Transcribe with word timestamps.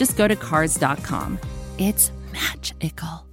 just 0.00 0.16
go 0.16 0.26
to 0.26 0.34
Cars.com. 0.34 1.38
It's 1.76 2.10
magical. 2.32 3.26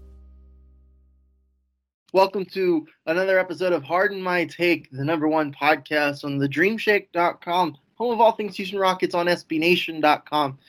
Welcome 2.12 2.44
to 2.48 2.86
another 3.06 3.40
episode 3.40 3.72
of 3.72 3.84
Harden 3.84 4.22
My 4.22 4.44
Take, 4.44 4.92
the 4.92 5.06
number 5.06 5.30
one 5.30 5.54
podcast 5.54 6.26
on 6.26 6.38
the 6.38 6.50
dreamshake.com, 6.50 7.78
home 7.96 8.12
of 8.12 8.20
all 8.20 8.34
things 8.34 8.58
Houston 8.58 8.80
Rockets 8.80 9.16
on 9.16 9.28
SBNation.com. 9.28 10.60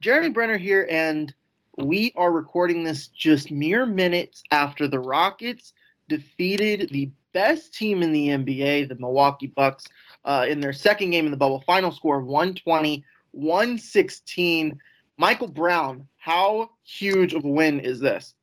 Jeremy 0.00 0.30
Brener 0.30 0.58
here, 0.58 0.88
and 0.90 1.34
we 1.76 2.14
are 2.16 2.32
recording 2.32 2.82
this 2.82 3.08
just 3.08 3.50
mere 3.50 3.84
minutes 3.84 4.42
after 4.52 4.88
the 4.88 5.00
Rockets 5.00 5.74
defeated 6.08 6.88
the 6.88 7.10
best 7.34 7.74
team 7.74 8.02
in 8.02 8.10
the 8.12 8.28
NBA, 8.28 8.88
the 8.88 8.94
Milwaukee 8.94 9.48
Bucks, 9.48 9.84
uh, 10.24 10.46
in 10.48 10.60
their 10.60 10.72
second 10.72 11.10
game 11.10 11.26
in 11.26 11.30
the 11.30 11.36
bubble. 11.36 11.62
Final 11.66 11.92
score 11.92 12.22
120, 12.22 13.04
116. 13.32 14.80
Michael 15.22 15.46
Brown, 15.46 16.08
how 16.16 16.70
huge 16.82 17.32
of 17.32 17.44
a 17.44 17.48
win 17.48 17.78
is 17.78 18.00
this? 18.00 18.34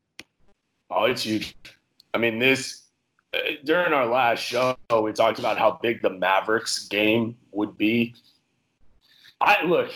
Oh, 0.89 1.03
it's 1.03 1.23
huge. 1.23 1.53
I 2.13 2.17
mean, 2.17 2.39
this 2.39 2.83
uh, 3.33 3.39
during 3.65 3.91
our 3.91 4.05
last 4.05 4.39
show, 4.39 4.77
we 5.03 5.11
talked 5.11 5.39
about 5.39 5.57
how 5.57 5.77
big 5.81 6.01
the 6.01 6.09
Mavericks 6.09 6.87
game 6.87 7.35
would 7.51 7.77
be. 7.77 8.15
I 9.41 9.65
look, 9.65 9.91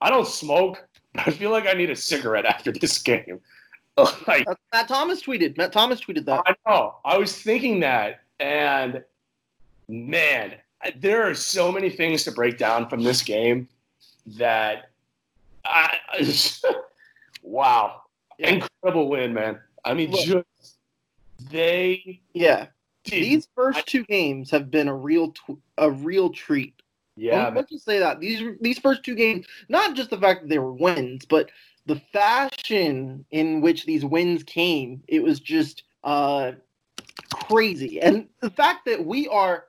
I 0.00 0.08
don't 0.08 0.28
smoke. 0.28 0.86
I 1.16 1.32
feel 1.32 1.50
like 1.50 1.66
I 1.66 1.72
need 1.72 1.90
a 1.90 1.96
cigarette 1.96 2.44
after 2.44 2.70
this 2.70 3.02
game. 3.02 3.40
like, 4.28 4.46
Matt 4.72 4.86
Thomas 4.86 5.20
tweeted. 5.20 5.56
Matt 5.56 5.72
Thomas 5.72 6.00
tweeted 6.00 6.26
that. 6.26 6.44
I 6.46 6.54
know. 6.64 6.98
I 7.04 7.18
was 7.18 7.36
thinking 7.36 7.80
that, 7.80 8.20
and 8.38 9.02
man, 9.88 10.54
there 11.00 11.28
are 11.28 11.34
so 11.34 11.72
many 11.72 11.90
things 11.90 12.22
to 12.22 12.30
break 12.30 12.56
down 12.56 12.88
from 12.88 13.02
this 13.02 13.20
game 13.20 13.68
that 14.36 14.91
I, 15.64 15.98
wow, 17.42 18.02
incredible 18.38 19.08
win, 19.08 19.32
man. 19.32 19.60
I 19.84 19.94
mean, 19.94 20.10
Look, 20.10 20.24
just 20.24 20.78
they 21.50 22.20
yeah. 22.34 22.66
These 23.04 23.48
first 23.56 23.86
two 23.86 24.04
games 24.04 24.50
have 24.52 24.70
been 24.70 24.86
a 24.86 24.94
real 24.94 25.32
tw- 25.32 25.60
a 25.78 25.90
real 25.90 26.30
treat. 26.30 26.74
Yeah, 27.16 27.48
let's 27.48 27.70
just 27.70 27.84
say 27.84 27.98
that 27.98 28.20
these 28.20 28.42
these 28.60 28.78
first 28.78 29.04
two 29.04 29.14
games, 29.14 29.46
not 29.68 29.94
just 29.94 30.10
the 30.10 30.18
fact 30.18 30.42
that 30.42 30.48
they 30.48 30.58
were 30.58 30.72
wins, 30.72 31.24
but 31.24 31.50
the 31.86 32.00
fashion 32.12 33.24
in 33.30 33.60
which 33.60 33.84
these 33.84 34.04
wins 34.04 34.42
came, 34.44 35.02
it 35.08 35.22
was 35.22 35.40
just 35.40 35.82
uh 36.04 36.52
crazy. 37.32 38.00
And 38.00 38.28
the 38.40 38.50
fact 38.50 38.86
that 38.86 39.04
we 39.04 39.28
are 39.28 39.64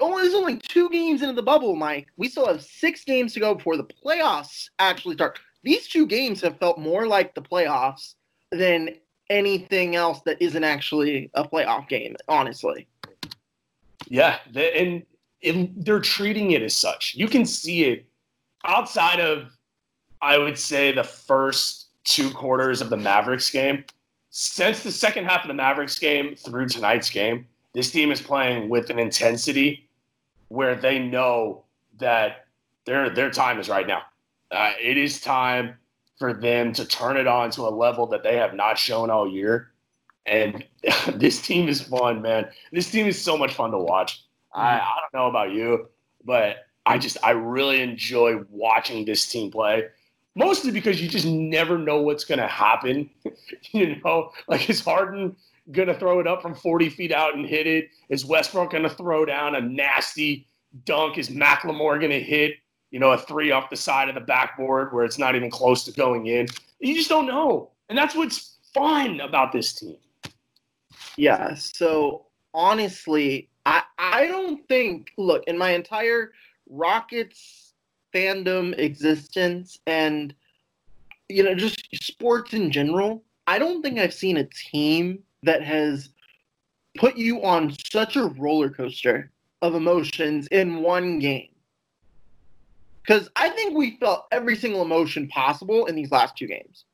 only 0.00 0.22
there's 0.22 0.34
only 0.34 0.56
two 0.56 0.88
games 0.90 1.22
into 1.22 1.34
the 1.34 1.42
bubble, 1.42 1.76
Mike. 1.76 2.08
We 2.16 2.28
still 2.28 2.46
have 2.46 2.62
six 2.62 3.04
games 3.04 3.34
to 3.34 3.40
go 3.40 3.54
before 3.54 3.76
the 3.76 3.84
playoffs 3.84 4.68
actually 4.78 5.14
start. 5.14 5.38
These 5.62 5.88
two 5.88 6.06
games 6.06 6.40
have 6.42 6.58
felt 6.58 6.78
more 6.78 7.06
like 7.06 7.34
the 7.34 7.42
playoffs 7.42 8.14
than 8.50 8.96
anything 9.30 9.96
else 9.96 10.20
that 10.26 10.40
isn't 10.40 10.64
actually 10.64 11.30
a 11.34 11.44
playoff 11.44 11.88
game, 11.88 12.16
honestly. 12.28 12.86
Yeah, 14.08 14.38
and, 14.54 15.04
and 15.42 15.72
they're 15.76 16.00
treating 16.00 16.50
it 16.50 16.62
as 16.62 16.74
such. 16.74 17.14
You 17.14 17.28
can 17.28 17.46
see 17.46 17.84
it 17.84 18.06
outside 18.64 19.20
of, 19.20 19.56
I 20.20 20.38
would 20.38 20.58
say, 20.58 20.92
the 20.92 21.04
first 21.04 21.88
two 22.04 22.30
quarters 22.30 22.80
of 22.80 22.90
the 22.90 22.96
Mavericks 22.96 23.50
game. 23.50 23.84
Since 24.30 24.82
the 24.82 24.92
second 24.92 25.26
half 25.26 25.42
of 25.42 25.48
the 25.48 25.54
Mavericks 25.54 25.98
game 25.98 26.34
through 26.34 26.68
tonight's 26.68 27.10
game, 27.10 27.46
this 27.74 27.90
team 27.90 28.10
is 28.10 28.20
playing 28.20 28.68
with 28.68 28.90
an 28.90 28.98
intensity 28.98 29.88
where 30.48 30.74
they 30.74 30.98
know 30.98 31.64
that 31.98 32.46
their 32.84 33.10
their 33.10 33.30
time 33.30 33.58
is 33.58 33.68
right 33.68 33.86
now. 33.86 34.02
Uh, 34.50 34.72
it 34.80 34.98
is 34.98 35.20
time 35.20 35.76
for 36.18 36.34
them 36.34 36.72
to 36.74 36.84
turn 36.84 37.16
it 37.16 37.26
on 37.26 37.50
to 37.50 37.62
a 37.62 37.70
level 37.70 38.06
that 38.06 38.22
they 38.22 38.36
have 38.36 38.54
not 38.54 38.78
shown 38.78 39.10
all 39.10 39.28
year. 39.28 39.72
And 40.26 40.64
this 41.14 41.40
team 41.40 41.68
is 41.68 41.80
fun, 41.80 42.22
man. 42.22 42.48
This 42.70 42.90
team 42.90 43.06
is 43.06 43.20
so 43.20 43.36
much 43.36 43.54
fun 43.54 43.70
to 43.70 43.78
watch. 43.78 44.24
Mm-hmm. 44.54 44.60
I, 44.60 44.80
I 44.80 44.98
don't 45.00 45.20
know 45.20 45.28
about 45.28 45.52
you, 45.52 45.88
but 46.24 46.66
I 46.84 46.98
just 46.98 47.16
I 47.22 47.30
really 47.30 47.80
enjoy 47.80 48.40
watching 48.50 49.04
this 49.04 49.26
team 49.26 49.50
play. 49.50 49.86
Mostly 50.34 50.70
because 50.70 51.00
you 51.00 51.08
just 51.08 51.26
never 51.26 51.76
know 51.76 52.00
what's 52.00 52.24
gonna 52.24 52.46
happen. 52.46 53.08
you 53.72 53.96
know, 54.04 54.32
like 54.48 54.68
is 54.68 54.80
Harden 54.80 55.36
gonna 55.70 55.94
throw 55.94 56.18
it 56.20 56.26
up 56.26 56.42
from 56.42 56.54
40 56.54 56.90
feet 56.90 57.12
out 57.12 57.34
and 57.34 57.46
hit 57.46 57.66
it? 57.66 57.88
Is 58.08 58.24
Westbrook 58.24 58.72
gonna 58.72 58.90
throw 58.90 59.24
down 59.24 59.54
a 59.54 59.60
nasty 59.60 60.46
dunk? 60.84 61.18
Is 61.18 61.30
McLemore 61.30 62.00
gonna 62.00 62.18
hit 62.18 62.56
you 62.92 63.00
know, 63.00 63.10
a 63.10 63.18
three 63.18 63.50
off 63.50 63.70
the 63.70 63.76
side 63.76 64.08
of 64.08 64.14
the 64.14 64.20
backboard 64.20 64.92
where 64.92 65.04
it's 65.04 65.18
not 65.18 65.34
even 65.34 65.50
close 65.50 65.82
to 65.84 65.92
going 65.92 66.26
in. 66.26 66.46
You 66.78 66.94
just 66.94 67.08
don't 67.08 67.26
know. 67.26 67.70
And 67.88 67.98
that's 67.98 68.14
what's 68.14 68.58
fun 68.72 69.20
about 69.20 69.50
this 69.50 69.72
team. 69.72 69.96
Yeah. 71.16 71.54
So 71.54 72.26
honestly, 72.54 73.48
I 73.64 73.82
I 73.98 74.26
don't 74.26 74.66
think 74.68 75.12
look, 75.16 75.42
in 75.46 75.58
my 75.58 75.70
entire 75.70 76.32
Rockets 76.68 77.72
fandom 78.14 78.78
existence 78.78 79.78
and 79.86 80.34
you 81.28 81.42
know, 81.42 81.54
just 81.54 81.80
sports 81.94 82.52
in 82.52 82.70
general, 82.70 83.24
I 83.46 83.58
don't 83.58 83.82
think 83.82 83.98
I've 83.98 84.12
seen 84.12 84.36
a 84.36 84.44
team 84.44 85.20
that 85.42 85.62
has 85.62 86.10
put 86.96 87.16
you 87.16 87.42
on 87.44 87.74
such 87.90 88.16
a 88.16 88.26
roller 88.26 88.70
coaster 88.70 89.30
of 89.60 89.74
emotions 89.74 90.46
in 90.48 90.82
one 90.82 91.18
game. 91.18 91.48
Because 93.02 93.28
I 93.34 93.48
think 93.50 93.76
we 93.76 93.96
felt 93.98 94.26
every 94.30 94.56
single 94.56 94.82
emotion 94.82 95.28
possible 95.28 95.86
in 95.86 95.96
these 95.96 96.12
last 96.12 96.36
two 96.36 96.46
games. 96.46 96.84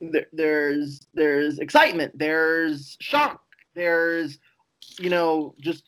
There, 0.00 0.26
there's 0.32 1.06
there's 1.14 1.58
excitement, 1.58 2.18
there's 2.18 2.96
shock, 3.00 3.42
there's 3.74 4.38
you 4.98 5.08
know 5.08 5.54
just 5.60 5.84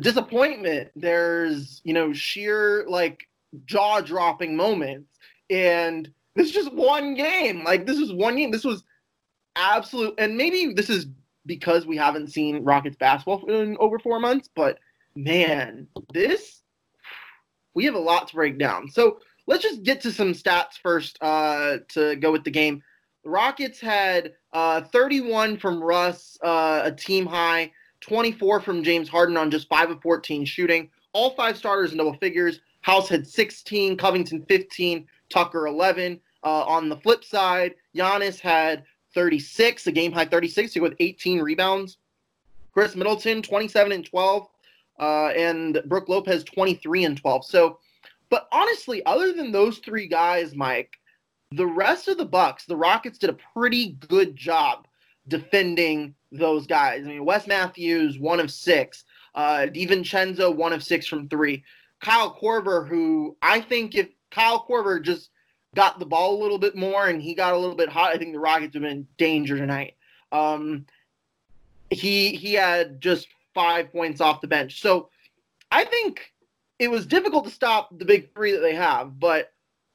disappointment, 0.00 0.90
there's 0.94 1.80
you 1.82 1.92
know 1.92 2.12
sheer 2.12 2.84
like 2.88 3.26
jaw 3.64 4.00
dropping 4.00 4.54
moments, 4.54 5.18
and 5.50 6.08
this 6.36 6.48
is 6.48 6.52
just 6.52 6.72
one 6.72 7.14
game. 7.14 7.64
Like 7.64 7.84
this 7.84 7.98
was 7.98 8.12
one 8.12 8.36
game. 8.36 8.52
This 8.52 8.64
was 8.64 8.84
absolute, 9.58 10.14
and 10.18 10.36
maybe 10.36 10.72
this 10.72 10.88
is 10.88 11.06
because 11.46 11.86
we 11.86 11.96
haven't 11.96 12.32
seen 12.32 12.64
Rockets 12.64 12.96
basketball 12.96 13.46
in 13.46 13.76
over 13.78 13.98
four 13.98 14.20
months. 14.20 14.48
But 14.54 14.78
man, 15.14 15.88
this 16.12 16.62
we 17.74 17.84
have 17.84 17.94
a 17.94 17.98
lot 17.98 18.26
to 18.28 18.34
break 18.34 18.58
down. 18.58 18.88
So 18.88 19.20
let's 19.46 19.62
just 19.62 19.84
get 19.84 20.00
to 20.00 20.10
some 20.10 20.32
stats 20.32 20.78
first 20.82 21.16
uh, 21.20 21.78
to 21.90 22.16
go 22.16 22.32
with 22.32 22.42
the 22.42 22.50
game. 22.50 22.82
The 23.22 23.30
Rockets 23.30 23.80
had 23.80 24.32
uh, 24.52 24.82
31 24.92 25.58
from 25.58 25.80
Russ, 25.80 26.36
uh, 26.42 26.82
a 26.84 26.90
team 26.90 27.24
high, 27.24 27.70
24 28.00 28.60
from 28.60 28.82
James 28.82 29.08
Harden 29.08 29.36
on 29.36 29.50
just 29.50 29.68
5 29.68 29.90
of 29.90 30.02
14 30.02 30.44
shooting. 30.44 30.90
All 31.12 31.30
five 31.36 31.56
starters 31.56 31.92
in 31.92 31.98
double 31.98 32.14
figures. 32.14 32.60
House 32.80 33.08
had 33.08 33.26
16, 33.26 33.96
Covington 33.96 34.44
15, 34.48 35.06
Tucker 35.30 35.66
11. 35.68 36.20
Uh, 36.44 36.64
on 36.64 36.88
the 36.88 36.96
flip 36.96 37.24
side, 37.24 37.74
Giannis 37.96 38.40
had 38.40 38.84
36, 39.14 39.86
a 39.86 39.92
game 39.92 40.12
high 40.12 40.24
36, 40.24 40.76
with 40.76 40.94
18 41.00 41.40
rebounds. 41.40 41.98
Khris 42.72 42.94
Middleton 42.94 43.42
27 43.42 43.92
and 43.92 44.06
12, 44.06 44.46
uh, 45.00 45.26
and 45.28 45.82
Brook 45.86 46.08
Lopez 46.08 46.44
23 46.44 47.04
and 47.04 47.16
12. 47.16 47.44
So, 47.44 47.78
but 48.30 48.48
honestly, 48.52 49.04
other 49.06 49.32
than 49.32 49.50
those 49.50 49.78
three 49.78 50.06
guys, 50.06 50.54
Mike, 50.54 50.96
the 51.50 51.66
rest 51.66 52.08
of 52.08 52.18
the 52.18 52.26
Bucks, 52.26 52.66
the 52.66 52.76
Rockets 52.76 53.18
did 53.18 53.30
a 53.30 53.36
pretty 53.54 53.96
good 54.08 54.36
job 54.36 54.86
defending 55.28 56.14
those 56.30 56.66
guys. 56.66 57.04
I 57.04 57.08
mean, 57.08 57.24
Wes 57.24 57.46
Matthews 57.46 58.18
one 58.18 58.40
of 58.40 58.50
six, 58.50 59.04
uh, 59.34 59.66
DiVincenzo 59.70 60.54
one 60.54 60.72
of 60.72 60.82
six 60.82 61.06
from 61.06 61.28
three. 61.28 61.64
Kyle 62.00 62.36
Korver, 62.40 62.86
who 62.86 63.36
I 63.42 63.60
think 63.60 63.94
if 63.94 64.08
Kyle 64.30 64.64
Korver 64.68 65.02
just 65.02 65.30
got 65.74 65.98
the 65.98 66.06
ball 66.06 66.36
a 66.36 66.42
little 66.42 66.58
bit 66.58 66.76
more 66.76 67.08
and 67.08 67.22
he 67.22 67.34
got 67.34 67.54
a 67.54 67.58
little 67.58 67.76
bit 67.76 67.88
hot, 67.88 68.12
I 68.12 68.18
think 68.18 68.32
the 68.32 68.38
Rockets 68.38 68.74
have 68.74 68.82
been 68.82 68.90
in 68.90 69.06
danger 69.16 69.56
tonight. 69.56 69.94
Um, 70.32 70.86
he 71.90 72.34
he 72.34 72.54
had 72.54 73.00
just 73.00 73.28
five 73.54 73.90
points 73.90 74.20
off 74.20 74.40
the 74.40 74.48
bench, 74.48 74.80
so 74.80 75.08
I 75.70 75.84
think 75.84 76.32
it 76.78 76.90
was 76.90 77.06
difficult 77.06 77.44
to 77.44 77.50
stop 77.50 77.96
the 77.98 78.04
big 78.04 78.34
three 78.34 78.52
that 78.52 78.60
they 78.60 78.74
have. 78.74 79.18
But 79.18 79.52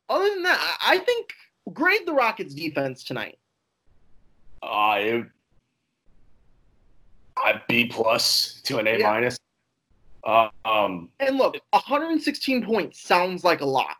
other 0.09 0.29
than 0.29 0.43
that, 0.43 0.77
I 0.85 0.97
think 0.97 1.33
grade 1.71 2.05
the 2.05 2.13
Rockets 2.13 2.53
defense 2.53 3.03
tonight. 3.03 3.37
I 4.61 5.25
uh, 7.37 7.53
B 7.67 7.85
plus 7.85 8.61
to 8.63 8.79
an 8.79 8.87
A 8.87 8.97
yeah. 8.97 9.11
minus. 9.11 9.37
Uh, 10.23 10.49
um, 10.63 11.09
and 11.19 11.37
look, 11.37 11.55
116 11.71 12.65
points 12.65 13.01
sounds 13.01 13.43
like 13.43 13.61
a 13.61 13.65
lot. 13.65 13.97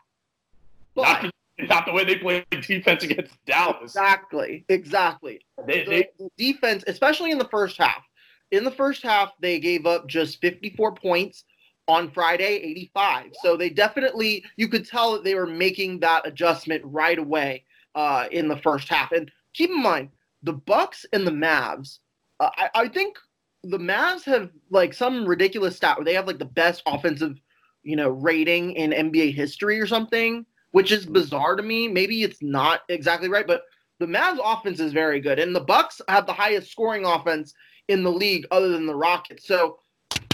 But 0.94 1.30
not 1.58 1.86
the 1.86 1.92
way 1.92 2.04
they 2.04 2.16
played 2.16 2.44
defense 2.62 3.04
against 3.04 3.32
Dallas. 3.46 3.82
Exactly, 3.82 4.64
exactly. 4.68 5.40
They, 5.66 5.84
the, 5.84 5.90
they, 5.90 6.08
the 6.18 6.30
defense, 6.36 6.84
especially 6.86 7.30
in 7.30 7.38
the 7.38 7.48
first 7.48 7.78
half. 7.78 8.02
In 8.50 8.64
the 8.64 8.70
first 8.70 9.02
half, 9.02 9.32
they 9.40 9.58
gave 9.58 9.86
up 9.86 10.06
just 10.08 10.40
54 10.40 10.94
points. 10.94 11.44
On 11.86 12.10
Friday, 12.10 12.46
85. 12.46 13.32
So 13.42 13.58
they 13.58 13.68
definitely, 13.68 14.42
you 14.56 14.68
could 14.68 14.88
tell 14.88 15.12
that 15.12 15.22
they 15.22 15.34
were 15.34 15.44
making 15.44 16.00
that 16.00 16.26
adjustment 16.26 16.80
right 16.82 17.18
away 17.18 17.62
uh, 17.94 18.26
in 18.30 18.48
the 18.48 18.56
first 18.56 18.88
half. 18.88 19.12
And 19.12 19.30
keep 19.52 19.68
in 19.68 19.82
mind, 19.82 20.08
the 20.42 20.54
Bucks 20.54 21.04
and 21.12 21.26
the 21.26 21.30
Mavs. 21.30 21.98
Uh, 22.40 22.48
I, 22.56 22.70
I 22.74 22.88
think 22.88 23.18
the 23.64 23.76
Mavs 23.76 24.24
have 24.24 24.48
like 24.70 24.94
some 24.94 25.26
ridiculous 25.26 25.76
stat 25.76 25.98
where 25.98 26.06
they 26.06 26.14
have 26.14 26.26
like 26.26 26.38
the 26.38 26.46
best 26.46 26.82
offensive, 26.86 27.38
you 27.82 27.96
know, 27.96 28.08
rating 28.08 28.72
in 28.72 28.90
NBA 28.90 29.34
history 29.34 29.78
or 29.78 29.86
something 29.86 30.46
which 30.74 30.90
is 30.90 31.06
bizarre 31.06 31.54
to 31.54 31.62
me. 31.62 31.86
Maybe 31.86 32.24
it's 32.24 32.42
not 32.42 32.80
exactly 32.88 33.28
right, 33.28 33.46
but 33.46 33.62
the 34.00 34.06
Mavs 34.06 34.40
offense 34.44 34.80
is 34.80 34.92
very 34.92 35.20
good, 35.20 35.38
and 35.38 35.54
the 35.54 35.60
Bucks 35.60 36.00
have 36.08 36.26
the 36.26 36.32
highest 36.32 36.72
scoring 36.72 37.06
offense 37.06 37.54
in 37.86 38.02
the 38.02 38.10
league, 38.10 38.44
other 38.50 38.70
than 38.70 38.84
the 38.84 38.94
Rockets. 38.94 39.46
So, 39.46 39.78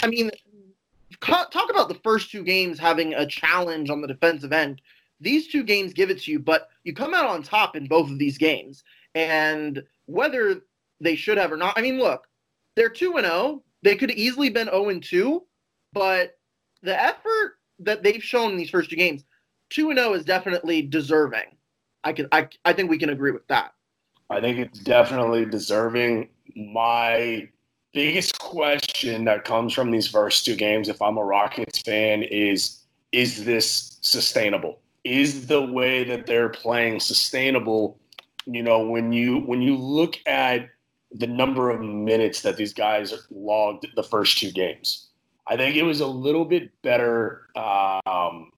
I 0.02 0.06
mean, 0.06 0.30
talk 1.20 1.68
about 1.68 1.88
the 1.88 2.00
first 2.02 2.30
two 2.30 2.42
games 2.42 2.78
having 2.78 3.12
a 3.12 3.26
challenge 3.26 3.90
on 3.90 4.00
the 4.00 4.08
defensive 4.08 4.54
end. 4.54 4.80
These 5.20 5.48
two 5.48 5.62
games 5.62 5.92
give 5.92 6.08
it 6.08 6.22
to 6.22 6.30
you, 6.30 6.38
but 6.38 6.70
you 6.84 6.94
come 6.94 7.12
out 7.12 7.26
on 7.26 7.42
top 7.42 7.76
in 7.76 7.86
both 7.86 8.10
of 8.10 8.18
these 8.18 8.38
games, 8.38 8.82
and 9.14 9.82
whether 10.06 10.62
they 11.02 11.16
should 11.16 11.36
have 11.36 11.52
or 11.52 11.58
not. 11.58 11.76
I 11.76 11.82
mean, 11.82 11.98
look, 11.98 12.26
they're 12.76 12.88
two 12.88 13.18
and 13.18 13.26
zero. 13.26 13.36
Oh. 13.36 13.62
They 13.82 13.94
could 13.94 14.08
have 14.08 14.18
easily 14.18 14.48
been 14.48 14.68
0 14.68 14.88
and 14.88 15.02
2, 15.02 15.42
but 15.92 16.38
the 16.82 16.98
effort 16.98 17.58
that 17.80 18.02
they've 18.02 18.22
shown 18.22 18.52
in 18.52 18.56
these 18.56 18.70
first 18.70 18.88
two 18.88 18.96
games 18.96 19.24
two 19.70 19.90
and 19.90 19.98
zero 19.98 20.12
is 20.12 20.24
definitely 20.24 20.82
deserving. 20.82 21.56
I 22.04 22.12
can 22.12 22.28
I 22.32 22.48
I 22.64 22.72
think 22.72 22.90
we 22.90 22.98
can 22.98 23.10
agree 23.10 23.30
with 23.30 23.46
that. 23.48 23.72
I 24.28 24.40
think 24.40 24.58
it's 24.58 24.78
definitely 24.78 25.44
deserving. 25.44 26.28
My 26.54 27.48
biggest 27.92 28.38
question 28.38 29.24
that 29.24 29.44
comes 29.44 29.72
from 29.72 29.90
these 29.90 30.06
first 30.06 30.44
two 30.44 30.54
games, 30.54 30.88
if 30.88 31.00
I'm 31.02 31.16
a 31.16 31.24
Rockets 31.24 31.80
fan, 31.80 32.22
is 32.22 32.84
is 33.12 33.44
this 33.44 33.98
sustainable? 34.02 34.80
Is 35.04 35.46
the 35.46 35.62
way 35.62 36.04
that 36.04 36.26
they're 36.26 36.48
playing 36.48 37.00
sustainable? 37.00 37.98
You 38.46 38.62
know, 38.62 38.80
when 38.80 39.12
you 39.12 39.38
when 39.40 39.62
you 39.62 39.76
look 39.76 40.16
at 40.26 40.68
the 41.12 41.26
number 41.26 41.70
of 41.70 41.80
minutes 41.80 42.42
that 42.42 42.56
these 42.56 42.72
guys 42.72 43.26
logged 43.30 43.86
the 43.96 44.02
first 44.02 44.38
two 44.38 44.52
games, 44.52 45.08
I 45.48 45.56
think 45.56 45.76
it 45.76 45.82
was 45.82 46.00
a 46.00 46.06
little 46.06 46.44
bit 46.44 46.70
better 46.82 47.48
um, 47.56 48.52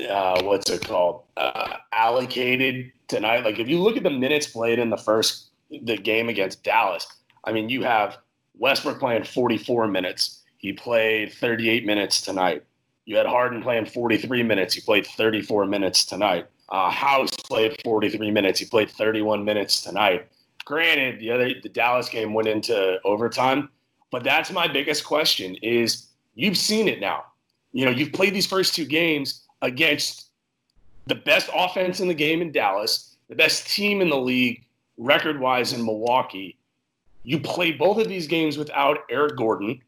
uh, 0.00 0.42
what's 0.42 0.70
it 0.70 0.86
called 0.86 1.22
uh, 1.36 1.76
allocated 1.92 2.92
tonight. 3.08 3.44
Like 3.44 3.58
if 3.58 3.68
you 3.68 3.80
look 3.80 3.96
at 3.96 4.02
the 4.02 4.10
minutes 4.10 4.46
played 4.46 4.78
in 4.78 4.90
the 4.90 4.96
first 4.96 5.50
the 5.70 5.96
game 5.96 6.28
against 6.28 6.62
Dallas, 6.64 7.06
I 7.44 7.52
mean 7.52 7.68
you 7.68 7.82
have 7.82 8.18
Westbrook 8.56 8.98
playing 8.98 9.24
44 9.24 9.88
minutes. 9.88 10.42
He 10.58 10.72
played 10.72 11.32
38 11.32 11.84
minutes 11.84 12.22
tonight. 12.22 12.64
You 13.04 13.16
had 13.16 13.26
Harden 13.26 13.62
playing 13.62 13.86
43 13.86 14.42
minutes. 14.42 14.74
He 14.74 14.80
played 14.80 15.06
34 15.06 15.66
minutes 15.66 16.04
tonight. 16.04 16.46
Uh, 16.70 16.90
House 16.90 17.30
played 17.46 17.76
43 17.84 18.30
minutes. 18.30 18.58
He 18.58 18.64
played 18.64 18.90
31 18.90 19.44
minutes 19.44 19.82
tonight. 19.82 20.28
Granted, 20.64 21.20
the 21.20 21.30
other 21.30 21.52
the 21.62 21.68
Dallas 21.68 22.08
game 22.08 22.32
went 22.32 22.48
into 22.48 22.98
overtime, 23.04 23.68
but 24.10 24.24
that's 24.24 24.50
my 24.50 24.66
biggest 24.66 25.04
question: 25.04 25.56
is 25.56 26.08
you've 26.34 26.56
seen 26.56 26.88
it 26.88 27.00
now. 27.00 27.24
You 27.72 27.84
know, 27.84 27.90
you've 27.90 28.12
played 28.12 28.34
these 28.34 28.46
first 28.46 28.74
two 28.74 28.86
games 28.86 29.43
against 29.64 30.28
the 31.06 31.14
best 31.14 31.48
offense 31.54 32.00
in 32.00 32.08
the 32.08 32.14
game 32.14 32.42
in 32.42 32.52
Dallas, 32.52 33.16
the 33.28 33.34
best 33.34 33.66
team 33.68 34.00
in 34.00 34.10
the 34.10 34.16
league 34.16 34.64
record 34.98 35.40
wise 35.40 35.72
in 35.72 35.84
Milwaukee. 35.84 36.56
You 37.24 37.40
play 37.40 37.72
both 37.72 37.98
of 37.98 38.06
these 38.06 38.26
games 38.26 38.58
without 38.58 38.98
Eric 39.10 39.36
Gordon. 39.36 39.80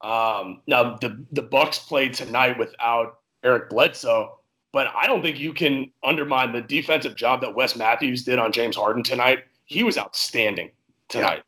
Um, 0.00 0.62
now 0.66 0.96
the 0.96 1.24
the 1.32 1.42
Bucks 1.42 1.78
played 1.78 2.14
tonight 2.14 2.56
without 2.58 3.18
Eric 3.42 3.68
Bledsoe, 3.68 4.38
but 4.72 4.88
I 4.94 5.06
don't 5.06 5.22
think 5.22 5.40
you 5.40 5.52
can 5.52 5.90
undermine 6.04 6.52
the 6.52 6.62
defensive 6.62 7.16
job 7.16 7.40
that 7.40 7.54
Wes 7.54 7.76
Matthews 7.76 8.24
did 8.24 8.38
on 8.38 8.52
James 8.52 8.76
Harden 8.76 9.02
tonight. 9.02 9.44
He 9.64 9.82
was 9.82 9.98
outstanding 9.98 10.70
tonight. 11.08 11.38
Yeah. 11.38 11.42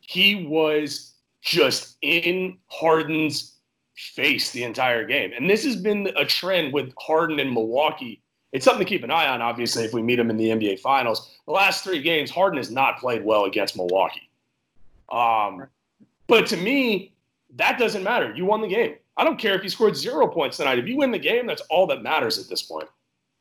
He 0.00 0.46
was 0.46 1.14
just 1.40 1.96
in 2.02 2.58
Harden's 2.68 3.53
face 3.94 4.50
the 4.50 4.64
entire 4.64 5.04
game. 5.04 5.32
And 5.36 5.48
this 5.48 5.64
has 5.64 5.76
been 5.76 6.10
a 6.16 6.24
trend 6.24 6.72
with 6.72 6.92
Harden 6.98 7.38
and 7.40 7.52
Milwaukee. 7.52 8.20
It's 8.52 8.64
something 8.64 8.84
to 8.84 8.88
keep 8.88 9.02
an 9.02 9.10
eye 9.10 9.28
on, 9.28 9.42
obviously, 9.42 9.84
if 9.84 9.92
we 9.92 10.02
meet 10.02 10.18
him 10.18 10.30
in 10.30 10.36
the 10.36 10.48
NBA 10.48 10.80
Finals. 10.80 11.36
The 11.46 11.52
last 11.52 11.82
three 11.82 12.00
games, 12.00 12.30
Harden 12.30 12.56
has 12.58 12.70
not 12.70 12.98
played 12.98 13.24
well 13.24 13.44
against 13.44 13.76
Milwaukee. 13.76 14.30
Um, 15.10 15.66
but 16.26 16.46
to 16.46 16.56
me, 16.56 17.12
that 17.56 17.78
doesn't 17.78 18.02
matter. 18.02 18.32
You 18.34 18.44
won 18.44 18.60
the 18.60 18.68
game. 18.68 18.94
I 19.16 19.24
don't 19.24 19.38
care 19.38 19.54
if 19.54 19.62
you 19.62 19.68
scored 19.68 19.96
zero 19.96 20.26
points 20.26 20.56
tonight. 20.56 20.78
If 20.78 20.86
you 20.86 20.96
win 20.96 21.10
the 21.10 21.18
game, 21.18 21.46
that's 21.46 21.62
all 21.62 21.86
that 21.88 22.02
matters 22.02 22.38
at 22.38 22.48
this 22.48 22.62
point. 22.62 22.88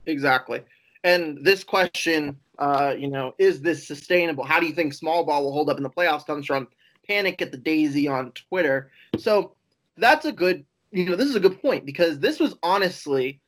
Exactly. 0.05 0.61
And 1.03 1.43
this 1.43 1.63
question, 1.63 2.37
uh, 2.59 2.93
you 2.97 3.07
know, 3.07 3.33
is 3.37 3.61
this 3.61 3.87
sustainable? 3.87 4.43
How 4.43 4.59
do 4.59 4.67
you 4.67 4.73
think 4.73 4.93
small 4.93 5.23
ball 5.23 5.43
will 5.43 5.51
hold 5.51 5.69
up 5.69 5.77
in 5.77 5.83
the 5.83 5.89
playoffs? 5.89 6.25
Comes 6.25 6.45
from 6.45 6.67
Panic 7.07 7.41
at 7.41 7.51
the 7.51 7.57
Daisy 7.57 8.07
on 8.07 8.31
Twitter. 8.31 8.91
So 9.17 9.53
that's 9.97 10.25
a 10.25 10.31
good, 10.31 10.65
you 10.91 11.05
know, 11.05 11.15
this 11.15 11.29
is 11.29 11.35
a 11.35 11.39
good 11.39 11.61
point 11.61 11.85
because 11.85 12.19
this 12.19 12.39
was 12.39 12.55
honestly 12.63 13.41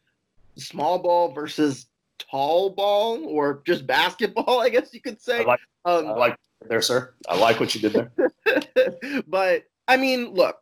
small 0.55 0.99
ball 0.99 1.31
versus 1.33 1.87
tall 2.19 2.69
ball 2.69 3.25
or 3.25 3.61
just 3.65 3.85
basketball, 3.85 4.59
I 4.61 4.69
guess 4.69 4.93
you 4.93 5.01
could 5.01 5.21
say. 5.21 5.41
I 5.41 5.43
like, 5.43 5.59
Um, 5.85 6.07
I 6.07 6.11
like 6.11 6.37
there, 6.67 6.81
sir. 6.81 7.13
I 7.27 7.37
like 7.37 7.59
what 7.59 7.75
you 7.75 7.81
did 7.81 7.93
there. 7.93 9.23
but 9.27 9.63
I 9.87 9.97
mean, 9.97 10.33
look, 10.33 10.57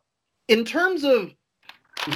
in 0.48 0.64
terms 0.64 1.04
of 1.04 1.34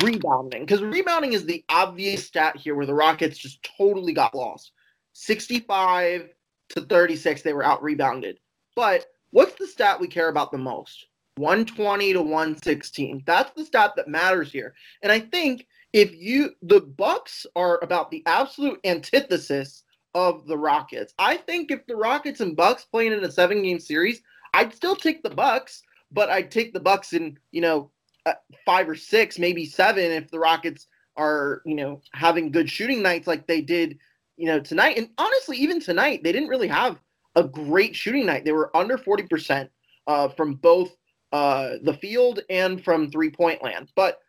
rebounding, 0.02 0.62
because 0.62 0.82
rebounding 0.82 1.32
is 1.32 1.46
the 1.46 1.64
obvious 1.68 2.26
stat 2.26 2.56
here 2.56 2.74
where 2.74 2.86
the 2.86 2.94
Rockets 2.94 3.38
just 3.38 3.66
totally 3.78 4.12
got 4.12 4.34
lost. 4.34 4.72
65 5.14 6.28
to 6.70 6.80
36, 6.82 7.42
they 7.42 7.52
were 7.52 7.64
out 7.64 7.82
rebounded. 7.82 8.38
But 8.76 9.06
what's 9.30 9.54
the 9.54 9.66
stat 9.66 9.98
we 9.98 10.06
care 10.06 10.28
about 10.28 10.52
the 10.52 10.58
most? 10.58 11.06
120 11.38 12.12
to 12.12 12.20
116. 12.20 13.22
That's 13.26 13.50
the 13.52 13.64
stat 13.64 13.92
that 13.96 14.08
matters 14.08 14.52
here. 14.52 14.74
And 15.02 15.12
I 15.12 15.20
think 15.20 15.66
if 15.92 16.14
you 16.14 16.50
the 16.62 16.80
Bucks 16.80 17.46
are 17.56 17.78
about 17.82 18.10
the 18.10 18.22
absolute 18.26 18.78
antithesis 18.84 19.84
of 20.14 20.46
the 20.46 20.58
Rockets. 20.58 21.14
I 21.18 21.36
think 21.36 21.70
if 21.70 21.86
the 21.86 21.96
Rockets 21.96 22.40
and 22.40 22.56
Bucks 22.56 22.84
playing 22.84 23.12
in 23.12 23.24
a 23.24 23.30
seven 23.30 23.62
game 23.62 23.78
series, 23.78 24.22
I'd 24.54 24.74
still 24.74 24.96
take 24.96 25.22
the 25.22 25.30
Bucks, 25.30 25.82
but 26.10 26.30
I'd 26.30 26.50
take 26.50 26.72
the 26.72 26.80
Bucks 26.80 27.12
in, 27.12 27.38
you 27.52 27.60
know, 27.60 27.90
uh, 28.26 28.34
five 28.66 28.88
or 28.88 28.96
six, 28.96 29.38
maybe 29.38 29.64
seven 29.64 30.10
if 30.10 30.30
the 30.30 30.38
Rockets 30.38 30.86
are, 31.16 31.62
you 31.64 31.74
know, 31.74 32.00
having 32.14 32.50
good 32.50 32.68
shooting 32.68 33.02
nights 33.02 33.26
like 33.26 33.46
they 33.46 33.60
did, 33.60 33.98
you 34.36 34.46
know, 34.46 34.60
tonight. 34.60 34.98
And 34.98 35.10
honestly, 35.18 35.56
even 35.58 35.80
tonight, 35.80 36.22
they 36.22 36.32
didn't 36.32 36.48
really 36.48 36.68
have 36.68 36.98
a 37.36 37.44
great 37.44 37.94
shooting 37.94 38.26
night. 38.26 38.44
They 38.44 38.52
were 38.52 38.76
under 38.76 38.98
40% 38.98 39.68
uh, 40.06 40.28
from 40.28 40.54
both 40.54 40.96
uh, 41.32 41.74
the 41.82 41.94
field 41.94 42.40
and 42.50 42.82
from 42.82 43.10
three 43.10 43.30
point 43.30 43.62
land. 43.62 43.88
But 43.94 44.20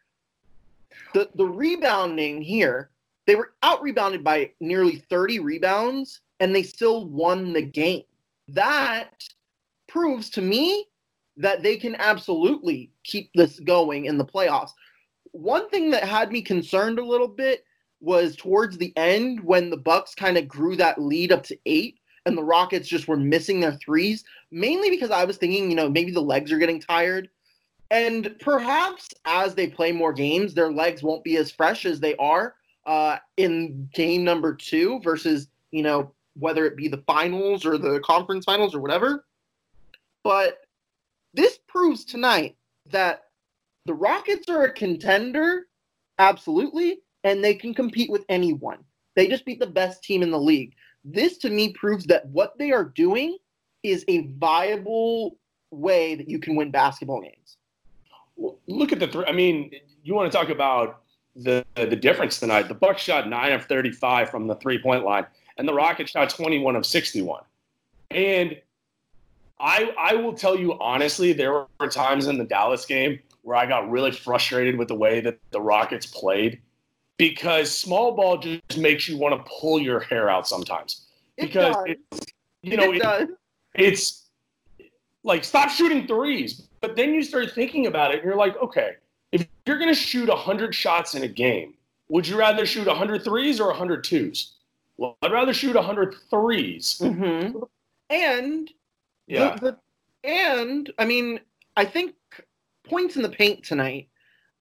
the, 1.13 1.29
the 1.35 1.45
rebounding 1.45 2.41
here, 2.41 2.89
they 3.25 3.35
were 3.35 3.53
out 3.63 3.81
rebounded 3.81 4.23
by 4.23 4.51
nearly 4.59 4.97
30 5.09 5.39
rebounds 5.39 6.21
and 6.39 6.53
they 6.55 6.63
still 6.63 7.05
won 7.07 7.53
the 7.53 7.61
game. 7.61 8.03
That 8.47 9.23
proves 9.87 10.29
to 10.31 10.41
me 10.41 10.85
that 11.37 11.63
they 11.63 11.77
can 11.77 11.95
absolutely 11.95 12.91
keep 13.03 13.31
this 13.33 13.59
going 13.59 14.05
in 14.05 14.17
the 14.17 14.25
playoffs. 14.25 14.71
One 15.31 15.69
thing 15.69 15.91
that 15.91 16.03
had 16.03 16.31
me 16.31 16.41
concerned 16.41 16.99
a 16.99 17.05
little 17.05 17.27
bit 17.27 17.65
was 18.01 18.35
towards 18.35 18.77
the 18.77 18.93
end 18.95 19.41
when 19.41 19.69
the 19.69 19.77
Bucks 19.77 20.15
kind 20.15 20.37
of 20.37 20.47
grew 20.47 20.75
that 20.77 21.01
lead 21.01 21.31
up 21.31 21.43
to 21.43 21.57
8 21.65 21.98
and 22.29 22.37
the 22.37 22.43
Rockets 22.43 22.87
just 22.87 23.07
were 23.07 23.17
missing 23.17 23.59
their 23.59 23.73
threes, 23.73 24.23
mainly 24.51 24.89
because 24.89 25.11
I 25.11 25.25
was 25.25 25.37
thinking, 25.37 25.69
you 25.69 25.75
know, 25.75 25.89
maybe 25.89 26.11
the 26.11 26.21
legs 26.21 26.51
are 26.51 26.59
getting 26.59 26.79
tired. 26.79 27.29
And 27.91 28.35
perhaps 28.39 29.09
as 29.25 29.55
they 29.55 29.67
play 29.67 29.91
more 29.91 30.13
games, 30.13 30.53
their 30.53 30.71
legs 30.71 31.03
won't 31.03 31.23
be 31.23 31.37
as 31.37 31.51
fresh 31.51 31.85
as 31.85 31.99
they 31.99 32.15
are 32.15 32.55
uh, 32.85 33.17
in 33.37 33.89
game 33.93 34.23
number 34.23 34.55
two 34.55 35.01
versus, 35.03 35.47
you 35.71 35.83
know, 35.83 36.13
whether 36.35 36.65
it 36.65 36.77
be 36.77 36.87
the 36.87 37.03
finals 37.07 37.65
or 37.65 37.77
the 37.77 37.99
conference 38.01 38.45
finals 38.45 38.75
or 38.75 38.79
whatever. 38.79 39.25
But 40.23 40.59
this 41.33 41.59
proves 41.67 42.05
tonight 42.05 42.55
that 42.91 43.23
the 43.85 43.93
Rockets 43.93 44.49
are 44.49 44.65
a 44.65 44.73
contender, 44.73 45.67
absolutely, 46.19 46.99
and 47.23 47.43
they 47.43 47.55
can 47.55 47.73
compete 47.73 48.11
with 48.11 48.23
anyone. 48.29 48.79
They 49.15 49.27
just 49.27 49.45
beat 49.45 49.59
the 49.59 49.67
best 49.67 50.03
team 50.03 50.21
in 50.21 50.31
the 50.31 50.39
league. 50.39 50.75
This 51.03 51.37
to 51.39 51.49
me 51.49 51.73
proves 51.73 52.05
that 52.05 52.25
what 52.27 52.57
they 52.57 52.71
are 52.71 52.83
doing 52.83 53.37
is 53.83 54.03
a 54.07 54.27
viable 54.37 55.37
way 55.71 56.15
that 56.15 56.29
you 56.29 56.39
can 56.39 56.55
win 56.55 56.71
basketball 56.71 57.21
games. 57.21 57.57
Well, 58.35 58.57
look 58.67 58.91
at 58.91 58.99
the 58.99 59.07
three. 59.07 59.25
I 59.25 59.31
mean, 59.31 59.71
you 60.03 60.13
want 60.13 60.31
to 60.31 60.37
talk 60.37 60.49
about 60.49 61.01
the 61.35 61.65
the 61.75 61.95
difference 61.95 62.39
tonight. 62.39 62.67
The 62.67 62.73
Bucks 62.73 63.01
shot 63.01 63.29
nine 63.29 63.51
of 63.53 63.65
thirty 63.65 63.91
five 63.91 64.29
from 64.29 64.47
the 64.47 64.55
three 64.55 64.81
point 64.81 65.03
line, 65.03 65.25
and 65.57 65.67
the 65.67 65.73
Rockets 65.73 66.11
shot 66.11 66.29
twenty 66.29 66.59
one 66.59 66.75
of 66.75 66.85
sixty 66.85 67.21
one. 67.21 67.43
And 68.11 68.59
I 69.59 69.93
I 69.97 70.15
will 70.15 70.33
tell 70.33 70.57
you 70.57 70.77
honestly, 70.79 71.33
there 71.33 71.53
were 71.53 71.87
times 71.89 72.27
in 72.27 72.37
the 72.37 72.45
Dallas 72.45 72.85
game 72.85 73.19
where 73.43 73.57
I 73.57 73.65
got 73.65 73.89
really 73.89 74.11
frustrated 74.11 74.77
with 74.77 74.89
the 74.89 74.95
way 74.95 75.21
that 75.21 75.39
the 75.51 75.61
Rockets 75.61 76.05
played 76.05 76.61
because 77.29 77.69
small 77.69 78.13
ball 78.13 78.37
just 78.37 78.77
makes 78.77 79.07
you 79.07 79.17
want 79.17 79.35
to 79.37 79.51
pull 79.59 79.79
your 79.79 79.99
hair 79.99 80.29
out 80.31 80.47
sometimes. 80.47 81.05
Because 81.37 81.75
it 81.85 81.99
it's 82.11 82.25
you 82.63 82.77
know 82.77 82.91
it 82.91 82.95
it- 82.95 83.01
does. 83.01 83.27
it's 83.75 84.25
like 85.23 85.43
stop 85.43 85.69
shooting 85.69 86.07
threes. 86.07 86.63
But 86.81 86.95
then 86.95 87.13
you 87.13 87.21
start 87.21 87.51
thinking 87.51 87.85
about 87.87 88.11
it 88.11 88.15
and 88.19 88.23
you're 88.23 88.37
like, 88.37 88.57
okay, 88.57 88.93
if 89.33 89.45
you're 89.65 89.77
going 89.77 89.89
to 89.93 89.99
shoot 89.99 90.29
100 90.29 90.73
shots 90.73 91.13
in 91.13 91.23
a 91.23 91.27
game, 91.27 91.73
would 92.07 92.25
you 92.25 92.37
rather 92.39 92.65
shoot 92.65 92.87
100 92.87 93.23
threes 93.25 93.59
or 93.59 93.67
100 93.67 94.03
twos? 94.05 94.53
Well, 94.95 95.17
I'd 95.21 95.33
rather 95.33 95.53
shoot 95.53 95.75
100 95.75 96.15
threes. 96.29 96.99
Mhm. 97.03 97.67
And 98.09 98.71
Yeah. 99.27 99.55
The, 99.57 99.77
the, 100.23 100.29
and 100.29 100.89
I 100.97 101.05
mean, 101.05 101.41
I 101.75 101.83
think 101.85 102.15
points 102.85 103.17
in 103.17 103.21
the 103.21 103.29
paint 103.29 103.63
tonight. 103.63 104.07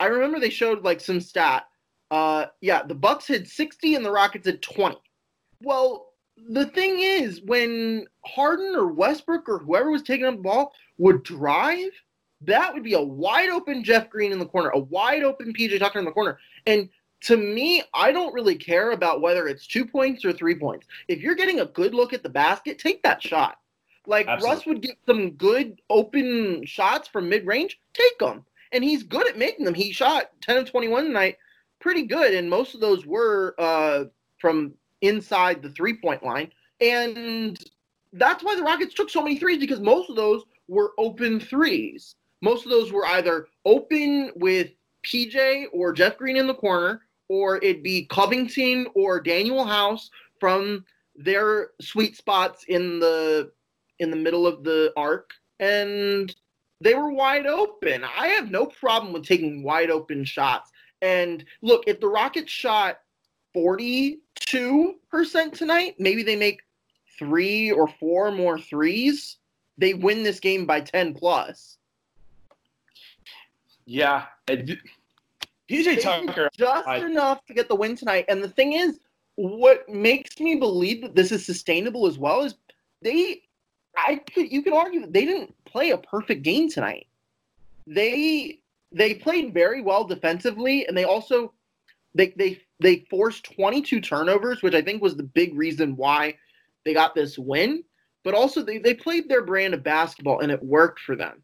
I 0.00 0.06
remember 0.06 0.38
they 0.40 0.50
showed 0.50 0.82
like 0.82 1.00
some 1.00 1.20
stat. 1.20 1.66
Uh, 2.10 2.46
yeah, 2.60 2.82
the 2.82 2.94
Bucks 2.94 3.28
had 3.28 3.46
60 3.46 3.94
and 3.94 4.04
the 4.04 4.10
Rockets 4.10 4.46
had 4.46 4.62
20. 4.62 4.96
Well, 5.62 6.08
the 6.48 6.66
thing 6.66 7.00
is, 7.00 7.40
when 7.42 8.06
Harden 8.24 8.74
or 8.74 8.88
Westbrook 8.88 9.48
or 9.48 9.58
whoever 9.58 9.90
was 9.90 10.02
taking 10.02 10.26
up 10.26 10.36
the 10.36 10.42
ball 10.42 10.72
would 10.98 11.22
drive, 11.22 11.90
that 12.42 12.72
would 12.72 12.84
be 12.84 12.94
a 12.94 13.02
wide 13.02 13.50
open 13.50 13.82
Jeff 13.82 14.08
Green 14.08 14.32
in 14.32 14.38
the 14.38 14.46
corner, 14.46 14.70
a 14.70 14.78
wide 14.78 15.22
open 15.22 15.52
PJ 15.52 15.78
Tucker 15.78 15.98
in 15.98 16.04
the 16.04 16.12
corner. 16.12 16.38
And 16.66 16.88
to 17.22 17.36
me, 17.36 17.82
I 17.94 18.12
don't 18.12 18.32
really 18.32 18.54
care 18.54 18.92
about 18.92 19.20
whether 19.20 19.48
it's 19.48 19.66
two 19.66 19.84
points 19.84 20.24
or 20.24 20.32
three 20.32 20.54
points. 20.54 20.86
If 21.08 21.20
you're 21.20 21.34
getting 21.34 21.60
a 21.60 21.66
good 21.66 21.94
look 21.94 22.12
at 22.12 22.22
the 22.22 22.28
basket, 22.28 22.78
take 22.78 23.02
that 23.02 23.22
shot. 23.22 23.58
Like 24.06 24.28
Absolutely. 24.28 24.56
Russ 24.56 24.66
would 24.66 24.82
get 24.82 24.96
some 25.04 25.32
good 25.32 25.80
open 25.90 26.64
shots 26.64 27.08
from 27.08 27.28
mid 27.28 27.46
range, 27.46 27.78
take 27.92 28.18
them. 28.18 28.44
And 28.72 28.84
he's 28.84 29.02
good 29.02 29.26
at 29.26 29.38
making 29.38 29.64
them. 29.64 29.74
He 29.74 29.92
shot 29.92 30.30
10 30.42 30.58
of 30.58 30.70
21 30.70 31.04
tonight, 31.04 31.36
pretty 31.80 32.02
good. 32.04 32.34
And 32.34 32.48
most 32.48 32.74
of 32.74 32.80
those 32.80 33.06
were 33.06 33.54
uh, 33.58 34.04
from 34.38 34.74
inside 35.02 35.62
the 35.62 35.70
three 35.70 35.96
point 35.96 36.22
line. 36.22 36.50
And 36.80 37.58
that's 38.12 38.42
why 38.42 38.56
the 38.56 38.62
Rockets 38.62 38.94
took 38.94 39.10
so 39.10 39.22
many 39.22 39.38
threes 39.38 39.58
because 39.58 39.80
most 39.80 40.10
of 40.10 40.16
those 40.16 40.44
were 40.68 40.92
open 40.98 41.40
threes. 41.40 42.14
Most 42.40 42.64
of 42.64 42.70
those 42.70 42.92
were 42.92 43.06
either 43.06 43.48
open 43.64 44.30
with 44.36 44.70
PJ 45.04 45.66
or 45.72 45.92
Jeff 45.92 46.16
Green 46.16 46.36
in 46.36 46.46
the 46.46 46.54
corner, 46.54 47.02
or 47.28 47.56
it'd 47.58 47.82
be 47.82 48.06
Covington 48.06 48.86
or 48.94 49.22
Danuel 49.22 49.66
House 49.66 50.10
from 50.38 50.84
their 51.16 51.70
sweet 51.80 52.16
spots 52.16 52.64
in 52.68 53.00
the 53.00 53.50
in 53.98 54.10
the 54.10 54.16
middle 54.16 54.46
of 54.46 54.62
the 54.62 54.92
arc, 54.96 55.32
and 55.58 56.34
they 56.80 56.94
were 56.94 57.10
wide 57.10 57.46
open. 57.46 58.04
I 58.04 58.28
have 58.28 58.50
no 58.50 58.66
problem 58.66 59.12
with 59.12 59.26
taking 59.26 59.64
wide 59.64 59.90
open 59.90 60.24
shots. 60.24 60.70
And 61.02 61.44
look, 61.62 61.84
if 61.86 62.00
the 62.00 62.08
Rockets 62.08 62.50
shot 62.50 63.00
42% 63.56 64.18
tonight, 65.52 65.94
maybe 65.98 66.22
they 66.22 66.36
make 66.36 66.62
three 67.18 67.70
or 67.70 67.88
four 67.88 68.30
more 68.30 68.58
threes, 68.58 69.36
they 69.76 69.94
win 69.94 70.22
this 70.22 70.40
game 70.40 70.66
by 70.66 70.80
10 70.80 71.14
plus. 71.14 71.78
Yeah. 73.86 74.26
They 74.46 74.76
PJ 75.68 76.00
Tucker. 76.02 76.48
just 76.56 76.86
I- 76.88 76.98
enough 76.98 77.44
to 77.46 77.54
get 77.54 77.68
the 77.68 77.74
win 77.74 77.96
tonight. 77.96 78.24
And 78.28 78.42
the 78.42 78.48
thing 78.48 78.72
is, 78.74 78.98
what 79.36 79.88
makes 79.88 80.40
me 80.40 80.56
believe 80.56 81.02
that 81.02 81.14
this 81.14 81.30
is 81.30 81.46
sustainable 81.46 82.06
as 82.06 82.18
well 82.18 82.42
is 82.42 82.54
they, 83.02 83.42
I 83.96 84.16
could, 84.16 84.50
you 84.50 84.62
could 84.62 84.72
argue 84.72 85.00
that 85.02 85.12
they 85.12 85.24
didn't 85.24 85.54
play 85.64 85.90
a 85.90 85.98
perfect 85.98 86.42
game 86.42 86.68
tonight. 86.68 87.06
They 87.86 88.60
they 88.92 89.14
played 89.14 89.52
very 89.52 89.82
well 89.82 90.04
defensively, 90.04 90.86
and 90.86 90.96
they 90.96 91.04
also 91.04 91.52
they 92.14 92.32
they 92.36 92.60
they 92.80 93.06
forced 93.10 93.52
22 93.54 94.00
turnovers, 94.00 94.62
which 94.62 94.74
I 94.74 94.82
think 94.82 95.02
was 95.02 95.16
the 95.16 95.22
big 95.22 95.56
reason 95.56 95.96
why 95.96 96.36
they 96.84 96.94
got 96.94 97.14
this 97.14 97.38
win. 97.38 97.84
But 98.24 98.34
also 98.34 98.62
they, 98.62 98.78
they 98.78 98.94
played 98.94 99.28
their 99.28 99.44
brand 99.44 99.74
of 99.74 99.82
basketball 99.82 100.40
and 100.40 100.52
it 100.52 100.62
worked 100.62 101.00
for 101.00 101.16
them. 101.16 101.42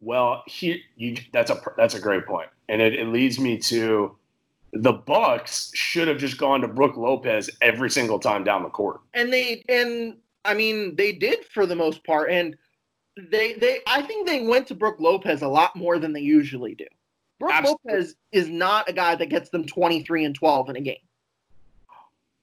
Well, 0.00 0.42
here 0.46 0.76
you 0.96 1.16
that's 1.32 1.50
a 1.50 1.60
that's 1.76 1.94
a 1.94 2.00
great 2.00 2.26
point, 2.26 2.48
and 2.68 2.80
it, 2.82 2.94
it 2.94 3.08
leads 3.08 3.38
me 3.38 3.58
to 3.58 4.16
the 4.72 4.92
Bucks 4.92 5.70
should 5.74 6.08
have 6.08 6.18
just 6.18 6.36
gone 6.36 6.60
to 6.60 6.68
Brook 6.68 6.96
Lopez 6.96 7.48
every 7.62 7.90
single 7.90 8.18
time 8.18 8.44
down 8.44 8.62
the 8.62 8.68
court. 8.68 9.00
and 9.14 9.32
they 9.32 9.64
and 9.68 10.16
I 10.44 10.54
mean 10.54 10.96
they 10.96 11.12
did 11.12 11.44
for 11.46 11.64
the 11.64 11.76
most 11.76 12.04
part, 12.04 12.30
and 12.30 12.56
they 13.16 13.54
they 13.54 13.80
I 13.86 14.02
think 14.02 14.26
they 14.26 14.46
went 14.46 14.66
to 14.68 14.74
Brook 14.74 14.96
Lopez 14.98 15.42
a 15.42 15.48
lot 15.48 15.76
more 15.76 15.98
than 15.98 16.12
they 16.12 16.20
usually 16.20 16.74
do. 16.74 16.86
Brook 17.38 17.52
Absolutely. 17.52 17.92
Lopez 17.92 18.16
is 18.32 18.48
not 18.48 18.88
a 18.88 18.92
guy 18.92 19.14
that 19.14 19.28
gets 19.28 19.50
them 19.50 19.66
23 19.66 20.24
and 20.24 20.34
12 20.34 20.70
in 20.70 20.76
a 20.76 20.80
game. 20.80 20.96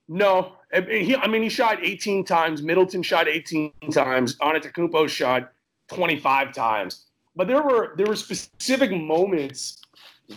No, 0.08 0.54
I 0.74 0.82
mean, 0.82 1.06
he, 1.06 1.16
I 1.16 1.28
mean, 1.28 1.42
he 1.42 1.48
shot 1.48 1.80
18 1.82 2.26
times. 2.26 2.62
Middleton 2.62 3.02
shot 3.02 3.30
18 3.30 3.72
times. 3.92 4.36
Antetokounmpo 4.40 5.08
shot 5.08 5.54
25 5.88 6.54
times. 6.54 7.06
But 7.36 7.48
there 7.48 7.62
were 7.62 7.94
there 7.96 8.08
were 8.08 8.16
specific 8.16 8.92
moments 8.92 9.82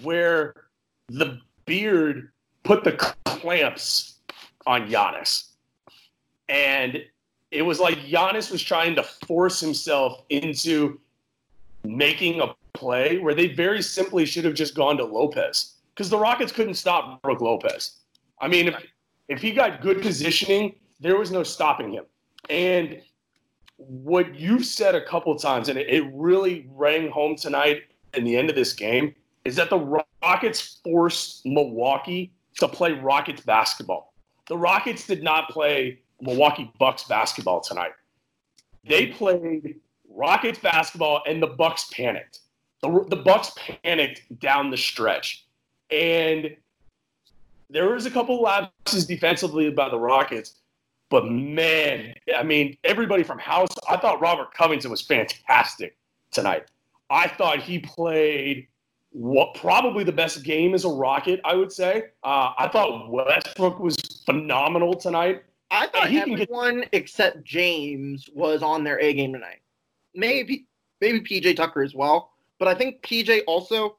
where 0.03 0.55
the 1.09 1.41
beard 1.67 2.31
put 2.63 2.85
the 2.85 2.93
clamps 3.25 4.21
on 4.67 4.89
Giannis, 4.89 5.49
and 6.49 7.03
it 7.55 7.63
was 7.63 7.79
like 7.79 7.97
Giannis 7.99 8.51
was 8.51 8.63
trying 8.63 8.97
to 8.97 9.03
force 9.03 9.61
himself 9.61 10.23
into 10.29 11.01
making 11.85 12.41
a 12.41 12.55
play 12.73 13.19
where 13.19 13.35
they 13.35 13.47
very 13.47 13.81
simply 13.81 14.27
should 14.27 14.45
have 14.45 14.55
just 14.55 14.75
gone 14.75 14.97
to 14.97 15.05
Lopez 15.05 15.77
because 15.95 16.11
the 16.11 16.19
Rockets 16.19 16.51
couldn't 16.51 16.75
stop 16.75 17.23
Brook 17.23 17.41
Lopez. 17.41 18.01
I 18.41 18.49
mean, 18.49 18.69
if, 18.69 18.85
if 19.29 19.41
he 19.41 19.53
got 19.53 19.81
good 19.81 20.03
positioning, 20.03 20.75
there 20.99 21.17
was 21.17 21.31
no 21.31 21.45
stopping 21.45 21.93
him. 21.93 22.05
And 22.51 23.01
what 23.77 24.35
you've 24.35 24.65
said 24.65 24.97
a 24.97 25.05
couple 25.05 25.37
times, 25.37 25.69
and 25.69 25.79
it, 25.79 25.89
it 25.89 26.11
really 26.13 26.67
rang 26.73 27.09
home 27.09 27.37
tonight 27.37 27.83
in 28.15 28.25
the 28.25 28.37
end 28.37 28.51
of 28.51 28.57
this 28.57 28.73
game, 28.73 29.15
is 29.45 29.55
that 29.55 29.71
the 29.71 30.03
Rockets 30.23 30.81
forced 30.83 31.47
Milwaukee 31.47 32.33
to 32.59 32.67
play 32.67 32.93
Rockets 32.93 33.43
basketball. 33.43 34.13
The 34.49 34.59
Rockets 34.59 35.07
did 35.07 35.23
not 35.23 35.51
play 35.51 36.01
Milwaukee 36.21 36.73
Bucks 36.79 37.05
basketball 37.05 37.61
tonight. 37.61 37.93
They 38.87 39.07
played 39.07 39.81
Rockets 40.09 40.59
basketball, 40.59 41.23
and 41.27 41.43
the 41.43 41.49
Bucks 41.49 41.91
panicked. 41.93 42.41
The, 42.83 43.05
the 43.09 43.17
Bucks 43.17 43.53
panicked 43.83 44.23
down 44.41 44.71
the 44.71 44.77
stretch, 44.77 45.47
and 45.91 46.55
there 47.71 47.89
was 47.89 48.07
a 48.07 48.11
couple 48.11 48.43
lapses 48.43 49.07
defensively 49.07 49.71
by 49.71 49.89
the 49.89 49.99
Rockets, 49.99 50.61
but 51.09 51.27
man, 51.27 52.15
I 52.37 52.43
mean, 52.43 52.77
everybody 52.85 53.23
from 53.23 53.39
House, 53.39 53.69
I 53.89 53.97
thought 53.97 54.21
Robert 54.21 54.53
Covington 54.55 54.91
was 54.91 55.01
fantastic 55.01 55.97
tonight. 56.31 56.67
I 57.11 57.29
thought 57.29 57.61
he 57.61 57.79
played 57.79 58.67
what 59.11 59.55
probably 59.55 60.03
the 60.03 60.13
best 60.13 60.43
game 60.43 60.75
as 60.75 60.85
a 60.85 60.89
Rocket, 60.89 61.41
I 61.45 61.55
would 61.55 61.71
say. 61.73 62.07
Uh, 62.23 62.53
I 62.59 62.69
thought 62.69 63.11
Westbrook 63.11 63.79
was 63.79 63.97
phenomenal 64.27 64.95
tonight. 64.95 65.45
I 65.71 65.87
thought 65.89 66.09
he 66.09 66.21
can 66.21 66.31
get- 66.31 66.43
everyone 66.43 66.85
except 66.93 67.45
James 67.45 68.29
was 68.33 68.63
on 68.63 68.85
their 68.85 68.99
A 69.01 69.13
game 69.13 69.33
tonight. 69.33 69.61
Maybe 70.15 70.67
maybe 71.01 71.21
PJ 71.21 71.57
Tucker 71.57 71.83
as 71.83 71.95
well, 71.95 72.33
but 72.59 72.69
I 72.69 72.75
think 72.75 73.03
PJ 73.03 73.43
also 73.47 73.99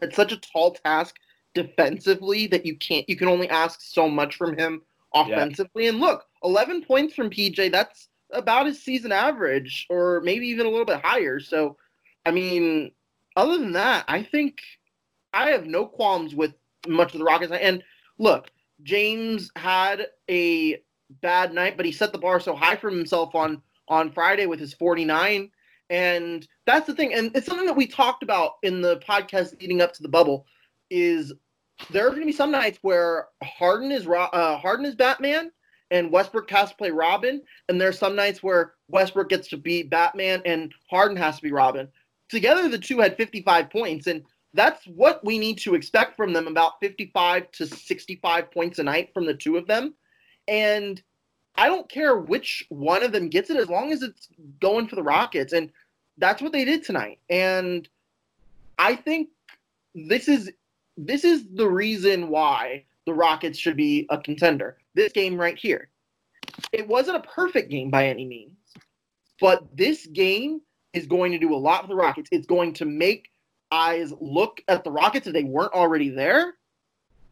it's 0.00 0.16
such 0.16 0.32
a 0.32 0.36
tall 0.36 0.72
task 0.72 1.16
defensively 1.54 2.46
that 2.48 2.64
you 2.66 2.76
can't 2.76 3.08
you 3.08 3.16
can 3.16 3.28
only 3.28 3.48
ask 3.48 3.80
so 3.80 4.08
much 4.08 4.36
from 4.36 4.56
him 4.56 4.82
offensively. 5.14 5.88
And 5.88 5.98
look, 5.98 6.26
11 6.44 6.84
points 6.84 7.14
from 7.14 7.30
PJ, 7.30 7.72
that's 7.72 8.08
about 8.30 8.66
his 8.66 8.82
season 8.82 9.12
average 9.12 9.86
or 9.88 10.20
maybe 10.22 10.46
even 10.48 10.66
a 10.66 10.68
little 10.68 10.84
bit 10.84 11.00
higher. 11.02 11.40
So, 11.40 11.76
I 12.26 12.30
mean, 12.30 12.92
other 13.36 13.56
than 13.56 13.72
that, 13.72 14.04
I 14.08 14.22
think 14.22 14.58
I 15.32 15.50
have 15.50 15.66
no 15.66 15.86
qualms 15.86 16.34
with 16.34 16.52
much 16.86 17.14
of 17.14 17.18
the 17.18 17.24
Rockets. 17.24 17.52
And 17.52 17.82
look, 18.18 18.50
James 18.82 19.50
had 19.56 20.06
a 20.30 20.82
bad 21.22 21.52
night, 21.52 21.76
but 21.76 21.86
he 21.86 21.92
set 21.92 22.12
the 22.12 22.18
bar 22.18 22.40
so 22.40 22.54
high 22.54 22.76
for 22.76 22.90
himself 22.90 23.34
on 23.34 23.62
on 23.88 24.12
Friday 24.12 24.46
with 24.46 24.60
his 24.60 24.74
49. 24.74 25.50
And 25.90 26.46
that's 26.66 26.86
the 26.86 26.94
thing. 26.94 27.14
And 27.14 27.34
it's 27.34 27.46
something 27.46 27.66
that 27.66 27.76
we 27.76 27.86
talked 27.86 28.22
about 28.22 28.52
in 28.62 28.82
the 28.82 28.98
podcast 28.98 29.58
leading 29.60 29.80
up 29.80 29.94
to 29.94 30.02
the 30.02 30.08
bubble 30.08 30.46
is 30.90 31.32
there 31.90 32.06
are 32.06 32.10
going 32.10 32.20
to 32.20 32.26
be 32.26 32.32
some 32.32 32.50
nights 32.50 32.78
where 32.82 33.28
Harden 33.42 33.90
is 33.90 34.06
uh, 34.06 34.58
Harden 34.58 34.84
is 34.84 34.94
Batman 34.94 35.50
and 35.90 36.12
Westbrook 36.12 36.50
has 36.50 36.70
to 36.70 36.76
play 36.76 36.90
Robin, 36.90 37.40
and 37.68 37.80
there 37.80 37.88
are 37.88 37.92
some 37.92 38.14
nights 38.14 38.42
where 38.42 38.74
Westbrook 38.88 39.30
gets 39.30 39.48
to 39.48 39.56
be 39.56 39.82
Batman 39.82 40.42
and 40.44 40.72
Harden 40.90 41.16
has 41.16 41.36
to 41.36 41.42
be 41.42 41.52
Robin. 41.52 41.88
Together, 42.28 42.68
the 42.68 42.78
two 42.78 42.98
had 42.98 43.16
55 43.16 43.70
points, 43.70 44.06
and 44.06 44.22
that's 44.54 44.84
what 44.86 45.24
we 45.24 45.38
need 45.38 45.58
to 45.58 45.74
expect 45.74 46.16
from 46.16 46.32
them 46.32 46.46
about 46.46 46.80
55 46.80 47.50
to 47.52 47.66
65 47.66 48.50
points 48.50 48.78
a 48.78 48.82
night 48.82 49.12
from 49.12 49.26
the 49.26 49.34
two 49.34 49.56
of 49.56 49.66
them. 49.66 49.94
And 50.46 51.02
I 51.56 51.66
don't 51.66 51.88
care 51.88 52.18
which 52.18 52.64
one 52.68 53.02
of 53.02 53.12
them 53.12 53.28
gets 53.28 53.50
it 53.50 53.56
as 53.56 53.68
long 53.68 53.92
as 53.92 54.02
it's 54.02 54.28
going 54.60 54.88
for 54.88 54.96
the 54.96 55.02
Rockets. 55.02 55.52
And 55.52 55.70
that's 56.16 56.40
what 56.40 56.52
they 56.52 56.64
did 56.64 56.84
tonight. 56.84 57.18
And 57.28 57.88
I 58.78 58.96
think 58.96 59.28
this 59.94 60.28
is 60.28 60.50
this 60.96 61.24
is 61.24 61.46
the 61.54 61.68
reason 61.68 62.28
why 62.28 62.84
the 63.06 63.14
Rockets 63.14 63.58
should 63.58 63.76
be 63.76 64.06
a 64.10 64.18
contender. 64.18 64.78
This 64.94 65.12
game 65.12 65.40
right 65.40 65.56
here. 65.56 65.88
It 66.72 66.86
wasn't 66.88 67.18
a 67.18 67.28
perfect 67.28 67.70
game 67.70 67.90
by 67.90 68.06
any 68.08 68.24
means, 68.24 68.56
but 69.40 69.64
this 69.76 70.06
game 70.06 70.60
is 70.92 71.06
going 71.06 71.32
to 71.32 71.38
do 71.38 71.54
a 71.54 71.56
lot 71.56 71.82
for 71.82 71.88
the 71.88 71.94
Rockets. 71.94 72.28
It's 72.32 72.46
going 72.46 72.72
to 72.74 72.84
make 72.84 73.30
eyes 73.70 74.12
look 74.20 74.62
at 74.68 74.84
the 74.84 74.90
Rockets 74.90 75.26
if 75.26 75.32
they 75.32 75.44
weren't 75.44 75.72
already 75.72 76.08
there. 76.08 76.54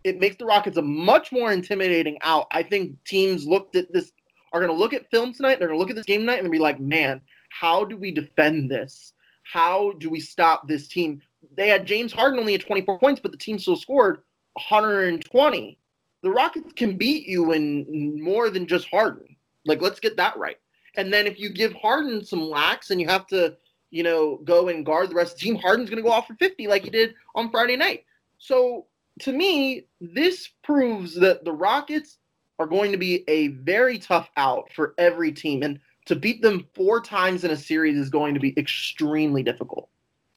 It 0.05 0.20
makes 0.20 0.37
the 0.37 0.44
Rockets 0.44 0.77
a 0.77 0.83
much 0.83 1.33
more 1.33 1.53
intimidating 1.53 2.18
out. 2.22 2.46
I 2.53 2.62
think 2.62 3.03
teams 3.05 3.46
looked 3.46 3.75
at 3.77 3.92
this 3.92 4.12
are 4.53 4.61
going 4.61 4.72
to 4.72 4.79
look 4.79 4.94
at 4.94 5.11
film 5.11 5.33
tonight. 5.33 5.59
They're 5.59 5.68
going 5.68 5.79
to 5.79 5.81
look 5.81 5.90
at 5.90 5.96
this 5.96 6.07
game 6.07 6.20
tonight 6.20 6.42
and 6.42 6.51
be 6.51 6.59
like, 6.59 6.81
"Man, 6.81 7.20
how 7.49 7.85
do 7.85 7.96
we 7.96 8.12
defend 8.12 8.70
this? 8.70 9.12
How 9.42 9.92
do 9.99 10.09
we 10.09 10.20
stop 10.20 10.68
this 10.68 10.88
team?" 10.88 11.20
They 11.57 11.68
had 11.68 11.87
James 11.87 12.12
Harden 12.12 12.38
only 12.38 12.55
at 12.55 12.61
24 12.61 12.99
points, 12.99 13.20
but 13.20 13.33
the 13.33 13.38
team 13.38 13.59
still 13.59 13.77
scored 13.77 14.22
120. 14.55 15.79
The 16.22 16.31
Rockets 16.31 16.72
can 16.75 16.96
beat 16.96 17.27
you 17.27 17.53
in 17.53 18.22
more 18.22 18.51
than 18.51 18.66
just 18.66 18.88
Harden. 18.88 19.37
Like, 19.64 19.83
let's 19.83 20.01
get 20.01 20.16
that 20.16 20.37
right. 20.37 20.57
And 20.96 21.12
then 21.12 21.27
if 21.27 21.38
you 21.38 21.51
give 21.51 21.72
Harden 21.75 22.25
some 22.25 22.49
lax 22.49 22.90
and 22.90 23.01
you 23.01 23.07
have 23.09 23.27
to, 23.29 23.57
you 23.90 24.03
know, 24.03 24.37
go 24.44 24.68
and 24.68 24.85
guard 24.85 25.11
the 25.11 25.14
rest 25.14 25.38
team, 25.38 25.57
Harden's 25.57 25.90
going 25.90 26.03
to 26.03 26.09
go 26.09 26.12
off 26.12 26.27
for 26.27 26.35
50 26.35 26.66
like 26.66 26.85
he 26.85 26.90
did 26.90 27.14
on 27.35 27.51
Friday 27.51 27.77
night. 27.77 28.05
So 28.38 28.87
to 29.20 29.33
me, 29.33 29.87
this 30.01 30.49
proves 30.62 31.14
that 31.14 31.44
the 31.44 31.53
Rockets 31.53 32.18
are 32.59 32.66
going 32.66 32.92
to 32.92 32.99
be 32.99 33.25
a 33.29 33.49
very 33.49 33.99
tough 33.99 34.29
out 34.37 34.72
for 34.72 34.94
every 34.99 35.33
team. 35.33 35.62
And 35.62 35.79
to 36.07 36.16
beat 36.16 36.42
them 36.42 36.66
four 36.75 37.01
times 37.01 37.44
in 37.44 37.51
a 37.51 37.57
series 37.57 37.96
is 37.96 38.11
going 38.11 38.35
to 38.35 38.40
be 38.40 38.55
extremely 38.59 39.42
difficult. 39.42 39.88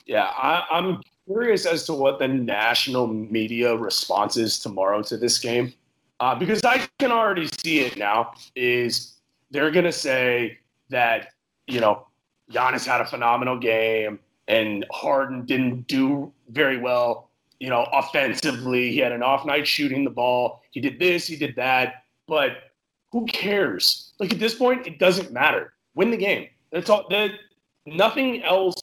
Yeah, 0.06 0.26
I, 0.26 0.66
I'm 0.72 1.02
curious 1.28 1.66
as 1.66 1.86
to 1.86 1.94
what 1.94 2.20
the 2.20 2.28
national 2.28 3.08
media 3.08 3.76
response 3.76 4.38
is 4.38 4.60
tomorrow 4.60 5.04
to 5.04 5.18
this 5.18 5.38
game, 5.38 5.74
uh, 6.20 6.34
because 6.34 6.64
I 6.64 6.88
can 6.98 7.12
already 7.12 7.48
see 7.64 7.82
it 7.82 7.96
now. 7.96 8.34
Is 8.56 9.20
they're 9.52 9.70
gonna 9.70 9.92
say 9.92 10.58
that 10.90 11.34
you 11.68 11.80
know 11.80 12.08
Giannis 12.52 12.86
had 12.86 13.02
a 13.02 13.06
phenomenal 13.06 13.58
game 13.58 14.20
and 14.48 14.86
Harden 14.92 15.46
didn't 15.46 15.88
do 15.88 16.34
very 16.50 16.78
well. 16.78 17.30
You 17.60 17.70
know, 17.70 17.88
offensively, 17.94 18.92
he 18.92 18.98
had 18.98 19.12
an 19.12 19.22
off 19.22 19.46
night 19.46 19.68
shooting 19.68 20.04
the 20.04 20.10
ball. 20.10 20.62
He 20.72 20.82
did 20.82 21.00
this, 21.00 21.28
he 21.28 21.36
did 21.36 21.56
that, 21.56 22.06
but 22.28 22.52
who 23.12 23.26
cares? 23.26 24.14
Like 24.20 24.34
at 24.34 24.40
this 24.40 24.56
point, 24.56 24.88
it 24.88 25.00
doesn't 25.00 25.32
matter. 25.32 25.74
Win 25.96 26.12
the 26.12 26.18
game. 26.18 26.48
That's 26.72 26.90
all. 26.90 27.08
That 27.10 27.32
nothing 27.86 28.44
else 28.44 28.76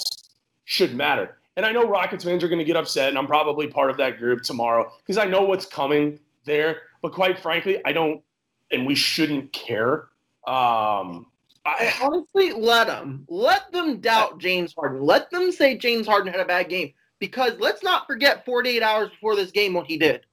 should 0.64 0.94
matter. 0.94 1.38
And 1.56 1.64
I 1.64 1.72
know 1.72 1.88
Rockets 1.88 2.24
fans 2.24 2.44
are 2.44 2.48
going 2.48 2.58
to 2.58 2.64
get 2.64 2.76
upset, 2.76 3.08
and 3.08 3.16
I'm 3.16 3.26
probably 3.26 3.66
part 3.66 3.90
of 3.90 3.96
that 3.96 4.18
group 4.18 4.42
tomorrow 4.42 4.92
because 4.98 5.16
I 5.16 5.24
know 5.24 5.42
what's 5.42 5.64
coming 5.64 6.18
there. 6.44 6.82
But 7.00 7.12
quite 7.12 7.38
frankly, 7.38 7.80
I 7.84 7.92
don't, 7.92 8.22
and 8.70 8.86
we 8.86 8.94
shouldn't 8.94 9.52
care. 9.52 10.08
Um, 10.46 11.26
I, 11.66 11.92
honestly, 12.02 12.52
let 12.52 12.86
them 12.86 13.24
let 13.28 13.70
them 13.72 14.00
doubt 14.00 14.38
James 14.38 14.74
Harden. 14.76 15.02
Let 15.02 15.30
them 15.30 15.50
say 15.52 15.76
James 15.76 16.06
Harden 16.06 16.32
had 16.32 16.40
a 16.40 16.44
bad 16.44 16.68
game 16.68 16.92
because 17.18 17.54
let's 17.58 17.82
not 17.82 18.06
forget 18.06 18.44
48 18.44 18.82
hours 18.82 19.10
before 19.10 19.36
this 19.36 19.50
game 19.50 19.74
what 19.74 19.86
he 19.86 19.98
did. 19.98 20.24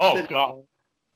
Oh 0.00 0.20
God! 0.28 0.62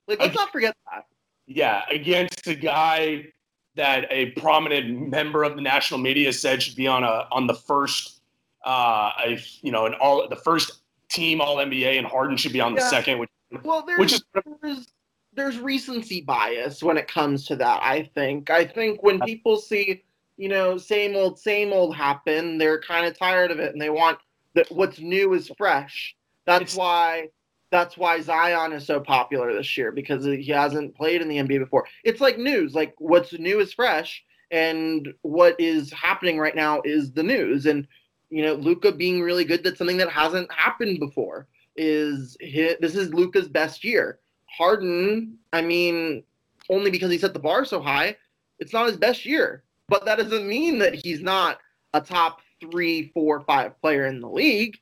Like 0.09 0.21
let's 0.21 0.35
not 0.35 0.51
forget 0.51 0.75
that. 0.91 1.07
Yeah, 1.47 1.83
against 1.91 2.47
a 2.47 2.55
guy 2.55 3.27
that 3.75 4.07
a 4.11 4.31
prominent 4.33 5.09
member 5.11 5.45
of 5.45 5.57
the 5.57 5.63
national 5.63 5.99
media 5.99 6.33
said 6.33 6.63
should 6.63 6.77
be 6.77 6.87
on 6.87 7.05
a 7.05 7.27
on 7.31 7.47
the 7.47 7.55
first 7.55 8.23
uh, 8.65 9.11
a, 9.25 9.39
you 9.63 9.73
know, 9.73 9.87
an 9.87 9.95
all 9.95 10.29
the 10.29 10.37
first 10.37 10.83
team 11.09 11.41
All 11.41 11.57
NBA, 11.57 11.99
and 11.99 12.07
Harden 12.07 12.37
should 12.37 12.53
be 12.53 12.61
on 12.61 12.75
the 12.75 12.81
second. 12.81 13.19
Which, 13.19 13.31
well, 13.63 13.85
there's, 13.87 13.99
which 13.99 14.13
is 14.13 14.23
there's 14.63 14.87
there's 15.35 15.59
recency 15.59 16.21
bias 16.21 16.83
when 16.83 16.97
it 16.97 17.09
comes 17.09 17.47
to 17.47 17.57
that. 17.57 17.81
I 17.83 18.11
think. 18.15 18.51
I 18.51 18.65
think 18.65 19.03
when 19.03 19.21
people 19.21 19.57
see, 19.57 20.03
you 20.37 20.49
know, 20.49 20.77
same 20.77 21.17
old, 21.17 21.39
same 21.39 21.73
old 21.73 21.97
happen, 21.97 22.59
they're 22.59 22.81
kind 22.81 23.07
of 23.07 23.19
tired 23.19 23.51
of 23.51 23.59
it, 23.59 23.73
and 23.73 23.81
they 23.81 23.91
want 23.91 24.19
that 24.55 24.71
what's 24.71 25.01
new 25.01 25.33
is 25.35 25.51
fresh. 25.57 26.15
That's 26.45 26.77
why. 26.77 27.29
That's 27.71 27.97
why 27.97 28.21
Zion 28.21 28.75
is 28.75 28.85
so 28.85 29.01
popular 29.01 29.55
this 29.55 29.79
year 29.79 29.93
because 29.93 30.27
he 30.27 30.49
hasn't 30.49 30.95
played 30.95 31.23
in 31.23 31.29
the 31.29 31.39
NBA 31.39 31.59
before. 31.59 31.87
It's 32.05 32.21
like 32.21 32.37
news. 32.37 32.75
Like 32.75 32.95
what's 32.99 33.33
new 33.33 33.61
is 33.61 33.73
fresh, 33.73 34.23
and 34.51 35.09
what 35.23 35.59
is 35.59 35.91
happening 35.91 36.39
right 36.39 36.55
now 36.55 36.83
is 36.85 37.13
the 37.13 37.23
news. 37.23 37.65
And 37.65 37.89
you 38.29 38.43
know, 38.43 38.55
Luka 38.55 38.93
being 38.93 39.23
really 39.23 39.47
good. 39.47 39.65
That's 39.65 39.79
something 39.79 39.97
that 39.97 40.11
hasn't 40.11 40.53
happened 40.53 41.01
before. 41.01 41.49
Is 41.75 42.37
hit, 42.41 42.83
this 42.83 42.95
is 42.95 43.15
Luka's 43.15 43.49
best 43.49 43.83
year. 43.83 44.19
Harden, 44.57 45.39
I 45.53 45.63
mean, 45.63 46.23
only 46.71 46.91
because 46.91 47.11
he 47.11 47.19
set 47.19 47.33
the 47.33 47.41
bar 47.41 47.65
so 47.65 47.81
high, 47.81 48.17
it's 48.59 48.73
not 48.73 48.87
his 48.87 48.97
best 48.97 49.25
year. 49.25 49.65
But 49.89 50.05
that 50.05 50.19
doesn't 50.19 50.47
mean 50.49 50.79
that 50.79 50.95
he's 50.95 51.21
not 51.21 51.59
a 51.95 52.01
top 52.01 52.41
three, 52.61 53.11
four, 53.13 53.41
five 53.41 53.79
player 53.81 54.07
in 54.07 54.21
the 54.21 54.29
league. 54.29 54.79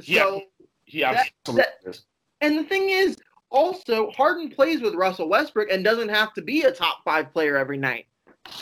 So 0.00 0.42
Yeah, 0.86 1.12
that- 1.14 1.30
absolutely. 1.46 2.00
and 2.40 2.58
the 2.58 2.64
thing 2.64 2.90
is, 2.90 3.16
also, 3.50 4.10
Harden 4.10 4.50
plays 4.50 4.80
with 4.80 4.94
Russell 4.94 5.28
Westbrook 5.28 5.70
and 5.70 5.82
doesn't 5.82 6.08
have 6.08 6.34
to 6.34 6.42
be 6.42 6.62
a 6.62 6.72
top 6.72 7.02
five 7.04 7.32
player 7.32 7.56
every 7.56 7.78
night, 7.78 8.06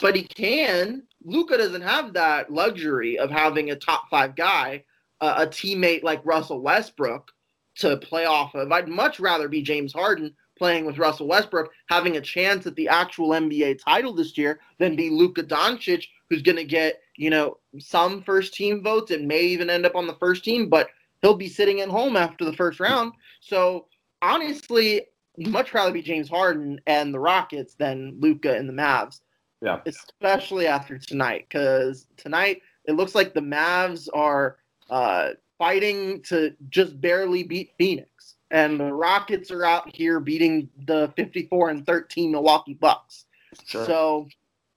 but 0.01 0.15
he 0.15 0.23
can. 0.23 1.03
Luka 1.23 1.57
doesn't 1.57 1.81
have 1.81 2.13
that 2.13 2.51
luxury 2.51 3.17
of 3.17 3.31
having 3.31 3.71
a 3.71 3.75
top 3.75 4.09
five 4.09 4.35
guy, 4.35 4.83
uh, 5.21 5.35
a 5.39 5.47
teammate 5.47 6.03
like 6.03 6.21
Russell 6.23 6.61
Westbrook 6.61 7.31
to 7.77 7.97
play 7.97 8.25
off 8.25 8.55
of. 8.55 8.71
I'd 8.71 8.87
much 8.87 9.19
rather 9.19 9.47
be 9.47 9.61
James 9.61 9.93
Harden 9.93 10.33
playing 10.57 10.85
with 10.85 10.97
Russell 10.97 11.27
Westbrook, 11.27 11.69
having 11.87 12.17
a 12.17 12.21
chance 12.21 12.65
at 12.65 12.75
the 12.75 12.87
actual 12.87 13.29
NBA 13.29 13.79
title 13.83 14.13
this 14.13 14.37
year, 14.37 14.59
than 14.79 14.95
be 14.95 15.09
Luka 15.09 15.43
Doncic, 15.43 16.05
who's 16.29 16.41
going 16.41 16.55
to 16.55 16.63
get 16.63 17.01
you 17.17 17.29
know 17.29 17.57
some 17.79 18.21
first 18.23 18.53
team 18.53 18.83
votes 18.83 19.11
and 19.11 19.27
may 19.27 19.41
even 19.41 19.69
end 19.69 19.85
up 19.85 19.95
on 19.95 20.07
the 20.07 20.15
first 20.15 20.43
team, 20.43 20.69
but 20.69 20.89
he'll 21.21 21.35
be 21.35 21.49
sitting 21.49 21.81
at 21.81 21.89
home 21.89 22.15
after 22.15 22.45
the 22.45 22.53
first 22.53 22.79
round. 22.79 23.13
So 23.41 23.87
honestly, 24.21 25.01
much 25.37 25.73
rather 25.73 25.91
be 25.91 26.01
James 26.01 26.29
Harden 26.29 26.79
and 26.87 27.13
the 27.13 27.19
Rockets 27.19 27.75
than 27.75 28.15
Luka 28.19 28.55
and 28.55 28.67
the 28.69 28.73
Mavs. 28.73 29.21
Yeah. 29.61 29.79
Especially 29.85 30.67
after 30.67 30.97
tonight, 30.97 31.47
because 31.49 32.07
tonight 32.17 32.61
it 32.85 32.93
looks 32.93 33.15
like 33.15 33.33
the 33.33 33.41
Mavs 33.41 34.07
are 34.13 34.57
uh, 34.89 35.29
fighting 35.57 36.21
to 36.23 36.53
just 36.69 36.99
barely 37.01 37.43
beat 37.43 37.73
Phoenix, 37.77 38.35
and 38.51 38.79
the 38.79 38.93
Rockets 38.93 39.51
are 39.51 39.65
out 39.65 39.93
here 39.95 40.19
beating 40.19 40.69
the 40.85 41.11
54 41.15 41.69
and 41.69 41.85
13 41.85 42.31
Milwaukee 42.31 42.73
Bucks. 42.73 43.25
Sure. 43.65 43.85
So, 43.85 44.27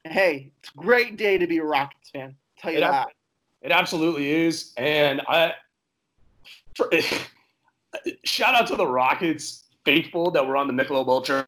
hey, 0.04 0.52
it's 0.60 0.70
a 0.74 0.78
great 0.78 1.16
day 1.16 1.38
to 1.38 1.46
be 1.46 1.58
a 1.58 1.64
Rockets 1.64 2.10
fan. 2.10 2.34
Tell 2.58 2.72
you 2.72 2.78
It, 2.78 2.80
that. 2.82 2.92
ab- 2.94 3.08
it 3.62 3.72
absolutely 3.72 4.30
is. 4.30 4.72
And 4.76 5.20
I 5.28 5.54
shout 8.24 8.54
out 8.54 8.66
to 8.68 8.76
the 8.76 8.86
Rockets 8.86 9.64
faithful 9.84 10.30
that 10.30 10.46
were 10.46 10.56
on 10.56 10.66
the 10.66 10.72
Michelob 10.72 11.08
Ultra 11.08 11.44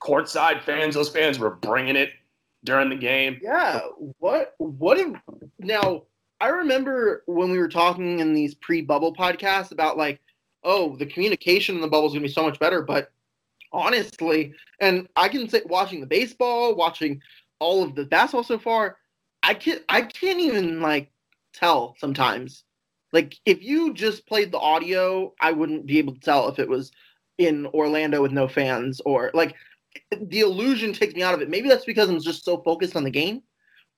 courtside 0.00 0.62
fans. 0.62 0.94
Those 0.94 1.08
fans 1.08 1.38
were 1.38 1.50
bringing 1.50 1.96
it 1.96 2.10
during 2.64 2.88
the 2.90 2.96
game. 2.96 3.38
Yeah. 3.42 3.80
What? 4.18 4.54
What? 4.58 4.98
If, 4.98 5.16
now, 5.58 6.02
I 6.40 6.48
remember 6.48 7.24
when 7.26 7.50
we 7.50 7.58
were 7.58 7.68
talking 7.68 8.20
in 8.20 8.32
these 8.32 8.54
pre-bubble 8.54 9.14
podcasts 9.14 9.72
about 9.72 9.96
like, 9.96 10.20
oh, 10.64 10.96
the 10.96 11.06
communication 11.06 11.74
in 11.74 11.80
the 11.80 11.88
bubble 11.88 12.06
is 12.06 12.12
going 12.12 12.22
to 12.22 12.28
be 12.28 12.32
so 12.32 12.44
much 12.44 12.58
better. 12.60 12.82
But 12.82 13.10
honestly, 13.72 14.54
and 14.80 15.08
I 15.16 15.28
can 15.28 15.48
say 15.48 15.62
watching 15.66 16.00
the 16.00 16.06
baseball, 16.06 16.74
watching 16.74 17.20
all 17.58 17.82
of 17.82 17.94
the 17.94 18.04
basketball 18.04 18.44
so 18.44 18.58
far, 18.58 18.96
I 19.42 19.54
can't. 19.54 19.82
I 19.88 20.02
can't 20.02 20.40
even 20.40 20.80
like 20.80 21.10
tell 21.52 21.96
sometimes. 21.98 22.64
Like 23.12 23.38
if 23.46 23.62
you 23.62 23.94
just 23.94 24.26
played 24.26 24.52
the 24.52 24.58
audio, 24.58 25.32
I 25.40 25.52
wouldn't 25.52 25.86
be 25.86 25.98
able 25.98 26.14
to 26.14 26.20
tell 26.20 26.48
if 26.48 26.58
it 26.58 26.68
was 26.68 26.92
in 27.38 27.66
Orlando 27.66 28.20
with 28.20 28.32
no 28.32 28.48
fans 28.48 29.00
or 29.04 29.30
like 29.34 29.54
the 30.20 30.40
illusion 30.40 30.92
takes 30.92 31.14
me 31.14 31.22
out 31.22 31.34
of 31.34 31.40
it. 31.40 31.48
Maybe 31.48 31.68
that's 31.68 31.84
because 31.84 32.08
I'm 32.08 32.20
just 32.20 32.44
so 32.44 32.58
focused 32.62 32.96
on 32.96 33.04
the 33.04 33.10
game, 33.10 33.42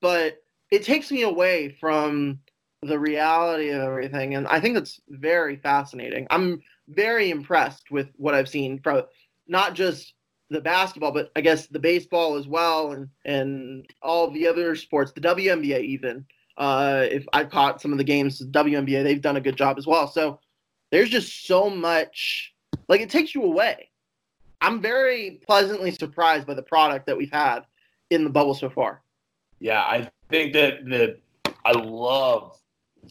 but 0.01 0.39
it 0.71 0.85
takes 0.85 1.11
me 1.11 1.23
away 1.23 1.77
from 1.81 2.41
the 2.83 2.99
reality 2.99 3.71
of 3.71 3.83
everything. 3.83 4.35
And 4.35 4.47
I 4.47 4.61
think 4.61 4.75
that's 4.75 5.01
very 5.09 5.57
fascinating. 5.57 6.27
I'm 6.31 6.63
very 6.89 7.31
impressed 7.31 7.91
with 7.91 8.09
what 8.17 8.35
I've 8.35 8.49
seen 8.49 8.81
from 8.81 9.03
not 9.47 9.75
just 9.75 10.15
the 10.49 10.61
basketball, 10.61 11.13
but 11.13 11.31
I 11.37 11.41
guess 11.41 11.67
the 11.67 11.79
baseball 11.79 12.37
as 12.37 12.47
well, 12.47 12.93
and 12.93 13.09
and 13.25 13.87
all 14.03 14.31
the 14.31 14.47
other 14.49 14.75
sports, 14.75 15.13
the 15.13 15.21
WNBA 15.21 15.83
even. 15.83 16.27
Uh, 16.59 17.07
if 17.11 17.25
i've 17.33 17.49
caught 17.49 17.81
some 17.81 17.91
of 17.91 17.97
the 17.97 18.05
games, 18.05 18.45
WNBA, 18.51 19.03
they've 19.03 19.23
done 19.23 19.37
a 19.37 19.41
good 19.41 19.57
job 19.57 19.79
as 19.79 19.87
well. 19.87 20.07
So 20.07 20.41
there's 20.91 21.09
just 21.09 21.47
so 21.47 21.71
much, 21.71 22.53
like 22.89 23.01
it 23.01 23.09
takes 23.09 23.35
you 23.35 23.45
away. 23.45 23.89
I'm 24.61 24.83
very 24.83 25.41
pleasantly 25.47 25.91
surprised 25.91 26.47
by 26.47 26.55
the 26.55 26.63
product 26.63 27.07
that 27.07 27.17
we've 27.17 27.33
had 27.33 27.61
in 28.11 28.25
the 28.25 28.31
bubble 28.31 28.55
so 28.55 28.69
far. 28.69 29.03
Yeah, 29.61 29.81
I 29.81 30.11
think 30.29 30.53
that 30.55 30.85
the 30.87 31.19
I 31.65 31.73
love 31.73 32.59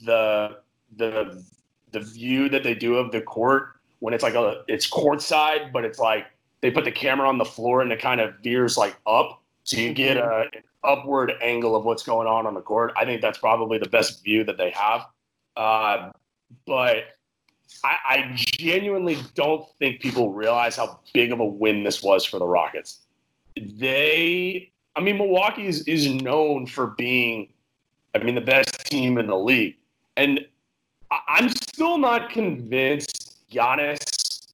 the 0.04 0.58
the 0.98 1.44
the 1.92 2.00
view 2.00 2.50
that 2.50 2.64
they 2.64 2.74
do 2.74 2.96
of 2.96 3.12
the 3.12 3.22
court 3.22 3.80
when 4.00 4.14
it's 4.14 4.24
like 4.24 4.36
a 4.36 4.64
it's 4.68 4.90
courtside, 4.90 5.72
but 5.72 5.86
it's 5.86 6.00
like 6.00 6.26
they 6.62 6.72
put 6.72 6.86
the 6.86 6.92
camera 6.92 7.28
on 7.28 7.38
the 7.38 7.46
floor 7.46 7.82
and 7.82 7.92
it 7.92 8.00
kind 8.00 8.20
of 8.20 8.34
veers 8.44 8.78
like 8.78 8.96
up, 9.06 9.42
so 9.64 9.78
you 9.78 9.94
get 9.94 10.18
a, 10.18 10.46
an 10.54 10.64
upward 10.84 11.34
angle 11.42 11.76
of 11.76 11.86
what's 11.86 12.04
going 12.04 12.28
on 12.28 12.46
on 12.46 12.54
the 12.54 12.62
court. 12.62 12.94
I 12.98 13.06
think 13.06 13.22
that's 13.22 13.38
probably 13.38 13.78
the 13.78 13.90
best 13.90 14.24
view 14.24 14.44
that 14.46 14.58
they 14.58 14.72
have. 14.72 15.06
Uh, 15.56 16.12
but 16.66 17.04
I, 17.84 17.98
I 18.06 18.32
genuinely 18.36 19.18
don't 19.36 19.66
think 19.78 20.02
people 20.02 20.32
realize 20.34 20.76
how 20.76 21.00
big 21.14 21.32
of 21.32 21.40
a 21.40 21.46
win 21.46 21.84
this 21.84 22.02
was 22.02 22.26
for 22.26 22.40
the 22.40 22.46
Rockets. 22.46 23.02
They, 23.56 24.72
I 25.00 25.02
mean, 25.02 25.18
Milwaukee 25.18 25.66
is, 25.66 25.84
is 25.84 26.10
known 26.10 26.66
for 26.66 26.88
being, 26.98 27.48
I 28.14 28.18
mean, 28.18 28.36
the 28.36 28.42
best 28.42 28.86
team 28.88 29.18
in 29.18 29.28
the 29.28 29.38
league. 29.38 29.78
And 30.18 30.46
I'm 31.10 31.48
still 31.48 31.98
not 31.98 32.30
convinced 32.30 33.38
Giannis. 33.50 34.46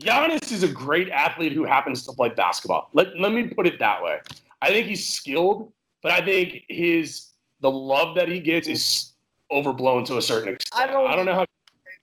Giannis 0.00 0.50
is 0.50 0.62
a 0.62 0.68
great 0.68 1.10
athlete 1.10 1.52
who 1.52 1.64
happens 1.64 2.06
to 2.06 2.12
play 2.14 2.30
basketball. 2.30 2.88
Let, 2.94 3.18
let 3.18 3.32
me 3.32 3.48
put 3.48 3.66
it 3.66 3.78
that 3.80 4.02
way. 4.02 4.20
I 4.62 4.68
think 4.68 4.86
he's 4.86 5.06
skilled, 5.06 5.70
but 6.02 6.10
I 6.10 6.24
think 6.24 6.62
his 6.70 7.32
the 7.60 7.70
love 7.70 8.14
that 8.16 8.28
he 8.28 8.40
gets 8.40 8.66
is 8.66 9.12
overblown 9.50 10.04
to 10.06 10.16
a 10.16 10.22
certain 10.22 10.54
extent. 10.54 10.70
I 10.82 10.90
don't- 10.90 11.06
I 11.06 11.14
don't 11.16 11.26
know 11.26 11.34
how 11.34 11.46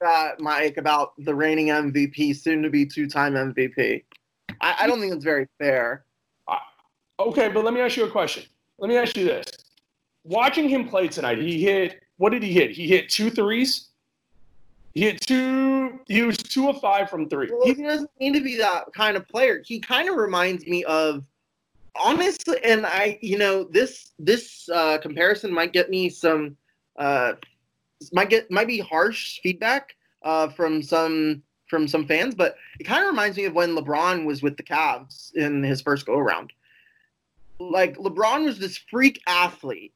that, 0.01 0.39
Mike, 0.39 0.77
about 0.77 1.13
the 1.17 1.33
reigning 1.33 1.67
MVP, 1.71 2.35
soon 2.35 2.61
to 2.61 2.69
be 2.69 2.85
two 2.85 3.07
time 3.07 3.33
MVP. 3.33 4.03
I, 4.61 4.75
I 4.81 4.87
don't 4.87 4.99
think 4.99 5.11
it's 5.13 5.23
very 5.23 5.47
fair. 5.57 6.05
Okay, 7.27 7.49
but 7.49 7.63
let 7.63 7.73
me 7.73 7.81
ask 7.81 7.97
you 7.97 8.05
a 8.05 8.09
question. 8.09 8.43
Let 8.79 8.89
me 8.89 8.97
ask 8.97 9.15
you 9.15 9.25
this. 9.25 9.45
Watching 10.23 10.67
him 10.69 10.87
play 10.87 11.07
tonight, 11.07 11.37
he 11.37 11.61
hit 11.61 12.01
what 12.17 12.31
did 12.31 12.43
he 12.43 12.53
hit? 12.53 12.71
He 12.71 12.87
hit 12.87 13.09
two 13.09 13.29
threes. 13.29 13.89
He 14.93 15.01
hit 15.01 15.21
two 15.21 15.99
he 16.07 16.23
was 16.23 16.37
two 16.37 16.69
of 16.69 16.79
five 16.81 17.09
from 17.09 17.29
three. 17.29 17.49
Well, 17.51 17.65
he 17.65 17.81
doesn't 17.81 18.09
need 18.19 18.33
to 18.33 18.41
be 18.41 18.57
that 18.57 18.93
kind 18.93 19.17
of 19.17 19.27
player. 19.27 19.61
He 19.65 19.79
kind 19.79 20.09
of 20.09 20.15
reminds 20.15 20.65
me 20.67 20.83
of 20.85 21.23
honestly, 21.95 22.57
and 22.63 22.85
I, 22.85 23.19
you 23.21 23.37
know, 23.37 23.63
this 23.63 24.11
this 24.19 24.69
uh, 24.69 24.97
comparison 24.97 25.53
might 25.53 25.73
get 25.73 25.89
me 25.89 26.09
some, 26.09 26.57
uh, 26.97 27.33
might 28.13 28.29
get 28.29 28.49
might 28.51 28.67
be 28.67 28.79
harsh 28.79 29.39
feedback 29.41 29.95
uh, 30.23 30.49
from 30.49 30.81
some 30.81 31.43
from 31.67 31.87
some 31.87 32.05
fans, 32.05 32.35
but 32.35 32.57
it 32.79 32.83
kind 32.83 33.01
of 33.01 33.09
reminds 33.09 33.37
me 33.37 33.45
of 33.45 33.53
when 33.53 33.75
LeBron 33.75 34.25
was 34.25 34.43
with 34.43 34.57
the 34.57 34.63
Cavs 34.63 35.33
in 35.35 35.63
his 35.63 35.81
first 35.81 36.05
go 36.05 36.17
around. 36.17 36.51
Like 37.69 37.97
LeBron 37.97 38.45
was 38.45 38.57
this 38.57 38.77
freak 38.77 39.21
athlete, 39.27 39.93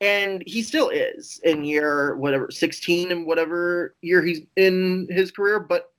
and 0.00 0.42
he 0.46 0.62
still 0.62 0.88
is 0.88 1.40
in 1.42 1.64
year 1.64 2.16
whatever 2.16 2.50
16 2.50 3.10
and 3.10 3.26
whatever 3.26 3.96
year 4.02 4.22
he's 4.22 4.42
in 4.56 5.08
his 5.10 5.30
career, 5.30 5.58
but 5.58 5.92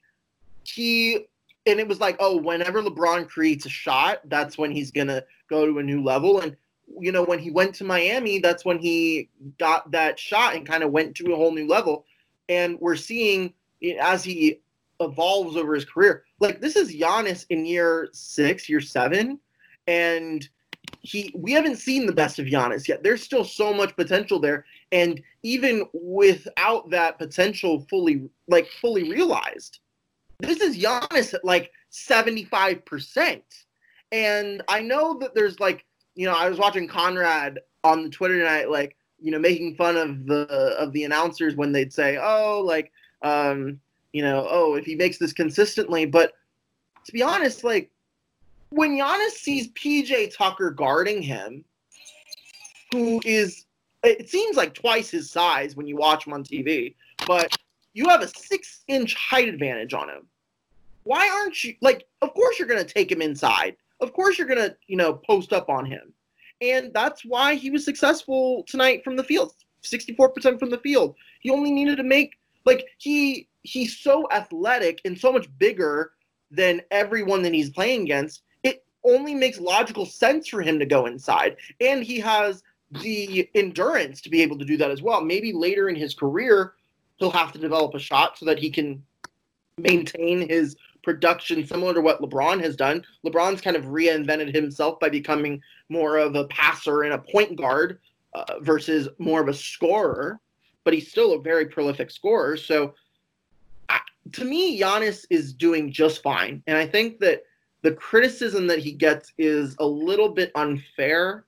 he 0.63 1.27
and 1.65 1.79
it 1.79 1.87
was 1.87 1.99
like, 1.99 2.15
oh, 2.19 2.37
whenever 2.37 2.81
LeBron 2.81 3.27
creates 3.27 3.65
a 3.65 3.69
shot, 3.69 4.21
that's 4.25 4.57
when 4.57 4.71
he's 4.71 4.91
gonna 4.91 5.23
go 5.49 5.65
to 5.65 5.79
a 5.79 5.83
new 5.83 6.03
level. 6.03 6.39
And 6.39 6.55
you 6.99 7.11
know, 7.11 7.23
when 7.23 7.39
he 7.39 7.51
went 7.51 7.75
to 7.75 7.83
Miami, 7.83 8.39
that's 8.39 8.65
when 8.65 8.79
he 8.79 9.29
got 9.59 9.91
that 9.91 10.17
shot 10.17 10.55
and 10.55 10.65
kind 10.65 10.83
of 10.83 10.91
went 10.91 11.15
to 11.15 11.33
a 11.33 11.35
whole 11.35 11.51
new 11.51 11.67
level. 11.67 12.05
And 12.47 12.79
we're 12.79 12.95
seeing 12.95 13.53
as 13.99 14.23
he 14.23 14.61
evolves 14.99 15.55
over 15.55 15.75
his 15.75 15.85
career, 15.85 16.23
like 16.39 16.61
this 16.61 16.75
is 16.75 16.95
Giannis 16.95 17.45
in 17.49 17.65
year 17.65 18.09
six, 18.13 18.69
year 18.69 18.81
seven, 18.81 19.39
and 19.87 20.47
he 21.01 21.33
we 21.35 21.51
haven't 21.51 21.77
seen 21.77 22.05
the 22.05 22.13
best 22.13 22.39
of 22.39 22.45
Giannis 22.45 22.87
yet. 22.87 23.03
There's 23.03 23.23
still 23.23 23.43
so 23.43 23.73
much 23.73 23.95
potential 23.95 24.39
there, 24.39 24.65
and 24.91 25.21
even 25.43 25.85
without 25.93 26.89
that 26.89 27.17
potential 27.17 27.85
fully 27.89 28.29
like 28.47 28.67
fully 28.81 29.09
realized, 29.09 29.79
this 30.39 30.61
is 30.61 30.77
Giannis 30.77 31.33
at 31.33 31.45
like 31.45 31.71
75%. 31.91 33.41
And 34.11 34.63
I 34.67 34.81
know 34.81 35.17
that 35.19 35.35
there's 35.35 35.59
like, 35.59 35.85
you 36.15 36.25
know, 36.25 36.35
I 36.35 36.49
was 36.49 36.57
watching 36.57 36.87
Conrad 36.87 37.59
on 37.83 38.03
the 38.03 38.09
Twitter 38.09 38.39
tonight, 38.39 38.69
like, 38.69 38.95
you 39.21 39.31
know, 39.31 39.39
making 39.39 39.75
fun 39.75 39.97
of 39.97 40.25
the 40.25 40.45
of 40.79 40.93
the 40.93 41.03
announcers 41.03 41.55
when 41.55 41.71
they'd 41.71 41.93
say, 41.93 42.17
oh, 42.17 42.61
like, 42.65 42.91
um, 43.21 43.79
you 44.13 44.23
know, 44.23 44.47
oh, 44.49 44.75
if 44.75 44.85
he 44.85 44.95
makes 44.95 45.17
this 45.17 45.33
consistently. 45.33 46.05
But 46.05 46.33
to 47.05 47.11
be 47.11 47.21
honest, 47.21 47.63
like, 47.63 47.91
when 48.71 48.97
Giannis 48.97 49.31
sees 49.31 49.69
PJ 49.69 50.35
Tucker 50.35 50.71
guarding 50.71 51.21
him, 51.21 51.63
who 52.91 53.21
is 53.25 53.65
it 54.03 54.29
seems 54.29 54.55
like 54.55 54.73
twice 54.73 55.09
his 55.09 55.29
size 55.29 55.75
when 55.75 55.87
you 55.87 55.97
watch 55.97 56.25
him 56.25 56.33
on 56.33 56.43
TV, 56.43 56.95
but 57.27 57.55
you 57.93 58.07
have 58.07 58.21
a 58.21 58.27
six 58.27 58.83
inch 58.87 59.13
height 59.15 59.49
advantage 59.49 59.93
on 59.93 60.09
him. 60.09 60.27
Why 61.03 61.29
aren't 61.29 61.63
you 61.63 61.75
like? 61.81 62.05
Of 62.21 62.33
course 62.33 62.59
you're 62.59 62.67
to 62.67 62.83
take 62.83 63.11
him 63.11 63.21
inside. 63.21 63.75
Of 63.99 64.13
course 64.13 64.37
you're 64.37 64.47
to 64.47 64.75
you 64.87 64.95
know 64.95 65.13
post 65.13 65.53
up 65.53 65.69
on 65.69 65.85
him, 65.85 66.13
and 66.61 66.93
that's 66.93 67.25
why 67.25 67.55
he 67.55 67.69
was 67.69 67.83
successful 67.83 68.63
tonight 68.67 69.03
from 69.03 69.15
the 69.15 69.23
field. 69.23 69.53
64% 69.81 70.59
from 70.59 70.69
the 70.69 70.77
field. 70.79 71.15
He 71.39 71.49
only 71.49 71.71
needed 71.71 71.95
to 71.97 72.03
make 72.03 72.37
like 72.65 72.85
he 72.97 73.47
he's 73.63 73.97
so 73.97 74.27
athletic 74.31 75.01
and 75.05 75.17
so 75.17 75.31
much 75.31 75.47
bigger 75.57 76.11
than 76.51 76.81
everyone 76.91 77.41
that 77.43 77.53
he's 77.53 77.69
playing 77.69 78.03
against. 78.03 78.43
Only 79.09 79.33
makes 79.33 79.59
logical 79.59 80.05
sense 80.05 80.47
for 80.47 80.61
him 80.61 80.79
to 80.79 80.85
go 80.85 81.05
inside, 81.05 81.57
and 81.81 82.03
he 82.03 82.19
has 82.19 82.63
the 83.01 83.49
endurance 83.55 84.21
to 84.21 84.29
be 84.29 84.41
able 84.41 84.57
to 84.57 84.65
do 84.65 84.77
that 84.77 84.91
as 84.91 85.01
well. 85.01 85.21
Maybe 85.21 85.53
later 85.53 85.89
in 85.89 85.95
his 85.95 86.13
career, 86.13 86.73
he'll 87.17 87.31
have 87.31 87.51
to 87.53 87.59
develop 87.59 87.93
a 87.93 87.99
shot 87.99 88.37
so 88.37 88.45
that 88.45 88.59
he 88.59 88.69
can 88.69 89.03
maintain 89.77 90.47
his 90.47 90.75
production 91.03 91.65
similar 91.65 91.93
to 91.93 92.01
what 92.01 92.21
LeBron 92.21 92.61
has 92.61 92.75
done. 92.75 93.03
LeBron's 93.25 93.61
kind 93.61 93.75
of 93.75 93.85
reinvented 93.85 94.53
himself 94.53 94.99
by 94.99 95.09
becoming 95.09 95.61
more 95.89 96.17
of 96.17 96.35
a 96.35 96.45
passer 96.45 97.03
and 97.03 97.13
a 97.13 97.17
point 97.17 97.55
guard 97.55 97.99
uh, 98.33 98.59
versus 98.61 99.07
more 99.17 99.41
of 99.41 99.47
a 99.47 99.53
scorer, 99.53 100.39
but 100.83 100.93
he's 100.93 101.09
still 101.09 101.33
a 101.33 101.41
very 101.41 101.65
prolific 101.65 102.11
scorer. 102.11 102.57
So 102.57 102.93
to 104.33 104.45
me, 104.45 104.79
Giannis 104.79 105.25
is 105.29 105.53
doing 105.53 105.91
just 105.91 106.21
fine. 106.21 106.61
And 106.67 106.77
I 106.77 106.85
think 106.85 107.19
that 107.19 107.43
the 107.81 107.93
criticism 107.93 108.67
that 108.67 108.79
he 108.79 108.91
gets 108.91 109.33
is 109.37 109.75
a 109.79 109.85
little 109.85 110.29
bit 110.29 110.51
unfair. 110.55 111.45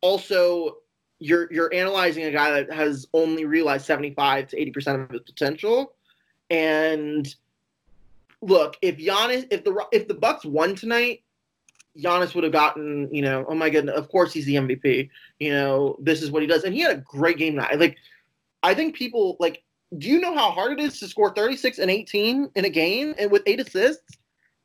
Also, 0.00 0.78
you're 1.18 1.52
you're 1.52 1.72
analyzing 1.72 2.24
a 2.24 2.30
guy 2.30 2.50
that 2.50 2.72
has 2.72 3.06
only 3.12 3.44
realized 3.44 3.84
75 3.84 4.48
to 4.48 4.60
80 4.60 4.70
percent 4.70 5.02
of 5.02 5.10
his 5.10 5.20
potential. 5.20 5.92
And 6.48 7.32
look, 8.42 8.76
if 8.82 8.96
Giannis, 8.96 9.46
if 9.50 9.64
the 9.64 9.86
if 9.92 10.08
the 10.08 10.14
Bucks 10.14 10.44
won 10.44 10.74
tonight, 10.74 11.22
Giannis 11.98 12.34
would 12.34 12.44
have 12.44 12.52
gotten, 12.52 13.12
you 13.14 13.22
know, 13.22 13.44
oh 13.48 13.54
my 13.54 13.68
goodness, 13.68 13.96
of 13.96 14.08
course 14.08 14.32
he's 14.32 14.46
the 14.46 14.56
MVP. 14.56 15.10
You 15.38 15.52
know, 15.52 15.96
this 16.00 16.22
is 16.22 16.30
what 16.30 16.42
he 16.42 16.48
does, 16.48 16.64
and 16.64 16.74
he 16.74 16.80
had 16.80 16.96
a 16.96 17.00
great 17.00 17.36
game 17.36 17.56
night. 17.56 17.78
Like, 17.78 17.96
I 18.62 18.74
think 18.74 18.94
people 18.94 19.36
like. 19.38 19.62
Do 19.98 20.08
you 20.08 20.20
know 20.20 20.32
how 20.32 20.52
hard 20.52 20.70
it 20.70 20.78
is 20.78 21.00
to 21.00 21.08
score 21.08 21.34
36 21.34 21.80
and 21.80 21.90
18 21.90 22.50
in 22.54 22.64
a 22.64 22.68
game 22.68 23.12
and 23.18 23.28
with 23.28 23.42
eight 23.46 23.58
assists? 23.58 24.18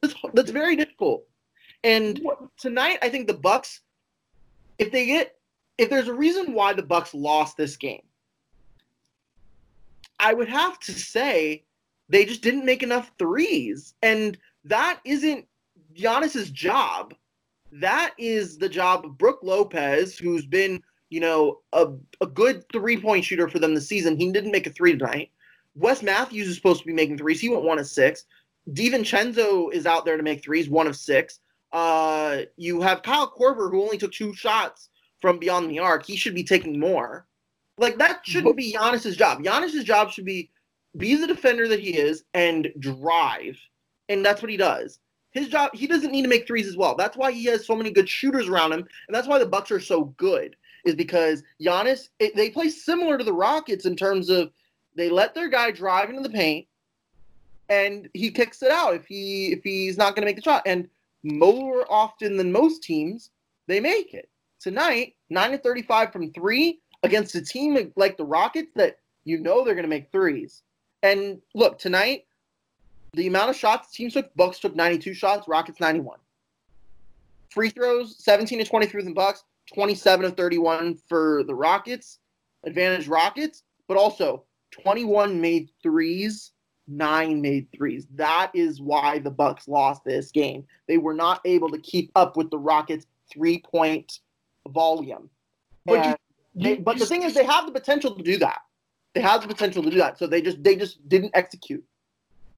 That's, 0.07 0.33
that's 0.33 0.51
very 0.51 0.75
difficult. 0.75 1.25
And 1.83 2.19
tonight, 2.57 2.99
I 3.01 3.09
think 3.09 3.27
the 3.27 3.33
Bucks, 3.33 3.81
if 4.79 4.91
they 4.91 5.05
get, 5.05 5.35
if 5.77 5.89
there's 5.89 6.07
a 6.07 6.13
reason 6.13 6.53
why 6.53 6.73
the 6.73 6.83
Bucks 6.83 7.13
lost 7.13 7.57
this 7.57 7.77
game, 7.77 8.01
I 10.19 10.33
would 10.33 10.47
have 10.47 10.79
to 10.79 10.91
say 10.91 11.63
they 12.09 12.25
just 12.25 12.41
didn't 12.41 12.65
make 12.65 12.83
enough 12.83 13.11
threes, 13.19 13.93
and 14.01 14.37
that 14.63 14.99
isn't 15.05 15.45
Giannis's 15.95 16.49
job. 16.49 17.13
That 17.71 18.13
is 18.17 18.57
the 18.57 18.69
job 18.69 19.05
of 19.05 19.17
Brook 19.17 19.39
Lopez, 19.43 20.17
who's 20.17 20.45
been, 20.45 20.81
you 21.09 21.19
know, 21.19 21.59
a, 21.73 21.87
a 22.21 22.27
good 22.27 22.63
three 22.71 22.99
point 22.99 23.25
shooter 23.25 23.49
for 23.49 23.59
them 23.59 23.75
this 23.75 23.87
season. 23.87 24.17
He 24.17 24.31
didn't 24.31 24.51
make 24.51 24.67
a 24.67 24.71
three 24.71 24.97
tonight. 24.97 25.31
Wes 25.75 26.01
Matthews 26.01 26.47
is 26.47 26.55
supposed 26.55 26.79
to 26.79 26.87
be 26.87 26.93
making 26.93 27.17
threes. 27.17 27.41
He 27.41 27.49
went 27.49 27.63
one 27.63 27.79
of 27.79 27.87
six. 27.87 28.23
DiVincenzo 28.71 29.71
is 29.71 29.86
out 29.86 30.06
there 30.06 30.17
to 30.17 30.23
make 30.23 30.43
threes, 30.43 30.69
one 30.69 30.88
of 30.88 30.95
six. 30.95 31.39
Uh, 31.71 32.41
you 32.58 32.82
have 32.82 33.04
Kyle 33.04 33.30
Korver, 33.30 33.69
who 33.69 33.84
only 33.84 33.97
took 33.97 34.12
two 34.12 34.34
shots 34.34 34.89
from 35.19 35.39
beyond 35.39 35.69
the 35.69 35.80
arc. 35.80 36.06
He 36.06 36.15
should 36.15 36.36
be 36.36 36.43
taking 36.43 36.80
more. 36.80 37.25
Like 37.78 37.97
that 37.97 38.21
shouldn't 38.23 38.56
be 38.56 38.73
Giannis's 38.73 39.17
job. 39.17 39.43
Giannis's 39.43 39.84
job 39.84 40.12
should 40.12 40.25
be 40.25 40.49
be 40.97 41.15
the 41.15 41.28
defender 41.28 41.67
that 41.67 41.82
he 41.82 41.97
is 41.97 42.23
and 42.34 42.69
drive, 42.80 43.60
and 44.08 44.23
that's 44.23 44.41
what 44.41 44.51
he 44.51 44.58
does. 44.58 44.99
His 45.32 45.49
job, 45.49 45.71
he 45.73 45.88
doesn't 45.88 46.12
need 46.12 46.21
to 46.21 46.30
make 46.30 46.47
threes 46.47 46.67
as 46.67 46.78
well. 46.78 46.95
That's 46.95 47.17
why 47.17 47.34
he 47.34 47.43
has 47.45 47.65
so 47.65 47.75
many 47.75 47.91
good 47.91 48.08
shooters 48.08 48.47
around 48.47 48.71
him, 48.71 48.80
and 48.80 49.13
that's 49.13 49.28
why 49.28 49.38
the 49.38 49.45
Bucks 49.45 49.71
are 49.71 49.80
so 49.82 50.06
good. 50.17 50.56
Is 50.86 50.95
because 50.95 51.43
Giannis, 51.62 52.10
it, 52.19 52.36
they 52.36 52.49
play 52.49 52.69
similar 52.69 53.17
to 53.17 53.23
the 53.23 53.34
Rockets 53.34 53.86
in 53.86 53.95
terms 53.97 54.30
of 54.30 54.51
they 54.95 55.10
let 55.10 55.36
their 55.36 55.49
guy 55.49 55.71
drive 55.71 56.10
into 56.10 56.21
the 56.21 56.30
paint, 56.30 56.67
and 57.69 58.10
he 58.13 58.32
kicks 58.32 58.62
it 58.62 58.71
out 58.71 58.95
if 58.95 59.06
he 59.06 59.54
if 59.54 59.63
he's 59.63 59.97
not 59.97 60.15
going 60.15 60.21
to 60.21 60.28
make 60.28 60.36
the 60.36 60.41
shot. 60.41 60.63
And 60.65 60.88
more 61.23 61.86
often 61.91 62.38
than 62.38 62.51
most 62.51 62.84
teams, 62.84 63.32
they 63.67 63.80
make 63.80 64.13
it. 64.13 64.30
Tonight, 64.60 65.15
nine 65.30 65.51
to 65.51 65.58
thirty-five 65.58 66.12
from 66.12 66.32
three 66.32 66.80
against 67.04 67.36
a 67.36 67.41
team 67.41 67.91
like 67.95 68.17
the 68.17 68.25
Rockets 68.25 68.71
that 68.75 68.99
you 69.23 69.39
know 69.39 69.63
they're 69.63 69.75
going 69.75 69.84
to 69.84 69.89
make 69.89 70.12
threes. 70.12 70.63
And 71.04 71.41
look, 71.54 71.78
tonight, 71.78 72.25
the 73.13 73.28
amount 73.28 73.49
of 73.49 73.56
shots 73.56 73.91
teams 73.91 74.13
took, 74.13 74.34
Bucks 74.36 74.60
took 74.60 74.75
92 74.75 75.13
shots, 75.13 75.47
Rockets 75.47 75.80
91. 75.80 76.17
Free 77.51 77.69
throws, 77.69 78.17
17 78.23 78.60
to 78.60 78.65
23 78.65 79.01
from 79.01 79.10
the 79.10 79.15
Bucks, 79.15 79.43
27 79.73 80.25
of 80.25 80.36
31 80.36 80.97
for 81.08 81.43
the 81.43 81.56
Rockets, 81.56 82.19
advantage 82.65 83.08
Rockets, 83.08 83.63
but 83.88 83.97
also 83.97 84.43
21 84.71 85.39
made 85.39 85.69
threes, 85.82 86.51
nine 86.87 87.41
made 87.41 87.67
threes. 87.75 88.07
That 88.15 88.51
is 88.53 88.81
why 88.81 89.19
the 89.19 89.31
Bucks 89.31 89.67
lost 89.67 90.03
this 90.03 90.31
game. 90.31 90.65
They 90.87 90.97
were 90.97 91.13
not 91.13 91.41
able 91.45 91.69
to 91.69 91.77
keep 91.79 92.11
up 92.15 92.37
with 92.37 92.49
the 92.51 92.57
Rockets' 92.57 93.05
three-point 93.31 94.19
volume. 94.69 95.29
But, 95.85 96.05
you, 96.05 96.63
they, 96.63 96.75
but 96.77 96.97
the 96.97 97.05
thing 97.05 97.23
is, 97.23 97.33
they 97.33 97.45
have 97.45 97.65
the 97.65 97.71
potential 97.71 98.15
to 98.15 98.23
do 98.23 98.37
that. 98.39 98.61
They 99.13 99.21
have 99.21 99.41
the 99.41 99.47
potential 99.47 99.81
to 99.83 99.89
do 99.89 99.97
that. 99.97 100.19
So 100.19 100.27
they 100.27 100.41
just 100.41 100.61
they 100.63 100.75
just 100.75 101.07
didn't 101.07 101.31
execute. 101.33 101.83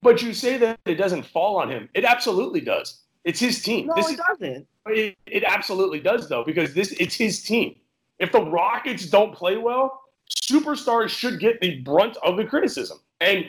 But 0.02 0.22
you 0.22 0.32
say 0.32 0.56
that 0.58 0.78
it 0.86 0.94
doesn't 0.94 1.24
fall 1.24 1.56
on 1.56 1.70
him. 1.70 1.88
It 1.94 2.04
absolutely 2.04 2.60
does. 2.60 3.00
It's 3.24 3.40
his 3.40 3.62
team. 3.62 3.86
No, 3.86 3.94
this 3.94 4.08
it 4.08 4.12
is, 4.12 4.18
doesn't. 4.18 4.66
It, 4.86 5.18
it 5.26 5.44
absolutely 5.44 6.00
does 6.00 6.28
though, 6.28 6.44
because 6.44 6.74
this 6.74 6.92
it's 6.92 7.14
his 7.14 7.42
team. 7.42 7.76
If 8.18 8.32
the 8.32 8.40
Rockets 8.40 9.06
don't 9.06 9.34
play 9.34 9.56
well, 9.56 10.02
superstars 10.30 11.10
should 11.10 11.38
get 11.38 11.60
the 11.60 11.80
brunt 11.82 12.16
of 12.24 12.36
the 12.36 12.44
criticism. 12.44 12.98
And 13.20 13.46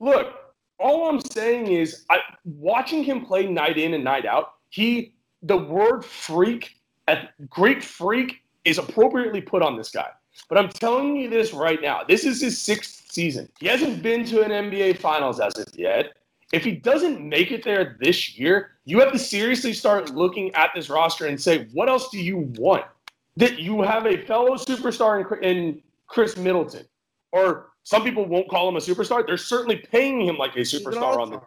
look, 0.00 0.34
all 0.78 1.08
I'm 1.08 1.20
saying 1.20 1.68
is, 1.68 2.04
I, 2.10 2.18
watching 2.44 3.04
him 3.04 3.24
play 3.24 3.46
night 3.46 3.78
in 3.78 3.94
and 3.94 4.02
night 4.02 4.26
out, 4.26 4.54
he 4.70 5.14
the 5.42 5.56
word 5.56 6.04
freak, 6.04 6.76
a 7.08 7.28
great 7.48 7.84
freak, 7.84 8.42
is 8.64 8.78
appropriately 8.78 9.40
put 9.40 9.62
on 9.62 9.76
this 9.76 9.90
guy. 9.90 10.08
But 10.48 10.58
I'm 10.58 10.68
telling 10.68 11.16
you 11.16 11.28
this 11.28 11.52
right 11.52 11.80
now. 11.80 12.02
This 12.06 12.24
is 12.24 12.40
his 12.40 12.60
sixth 12.60 13.10
season. 13.10 13.48
He 13.58 13.66
hasn't 13.66 14.02
been 14.02 14.24
to 14.26 14.42
an 14.42 14.50
NBA 14.50 14.98
Finals 14.98 15.40
as 15.40 15.56
of 15.58 15.66
yet. 15.74 16.14
If 16.52 16.64
he 16.64 16.72
doesn't 16.72 17.20
make 17.20 17.52
it 17.52 17.62
there 17.62 17.96
this 18.00 18.36
year, 18.36 18.72
you 18.84 18.98
have 19.00 19.12
to 19.12 19.18
seriously 19.18 19.72
start 19.72 20.10
looking 20.10 20.52
at 20.54 20.70
this 20.74 20.88
roster 20.88 21.26
and 21.26 21.40
say, 21.40 21.68
what 21.72 21.88
else 21.88 22.08
do 22.10 22.18
you 22.18 22.52
want? 22.58 22.84
That 23.36 23.60
you 23.60 23.82
have 23.82 24.06
a 24.06 24.16
fellow 24.26 24.56
superstar 24.56 25.42
in, 25.42 25.44
in 25.44 25.82
Khris 26.08 26.36
Middleton, 26.36 26.86
or 27.30 27.69
some 27.82 28.04
people 28.04 28.26
won't 28.26 28.48
call 28.48 28.68
him 28.68 28.76
a 28.76 28.80
superstar. 28.80 29.26
They're 29.26 29.36
certainly 29.36 29.76
paying 29.76 30.20
him 30.20 30.36
like 30.36 30.56
a 30.56 30.60
superstar 30.60 31.18
on 31.18 31.30
the. 31.30 31.40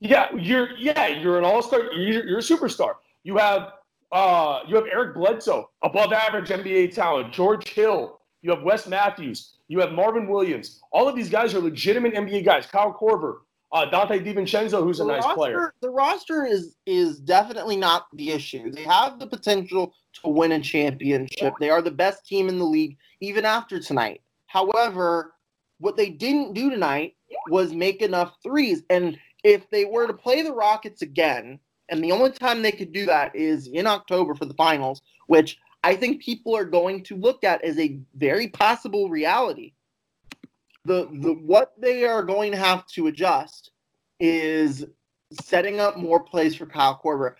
Yeah, 0.00 0.28
you're 0.36 0.76
yeah, 0.78 1.08
you're 1.08 1.38
an 1.38 1.44
all-star. 1.44 1.92
You're, 1.92 2.26
you're 2.26 2.38
a 2.38 2.42
superstar. 2.42 2.94
You 3.22 3.36
have 3.36 3.72
uh, 4.12 4.60
you 4.66 4.76
have 4.76 4.86
Eric 4.92 5.14
Bledsoe, 5.14 5.70
above 5.82 6.12
average 6.12 6.48
NBA 6.48 6.94
talent. 6.94 7.32
George 7.32 7.68
Hill. 7.68 8.20
You 8.42 8.50
have 8.50 8.62
Wes 8.62 8.86
Matthews. 8.86 9.56
You 9.68 9.80
have 9.80 9.92
Marvin 9.92 10.26
Williams. 10.26 10.80
All 10.92 11.08
of 11.08 11.14
these 11.14 11.28
guys 11.28 11.54
are 11.54 11.60
legitimate 11.60 12.14
NBA 12.14 12.44
guys. 12.44 12.66
Kyle 12.66 12.92
Korver, 12.92 13.40
uh, 13.72 13.86
Donte 13.90 14.24
DiVincenzo, 14.24 14.82
who's 14.82 15.00
a 15.00 15.04
nice 15.04 15.22
roster, 15.22 15.36
player. 15.36 15.74
The 15.82 15.90
roster 15.90 16.46
is 16.46 16.76
is 16.86 17.20
definitely 17.20 17.76
not 17.76 18.06
the 18.14 18.30
issue. 18.30 18.70
They 18.70 18.82
have 18.84 19.18
the 19.18 19.26
potential 19.26 19.94
to 20.22 20.30
win 20.30 20.52
a 20.52 20.60
championship. 20.60 21.54
They 21.60 21.70
are 21.70 21.82
the 21.82 21.90
best 21.90 22.26
team 22.26 22.48
in 22.48 22.58
the 22.58 22.64
league, 22.64 22.96
even 23.20 23.44
after 23.44 23.78
tonight. 23.78 24.22
However, 24.46 25.34
what 25.80 25.96
they 25.96 26.10
didn't 26.10 26.54
do 26.54 26.70
tonight 26.70 27.16
was 27.48 27.72
make 27.72 28.02
enough 28.02 28.36
threes. 28.42 28.82
And 28.90 29.18
if 29.42 29.68
they 29.70 29.84
were 29.84 30.06
to 30.06 30.12
play 30.12 30.42
the 30.42 30.52
Rockets 30.52 31.02
again, 31.02 31.58
and 31.88 32.04
the 32.04 32.12
only 32.12 32.30
time 32.30 32.62
they 32.62 32.72
could 32.72 32.92
do 32.92 33.06
that 33.06 33.34
is 33.34 33.66
in 33.66 33.86
October 33.86 34.34
for 34.34 34.44
the 34.44 34.54
finals, 34.54 35.02
which 35.26 35.58
I 35.82 35.96
think 35.96 36.22
people 36.22 36.56
are 36.56 36.64
going 36.64 37.02
to 37.04 37.16
look 37.16 37.42
at 37.42 37.64
as 37.64 37.78
a 37.78 37.98
very 38.14 38.48
possible 38.48 39.08
reality. 39.08 39.72
The 40.84 41.08
the 41.20 41.32
what 41.32 41.72
they 41.78 42.04
are 42.04 42.22
going 42.22 42.52
to 42.52 42.58
have 42.58 42.86
to 42.88 43.08
adjust 43.08 43.70
is 44.18 44.84
setting 45.32 45.80
up 45.80 45.96
more 45.96 46.20
plays 46.20 46.54
for 46.54 46.66
Kyle 46.66 47.00
Korver. 47.02 47.34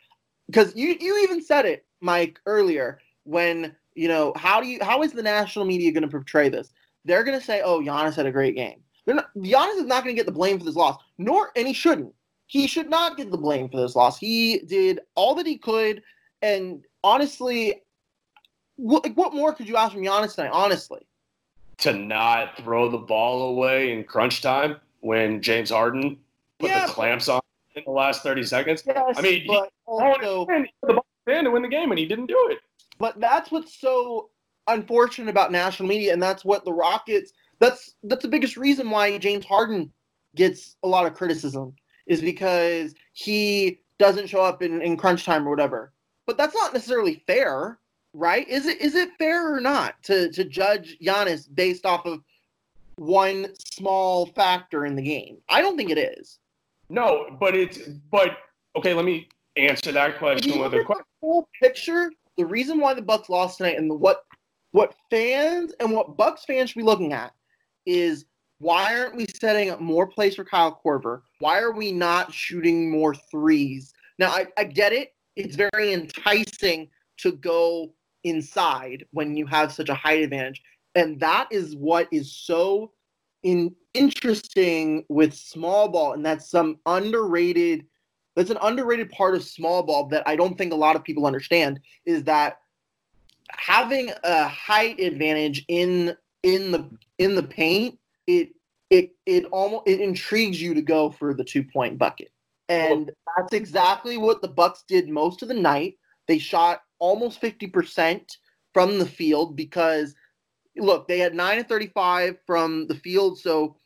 Because 0.47 0.75
you 0.75 0.97
you 1.01 1.23
even 1.23 1.43
said 1.43 1.65
it, 1.65 1.87
Mike, 2.01 2.41
earlier 2.47 3.01
when 3.25 3.75
you 3.95 4.09
know 4.09 4.33
how 4.37 4.61
do 4.61 4.67
you 4.67 4.79
how 4.83 5.03
is 5.03 5.13
the 5.13 5.23
national 5.23 5.65
media 5.65 5.93
going 5.93 6.03
to 6.03 6.09
portray 6.09 6.49
this? 6.49 6.73
They're 7.05 7.25
going 7.25 7.39
to 7.39 7.45
say, 7.45 7.63
"Oh, 7.63 7.81
Giannis 7.81 8.15
had 8.15 8.27
a 8.27 8.33
great 8.33 8.55
game." 8.55 8.81
They're 9.07 9.15
not, 9.15 9.35
Giannis 9.37 9.77
is 9.79 9.87
not 9.87 10.05
going 10.05 10.15
to 10.15 10.19
get 10.21 10.27
the 10.27 10.33
blame 10.33 10.59
for 10.59 10.65
this 10.65 10.77
loss, 10.77 11.01
nor 11.19 11.51
and 11.57 11.67
he 11.67 11.73
shouldn't. 11.73 12.15
He 12.47 12.67
should 12.67 12.91
not 12.91 13.17
get 13.17 13.31
the 13.31 13.39
blame 13.39 13.69
for 13.69 13.81
this 13.81 13.95
loss. 13.97 14.19
He 14.19 14.59
did 14.67 15.01
all 15.15 15.35
that 15.37 15.47
he 15.47 15.57
could, 15.57 16.03
and 16.43 16.85
honestly, 17.03 17.83
what, 18.77 19.05
like, 19.05 19.15
what 19.15 19.35
more 19.35 19.53
could 19.55 19.69
you 19.69 19.77
ask 19.77 19.93
from 19.93 20.03
Giannis 20.03 20.35
tonight? 20.35 20.51
Honestly, 20.53 21.01
To 21.79 21.93
not 21.93 22.57
throw 22.59 22.91
the 22.91 22.99
ball 22.99 23.51
away 23.51 23.93
in 23.93 24.05
crunch 24.05 24.43
time 24.43 24.77
when 25.01 25.41
James 25.41 25.71
Harden 25.71 26.19
put 26.59 26.71
Yeah, 26.71 26.87
the 26.87 26.93
clamps 26.93 27.29
on 27.29 27.41
in 27.77 27.83
the 27.87 27.93
last 27.93 28.23
30 28.23 28.43
seconds. 28.43 28.83
yes, 28.87 29.15
I 29.17 29.23
mean, 29.23 29.43
he- 29.43 29.63
also, 29.87 30.47
he 30.47 30.73
the 30.83 30.95
ball 30.95 31.07
in 31.29 31.45
to 31.45 31.51
win 31.51 31.63
the 31.63 31.69
game, 31.69 31.91
and 31.93 31.99
he 31.99 32.05
didn't 32.07 32.27
do 32.27 32.49
it. 32.51 32.59
but 32.99 33.19
that's 33.21 33.51
what's 33.51 33.75
so 33.81 34.29
unfortunate 34.75 35.31
about 35.31 35.53
national 35.53 35.89
media, 35.89 36.13
and 36.13 36.23
that's 36.23 36.45
what 36.45 36.65
the 36.65 36.73
Rockets. 36.73 37.33
That's 37.59 37.95
that's 38.05 38.23
the 38.23 38.29
biggest 38.29 38.57
reason 38.57 38.91
why 38.91 39.19
James 39.19 39.45
Harden 39.45 39.93
gets 40.35 40.77
a 40.83 40.89
lot 40.89 41.07
of 41.07 41.15
criticism 41.15 41.75
is 42.07 42.21
because 42.21 42.95
he 43.13 43.81
doesn't 43.99 44.29
show 44.29 44.43
up 44.43 44.63
in, 44.63 44.81
in 44.83 44.97
crunch 44.97 45.25
time 45.25 45.47
or 45.47 45.51
whatever. 45.51 45.93
But 46.27 46.37
that's 46.39 46.55
not 46.55 46.73
necessarily 46.73 47.23
fair, 47.27 47.79
right? 48.15 48.49
Is 48.49 48.67
it 48.67 48.81
is 48.81 48.95
it 48.95 49.11
fair 49.19 49.55
or 49.55 49.61
not 49.61 50.03
to 50.05 50.31
to 50.33 50.45
judge 50.45 50.97
Giannis 51.03 51.49
based 51.55 51.87
off 51.87 52.07
of 52.07 52.23
one 52.97 53.49
small 53.59 54.27
factor 54.27 54.87
in 54.87 54.97
the 54.97 55.03
game? 55.03 55.39
I 55.49 55.61
don't 55.61 55.77
think 55.77 55.91
it 55.91 55.99
is. 55.99 56.39
No, 56.89 57.37
but 57.39 57.55
it's 57.55 57.79
but 58.11 58.39
okay. 58.77 58.95
Let 58.95 59.05
me 59.05 59.29
answer 59.57 59.93
that 59.93 60.19
question 60.19 60.59
with 60.59 60.75
a 60.75 60.85
question. 60.85 61.05
the 61.21 61.27
whole 61.27 61.49
picture, 61.61 62.11
the 62.37 62.47
reason 62.47 62.79
why 62.79 62.95
the 62.95 63.03
Bucks 63.03 63.29
lost 63.29 63.59
tonight 63.59 63.77
and 63.77 63.91
the, 63.91 63.95
what 63.95 64.25
what 64.73 64.95
fans 65.11 65.73
and 65.81 65.93
what 65.93 66.17
Bucks 66.17 66.45
fans 66.45 66.71
should 66.71 66.79
be 66.79 66.85
looking 66.85 67.13
at 67.13 67.35
is 67.87 68.25
why 68.59 68.99
aren't 68.99 69.17
we 69.17 69.27
setting 69.41 69.71
up 69.71 69.81
more 69.81 70.07
plays 70.07 70.37
for 70.37 70.45
Kyle 70.45 70.81
Korver? 70.85 71.23
Why 71.39 71.61
are 71.61 71.73
we 71.73 71.93
not 71.93 72.33
shooting 72.33 72.91
more 72.91 73.15
threes? 73.15 73.93
Now 74.19 74.31
I, 74.31 74.47
I 74.57 74.65
get 74.65 74.93
it. 74.93 75.15
It's 75.37 75.57
very 75.57 75.93
enticing 75.93 76.89
to 77.19 77.33
go 77.33 77.95
inside 78.25 79.05
when 79.13 79.37
you 79.37 79.47
have 79.47 79.73
such 79.73 79.89
a 79.89 79.95
height 79.95 80.23
advantage. 80.23 80.63
And 80.95 81.19
that 81.21 81.49
is 81.51 81.75
what 81.77 82.09
is 82.13 82.33
so 82.33 82.93
in, 83.43 83.75
interesting 83.95 85.05
with 85.09 85.35
small 85.35 85.89
ball, 85.89 86.13
and 86.13 86.25
that's 86.25 86.51
some 86.51 86.79
underrated 86.87 87.87
that's 88.37 88.51
an 88.51 88.59
underrated 88.63 89.11
part 89.11 89.35
of 89.35 89.43
small 89.43 89.83
ball 89.83 90.07
that 90.07 90.23
I 90.27 90.37
don't 90.37 90.57
think 90.57 90.73
a 90.73 90.77
lot 90.77 90.95
of 90.95 91.03
people 91.03 91.27
understand 91.27 91.81
is 92.07 92.23
that 92.25 92.59
having 93.57 94.11
a 94.25 94.49
height 94.49 94.99
advantage 95.01 95.65
in 95.69 96.17
in 96.43 96.71
the 96.73 96.89
in 97.19 97.35
the 97.35 97.43
paint 97.43 97.99
it 98.27 98.51
it 98.91 99.11
it 99.27 99.45
almost 99.47 99.87
it 99.87 100.01
intrigues 100.01 100.61
you 100.61 100.75
to 100.75 100.83
go 100.83 101.11
for 101.11 101.35
the 101.35 101.45
two 101.45 101.63
point 101.63 101.99
bucket 101.99 102.31
and 102.69 103.11
that's 103.37 103.53
exactly 103.53 104.17
what 104.17 104.41
the 104.43 104.49
bucks 104.49 104.85
did 104.89 105.09
most 105.09 105.43
of 105.43 105.49
the 105.49 105.55
night 105.55 105.95
they 106.29 106.39
shot 106.39 106.83
almost 106.99 107.41
50% 107.41 108.37
from 108.73 108.99
the 108.99 109.07
field 109.07 109.57
because 109.57 110.15
look 110.77 111.09
they 111.09 111.19
had 111.19 111.35
9 111.35 111.59
and 111.59 111.69
35 111.69 112.37
from 112.47 112.87
the 112.87 112.95
field 112.95 113.39
so 113.39 113.77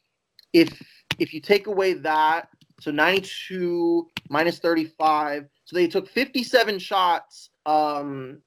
if 0.53 0.83
if 1.19 1.33
you 1.33 1.41
take 1.41 1.67
away 1.67 1.95
that 1.95 2.49
so 2.81 2.91
92 2.91 4.09
minus 4.29 4.59
35. 4.59 5.47
So 5.65 5.77
they 5.77 5.87
took 5.87 6.09
57 6.09 6.79
shots. 6.79 7.51
Um, 7.67 8.43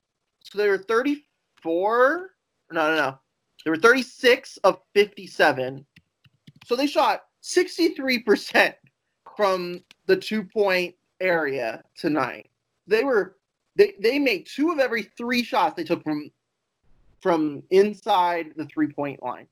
so 0.52 0.58
they 0.58 0.68
were 0.68 0.78
34. 0.78 2.30
No, 2.72 2.90
no, 2.90 2.96
no. 2.96 3.20
They 3.66 3.72
were 3.72 3.78
36 3.78 4.58
of 4.58 4.80
57. 4.94 5.86
So 6.66 6.76
they 6.76 6.88
shot 6.88 7.24
63% 7.44 8.74
from 9.36 9.84
the 10.06 10.16
two 10.16 10.44
point 10.44 10.96
area 11.20 11.84
tonight. 11.98 12.50
They 12.88 13.04
were 13.04 13.36
they 13.76 13.94
they 14.00 14.20
made 14.20 14.48
two 14.48 14.72
of 14.72 14.80
every 14.80 15.04
three 15.04 15.44
shots 15.44 15.76
they 15.76 15.84
took 15.84 16.04
from 16.04 16.32
from 17.22 17.64
inside 17.70 18.54
the 18.56 18.66
three 18.66 18.88
point 18.88 19.22
line. 19.22 19.48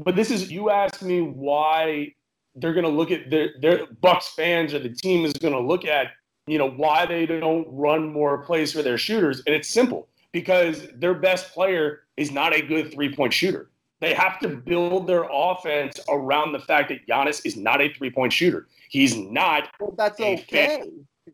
But 0.00 0.16
this 0.16 0.30
is 0.30 0.50
you 0.50 0.70
asked 0.70 1.02
me 1.02 1.20
why 1.20 2.14
they're 2.54 2.72
going 2.72 2.84
to 2.84 2.90
look 2.90 3.10
at 3.10 3.30
their 3.30 3.50
their 3.60 3.86
Bucks 4.00 4.28
fans 4.34 4.72
or 4.74 4.78
the 4.78 4.88
team 4.88 5.24
is 5.24 5.32
going 5.32 5.54
to 5.54 5.60
look 5.60 5.84
at 5.84 6.08
you 6.46 6.58
know 6.58 6.70
why 6.70 7.06
they 7.06 7.26
don't 7.26 7.66
run 7.70 8.12
more 8.12 8.38
plays 8.38 8.72
for 8.72 8.82
their 8.82 8.98
shooters, 8.98 9.42
and 9.46 9.54
it's 9.54 9.68
simple 9.68 10.08
because 10.32 10.88
their 10.94 11.14
best 11.14 11.52
player 11.52 12.00
is 12.16 12.30
not 12.30 12.54
a 12.54 12.62
good 12.62 12.92
three 12.92 13.14
point 13.14 13.32
shooter. 13.32 13.70
They 14.00 14.14
have 14.14 14.38
to 14.40 14.48
build 14.48 15.06
their 15.06 15.26
offense 15.30 15.98
around 16.08 16.52
the 16.52 16.60
fact 16.60 16.88
that 16.90 17.06
Giannis 17.06 17.44
is 17.44 17.56
not 17.56 17.80
a 17.80 17.92
three 17.92 18.10
point 18.10 18.32
shooter. 18.32 18.68
He's 18.88 19.16
not. 19.16 19.68
Well, 19.80 19.94
that's 19.96 20.20
okay. 20.20 20.84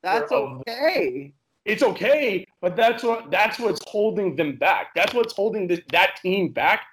That's 0.03 0.33
okay. 0.33 1.33
It's 1.65 1.83
okay, 1.83 2.47
but 2.61 2.77
that's 2.77 3.03
what 3.03 3.31
that's 3.31 3.59
what's 3.59 3.81
holding 3.89 4.37
them 4.37 4.57
back. 4.57 4.95
That's 4.95 5.15
what's 5.15 5.33
holding 5.33 5.67
this, 5.67 5.81
that 5.93 6.17
team 6.21 6.53
back, 6.53 6.85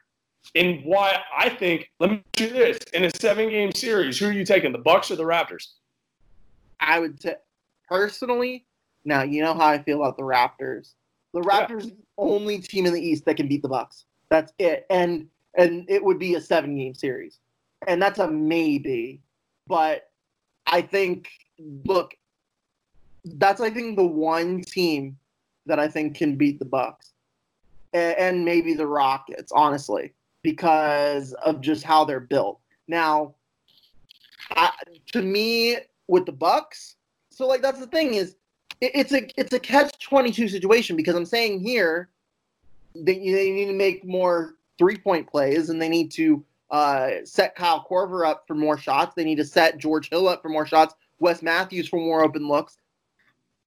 and 0.56 0.82
why 0.86 1.20
I 1.38 1.50
think. 1.50 1.90
Let 2.00 2.12
me 2.12 2.24
do 2.34 2.50
this: 2.50 2.80
in 2.94 3.04
a 3.04 3.10
seven 3.18 3.50
game 3.50 3.74
series, 3.74 4.18
who 4.18 4.28
are 4.28 4.32
you 4.32 4.46
taking, 4.46 4.72
the 4.72 4.78
Bucks 4.78 5.12
or 5.12 5.18
the 5.18 5.24
Raptors? 5.24 5.68
I 6.80 7.00
would 7.00 7.22
say 7.22 7.36
personally. 7.90 8.66
Now 9.04 9.24
you 9.24 9.42
know 9.42 9.54
how 9.54 9.68
I 9.68 9.84
feel 9.84 10.02
about 10.02 10.16
the 10.16 10.24
Raptors. 10.24 10.94
The 11.34 11.42
Yeah. 11.42 11.68
Raptors 11.68 11.86
are 11.86 11.96
the 11.96 11.98
only 12.18 12.60
team 12.60 12.86
in 12.86 12.94
the 12.94 13.02
East 13.02 13.26
that 13.26 13.38
can 13.38 13.48
beat 13.48 13.62
the 13.62 13.70
Bucks. 13.70 14.06
That's 14.30 14.54
it, 14.60 14.86
and 14.90 15.30
and 15.56 15.90
it 15.90 16.04
would 16.04 16.20
be 16.20 16.36
a 16.36 16.42
seven 16.42 16.76
game 16.76 16.94
series, 16.94 17.40
and 17.88 18.02
that's 18.02 18.20
a 18.20 18.30
maybe. 18.30 19.22
But 19.68 20.10
I 20.68 20.82
think, 20.82 21.30
look, 21.86 22.16
that's 23.24 23.62
I 23.62 23.70
think 23.70 23.96
the 23.96 24.06
one 24.06 24.62
team 24.62 25.18
that 25.66 25.80
I 25.80 25.88
think 25.88 26.16
can 26.16 26.36
beat 26.36 26.60
the 26.60 26.66
Bucks, 26.66 27.14
and, 27.94 28.18
and 28.18 28.46
maybe 28.46 28.74
the 28.74 28.88
Rockets, 28.88 29.52
honestly, 29.52 30.14
because 30.42 31.34
of 31.46 31.62
just 31.62 31.84
how 31.84 32.04
they're 32.04 32.20
built. 32.20 32.60
Now, 32.88 33.36
I, 34.52 34.72
to 35.14 35.22
me, 35.22 35.78
with 36.08 36.26
the 36.26 36.32
Bucks, 36.32 36.96
so 37.30 37.48
like 37.48 37.62
that's 37.62 37.80
the 37.80 37.88
thing 37.88 38.16
is, 38.16 38.36
it's 38.82 39.14
a 39.14 39.28
it's 39.40 39.54
a 39.54 39.60
catch 39.60 39.98
twenty 40.00 40.32
two 40.32 40.48
situation 40.48 40.96
because 40.96 41.16
I'm 41.16 41.26
saying 41.26 41.62
here, 41.62 42.10
they 42.96 43.20
they 43.20 43.52
need 43.52 43.68
to 43.68 43.74
make 43.74 44.04
more 44.04 44.56
three 44.78 44.98
point 44.98 45.30
plays 45.30 45.70
and 45.70 45.82
they 45.82 45.90
need 45.90 46.12
to 46.12 46.44
uh, 46.72 47.10
set 47.24 47.56
Kyle 47.56 47.86
Korver 47.90 48.28
up 48.28 48.46
for 48.48 48.56
more 48.56 48.78
shots. 48.78 49.14
They 49.16 49.24
need 49.24 49.36
to 49.36 49.46
set 49.46 49.78
George 49.78 50.10
Hill 50.10 50.28
up 50.28 50.42
for 50.42 50.50
more 50.50 50.66
shots. 50.66 50.96
Wes 51.20 51.42
Matthews 51.42 51.88
for 51.88 52.00
more 52.00 52.24
open 52.24 52.48
looks. 52.48 52.78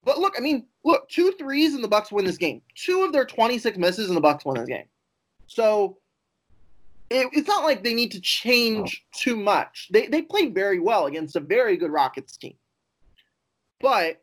But 0.04 0.18
look, 0.18 0.34
I 0.36 0.40
mean, 0.40 0.66
look, 0.84 1.08
two 1.08 1.32
threes 1.38 1.74
and 1.74 1.82
the 1.82 1.88
Bucks 1.88 2.10
win 2.10 2.24
this 2.24 2.36
game. 2.36 2.60
Two 2.74 3.04
of 3.04 3.12
their 3.12 3.24
26 3.24 3.78
misses 3.78 4.08
and 4.08 4.16
the 4.16 4.20
Bucks 4.20 4.44
win 4.44 4.56
this 4.56 4.68
game. 4.68 4.84
So 5.46 5.98
it, 7.10 7.28
it's 7.32 7.48
not 7.48 7.64
like 7.64 7.84
they 7.84 7.94
need 7.94 8.10
to 8.12 8.20
change 8.20 9.04
too 9.12 9.36
much. 9.36 9.88
They 9.92 10.06
they 10.06 10.22
played 10.22 10.54
very 10.54 10.80
well 10.80 11.06
against 11.06 11.36
a 11.36 11.40
very 11.40 11.76
good 11.76 11.90
Rockets 11.90 12.36
team. 12.36 12.54
But 13.80 14.22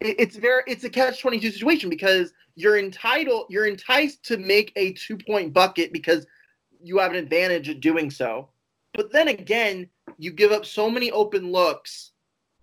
it's 0.00 0.36
very 0.36 0.62
it's 0.66 0.84
a 0.84 0.90
catch 0.90 1.20
22 1.20 1.50
situation 1.50 1.90
because 1.90 2.32
you're 2.54 2.78
entitled 2.78 3.46
you're 3.50 3.66
enticed 3.66 4.24
to 4.24 4.36
make 4.38 4.72
a 4.76 4.92
two 4.94 5.16
point 5.16 5.52
bucket 5.52 5.92
because 5.92 6.26
you 6.82 6.98
have 6.98 7.10
an 7.12 7.18
advantage 7.18 7.68
at 7.68 7.80
doing 7.80 8.10
so. 8.10 8.48
But 8.94 9.12
then 9.12 9.28
again, 9.28 9.88
you 10.18 10.32
give 10.32 10.50
up 10.52 10.64
so 10.64 10.90
many 10.90 11.10
open 11.10 11.52
looks 11.52 12.12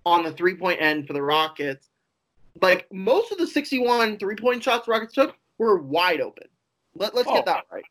on 0.06 0.24
the 0.24 0.32
three 0.32 0.56
point 0.56 0.82
end 0.82 1.06
for 1.08 1.14
the 1.14 1.22
Rockets. 1.22 1.90
Like 2.62 2.88
most 2.92 3.32
of 3.32 3.38
the 3.38 3.46
61 3.48 4.18
three 4.18 4.36
point 4.36 4.64
shots 4.64 4.86
the 4.88 4.92
Rockets 4.92 5.14
took 5.14 5.36
were 5.60 5.78
wide 5.78 6.22
open. 6.22 6.48
Let, 6.96 7.14
let's 7.14 7.28
Oh. 7.30 7.36
get 7.36 7.46
that 7.46 7.66
right. 7.72 7.84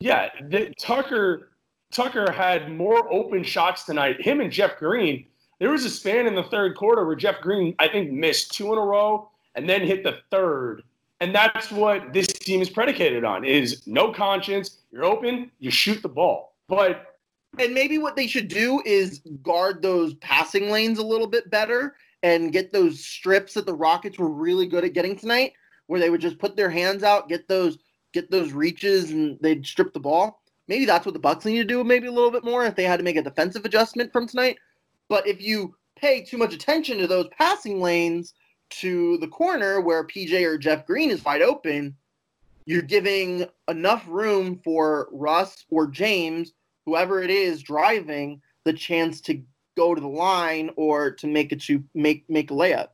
Yeah, 0.00 0.30
the, 0.48 0.72
Tucker 0.78 1.50
Tucker 1.92 2.30
had 2.32 2.70
more 2.70 3.12
open 3.12 3.42
shots 3.44 3.84
tonight. 3.84 4.20
Him 4.20 4.40
and 4.40 4.50
Jeff 4.52 4.76
Green. 4.78 5.26
There 5.60 5.70
was 5.70 5.84
a 5.84 5.90
span 5.90 6.26
in 6.26 6.34
the 6.34 6.42
third 6.42 6.74
quarter 6.74 7.04
where 7.04 7.14
Jeff 7.14 7.40
Green, 7.42 7.74
I 7.78 7.86
think, 7.86 8.10
missed 8.10 8.52
two 8.52 8.72
in 8.72 8.78
a 8.78 8.82
row 8.82 9.30
and 9.54 9.68
then 9.68 9.82
hit 9.82 10.02
the 10.02 10.18
third. 10.30 10.82
And 11.20 11.34
that's 11.34 11.70
what 11.70 12.14
this 12.14 12.26
team 12.26 12.62
is 12.62 12.70
predicated 12.70 13.24
on: 13.24 13.44
is 13.44 13.86
no 13.86 14.10
conscience. 14.10 14.78
You're 14.90 15.04
open, 15.04 15.50
you 15.58 15.70
shoot 15.70 16.00
the 16.02 16.08
ball. 16.08 16.54
But 16.66 17.14
And 17.58 17.74
maybe 17.74 17.98
what 17.98 18.16
they 18.16 18.26
should 18.26 18.48
do 18.48 18.82
is 18.86 19.20
guard 19.42 19.82
those 19.82 20.14
passing 20.14 20.70
lanes 20.70 20.98
a 20.98 21.06
little 21.06 21.26
bit 21.26 21.50
better 21.50 21.94
and 22.22 22.52
get 22.52 22.72
those 22.72 23.04
strips 23.04 23.54
that 23.54 23.66
the 23.66 23.74
Rockets 23.74 24.18
were 24.18 24.30
really 24.30 24.66
good 24.66 24.84
at 24.84 24.94
getting 24.94 25.16
tonight, 25.16 25.52
where 25.88 26.00
they 26.00 26.10
would 26.10 26.20
just 26.20 26.38
put 26.38 26.56
their 26.56 26.70
hands 26.70 27.02
out, 27.02 27.28
get 27.28 27.48
those 27.48 27.78
get 28.12 28.30
those 28.30 28.52
reaches, 28.52 29.10
and 29.10 29.38
they'd 29.42 29.66
strip 29.66 29.92
the 29.92 30.00
ball. 30.00 30.40
Maybe 30.68 30.86
that's 30.86 31.04
what 31.04 31.12
the 31.12 31.20
Bucks 31.20 31.44
need 31.44 31.58
to 31.58 31.64
do, 31.64 31.84
maybe 31.84 32.06
a 32.06 32.12
little 32.12 32.30
bit 32.30 32.44
more 32.44 32.64
if 32.64 32.76
they 32.76 32.84
had 32.84 32.98
to 32.98 33.04
make 33.04 33.16
a 33.16 33.22
defensive 33.22 33.64
adjustment 33.64 34.12
from 34.12 34.26
tonight. 34.26 34.56
But 35.10 35.26
if 35.26 35.42
you 35.42 35.74
pay 35.96 36.22
too 36.22 36.38
much 36.38 36.54
attention 36.54 36.96
to 36.98 37.06
those 37.06 37.28
passing 37.36 37.82
lanes 37.82 38.32
to 38.70 39.18
the 39.18 39.28
corner 39.28 39.80
where 39.80 40.06
PJ 40.06 40.46
or 40.46 40.56
Jeff 40.56 40.86
Green 40.86 41.10
is 41.10 41.24
wide 41.24 41.42
open, 41.42 41.96
you're 42.64 42.80
giving 42.80 43.46
enough 43.68 44.04
room 44.06 44.60
for 44.64 45.08
Russ 45.10 45.66
or 45.68 45.88
James, 45.88 46.52
whoever 46.86 47.22
it 47.22 47.30
is 47.30 47.62
driving, 47.62 48.40
the 48.64 48.72
chance 48.72 49.20
to 49.22 49.42
go 49.76 49.94
to 49.94 50.00
the 50.00 50.06
line 50.06 50.70
or 50.76 51.10
to 51.10 51.26
make 51.26 51.50
a 51.50 51.56
to 51.56 51.82
make 51.94 52.24
make 52.30 52.52
a 52.52 52.54
layup. 52.54 52.88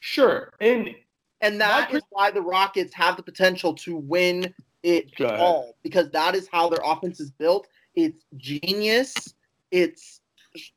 Sure. 0.00 0.52
And 0.60 0.94
And 1.40 1.58
that 1.60 1.92
is 1.94 2.02
why 2.10 2.30
the 2.30 2.42
Rockets 2.42 2.92
have 2.92 3.16
the 3.16 3.22
potential 3.22 3.72
to 3.76 3.96
win 3.96 4.52
it 4.82 5.18
all 5.20 5.74
because 5.82 6.10
that 6.10 6.34
is 6.34 6.48
how 6.52 6.68
their 6.68 6.82
offense 6.84 7.18
is 7.18 7.30
built. 7.30 7.66
It's 7.94 8.24
genius. 8.36 9.34
It's 9.70 10.19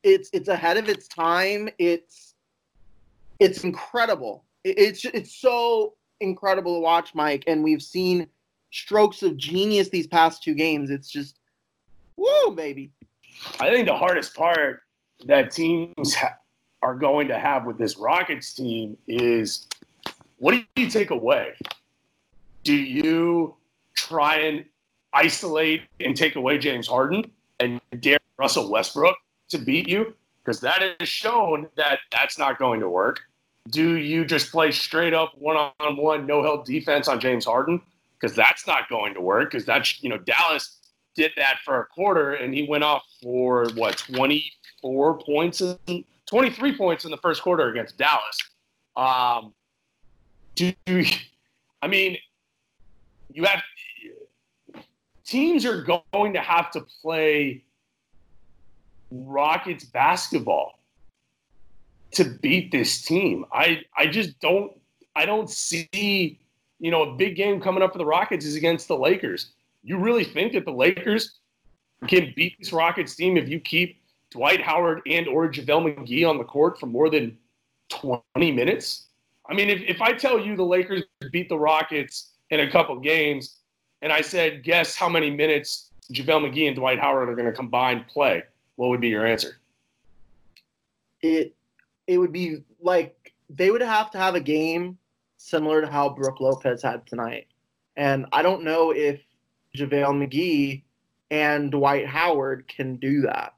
it's 0.02 0.30
it's 0.32 0.48
ahead 0.48 0.76
of 0.76 0.88
its 0.88 1.08
time. 1.08 1.68
It's 1.78 2.34
it's 3.40 3.64
incredible. 3.64 4.44
It's 4.64 5.04
it's 5.04 5.34
so 5.34 5.94
incredible 6.20 6.76
to 6.76 6.80
watch, 6.80 7.14
Mike. 7.14 7.44
And 7.46 7.62
we've 7.62 7.82
seen 7.82 8.26
strokes 8.70 9.22
of 9.22 9.36
genius 9.36 9.88
these 9.88 10.06
past 10.06 10.42
two 10.42 10.54
games. 10.54 10.90
It's 10.90 11.10
just 11.10 11.38
woo, 12.16 12.52
baby. 12.54 12.90
I 13.60 13.70
think 13.70 13.86
the 13.86 13.96
hardest 13.96 14.34
part 14.34 14.82
that 15.26 15.50
teams 15.50 16.14
ha- 16.14 16.36
are 16.82 16.94
going 16.94 17.28
to 17.28 17.38
have 17.38 17.64
with 17.66 17.78
this 17.78 17.96
Rockets 17.96 18.54
team 18.54 18.96
is 19.06 19.66
what 20.38 20.52
do 20.52 20.64
you 20.80 20.88
take 20.88 21.10
away? 21.10 21.54
Do 22.62 22.74
you 22.74 23.56
try 23.94 24.36
and 24.40 24.64
isolate 25.12 25.82
and 26.00 26.16
take 26.16 26.36
away 26.36 26.58
James 26.58 26.86
Harden 26.86 27.30
and 27.60 27.80
dare 28.00 28.18
Russell 28.38 28.70
Westbrook 28.70 29.16
to 29.54 29.64
beat 29.64 29.88
you? 29.88 30.14
Because 30.44 30.60
that 30.60 30.82
has 31.00 31.08
shown 31.08 31.68
that 31.76 32.00
that's 32.12 32.38
not 32.38 32.58
going 32.58 32.80
to 32.80 32.88
work. 32.88 33.20
Do 33.70 33.96
you 33.96 34.24
just 34.24 34.52
play 34.52 34.70
straight 34.70 35.14
up 35.14 35.32
one 35.36 35.56
on 35.56 35.96
one, 35.96 36.26
no 36.26 36.42
help 36.42 36.66
defense 36.66 37.08
on 37.08 37.18
James 37.18 37.46
Harden? 37.46 37.80
Because 38.20 38.36
that's 38.36 38.66
not 38.66 38.88
going 38.90 39.14
to 39.14 39.20
work. 39.20 39.50
Because 39.50 39.64
that's, 39.64 40.02
you 40.02 40.10
know, 40.10 40.18
Dallas 40.18 40.78
did 41.14 41.32
that 41.36 41.58
for 41.64 41.80
a 41.80 41.86
quarter 41.86 42.34
and 42.34 42.52
he 42.52 42.66
went 42.68 42.84
off 42.84 43.04
for 43.22 43.66
what 43.74 43.96
24 43.98 45.18
points 45.20 45.60
in, 45.60 46.04
23 46.26 46.76
points 46.76 47.04
in 47.04 47.10
the 47.10 47.16
first 47.18 47.42
quarter 47.42 47.68
against 47.70 47.96
Dallas. 47.96 48.38
Um, 48.96 49.54
do 50.54 50.72
I 51.82 51.88
mean 51.88 52.16
you 53.32 53.44
have 53.44 53.62
teams 55.24 55.64
are 55.64 55.82
going 55.82 56.32
to 56.32 56.40
have 56.40 56.70
to 56.72 56.86
play 57.02 57.63
Rockets 59.14 59.84
basketball 59.84 60.80
to 62.12 62.24
beat 62.24 62.72
this 62.72 63.02
team. 63.02 63.44
I 63.52 63.82
I 63.96 64.06
just 64.06 64.38
don't 64.40 64.72
I 65.14 65.24
don't 65.24 65.48
see 65.48 66.40
you 66.80 66.90
know 66.90 67.02
a 67.02 67.16
big 67.16 67.36
game 67.36 67.60
coming 67.60 67.82
up 67.82 67.92
for 67.92 67.98
the 67.98 68.04
Rockets 68.04 68.44
is 68.44 68.56
against 68.56 68.88
the 68.88 68.96
Lakers. 68.96 69.52
You 69.82 69.98
really 69.98 70.24
think 70.24 70.52
that 70.54 70.64
the 70.64 70.72
Lakers 70.72 71.38
can 72.08 72.32
beat 72.34 72.58
this 72.58 72.72
Rockets 72.72 73.14
team 73.14 73.36
if 73.36 73.48
you 73.48 73.60
keep 73.60 74.02
Dwight 74.30 74.60
Howard 74.60 75.02
and 75.06 75.28
or 75.28 75.48
JaVale 75.48 75.96
McGee 75.96 76.28
on 76.28 76.38
the 76.38 76.44
court 76.44 76.80
for 76.80 76.86
more 76.86 77.08
than 77.08 77.38
20 77.90 78.20
minutes? 78.52 79.06
I 79.48 79.54
mean, 79.54 79.68
if, 79.68 79.82
if 79.82 80.00
I 80.00 80.12
tell 80.12 80.40
you 80.40 80.56
the 80.56 80.64
Lakers 80.64 81.02
beat 81.30 81.48
the 81.48 81.58
Rockets 81.58 82.32
in 82.50 82.60
a 82.60 82.70
couple 82.70 82.98
games, 82.98 83.58
and 84.02 84.12
I 84.12 84.22
said, 84.22 84.64
guess 84.64 84.96
how 84.96 85.08
many 85.08 85.30
minutes 85.30 85.90
JaVale 86.12 86.50
McGee 86.50 86.66
and 86.66 86.76
Dwight 86.76 86.98
Howard 86.98 87.28
are 87.28 87.34
going 87.34 87.46
to 87.46 87.52
combine 87.52 88.04
play, 88.08 88.42
what 88.76 88.88
would 88.88 89.00
be 89.00 89.08
your 89.08 89.26
answer? 89.26 89.58
It 91.20 91.54
it 92.06 92.18
would 92.18 92.32
be 92.32 92.62
like 92.80 93.32
they 93.48 93.70
would 93.70 93.80
have 93.80 94.10
to 94.12 94.18
have 94.18 94.34
a 94.34 94.40
game 94.40 94.98
similar 95.36 95.80
to 95.80 95.86
how 95.86 96.08
Brook 96.08 96.40
Lopez 96.40 96.82
had 96.82 97.06
tonight. 97.06 97.46
And 97.96 98.26
I 98.32 98.42
don't 98.42 98.64
know 98.64 98.92
if 98.92 99.20
JaVale 99.76 100.28
McGee 100.28 100.82
and 101.30 101.70
Dwight 101.70 102.06
Howard 102.06 102.66
can 102.68 102.96
do 102.96 103.22
that. 103.22 103.54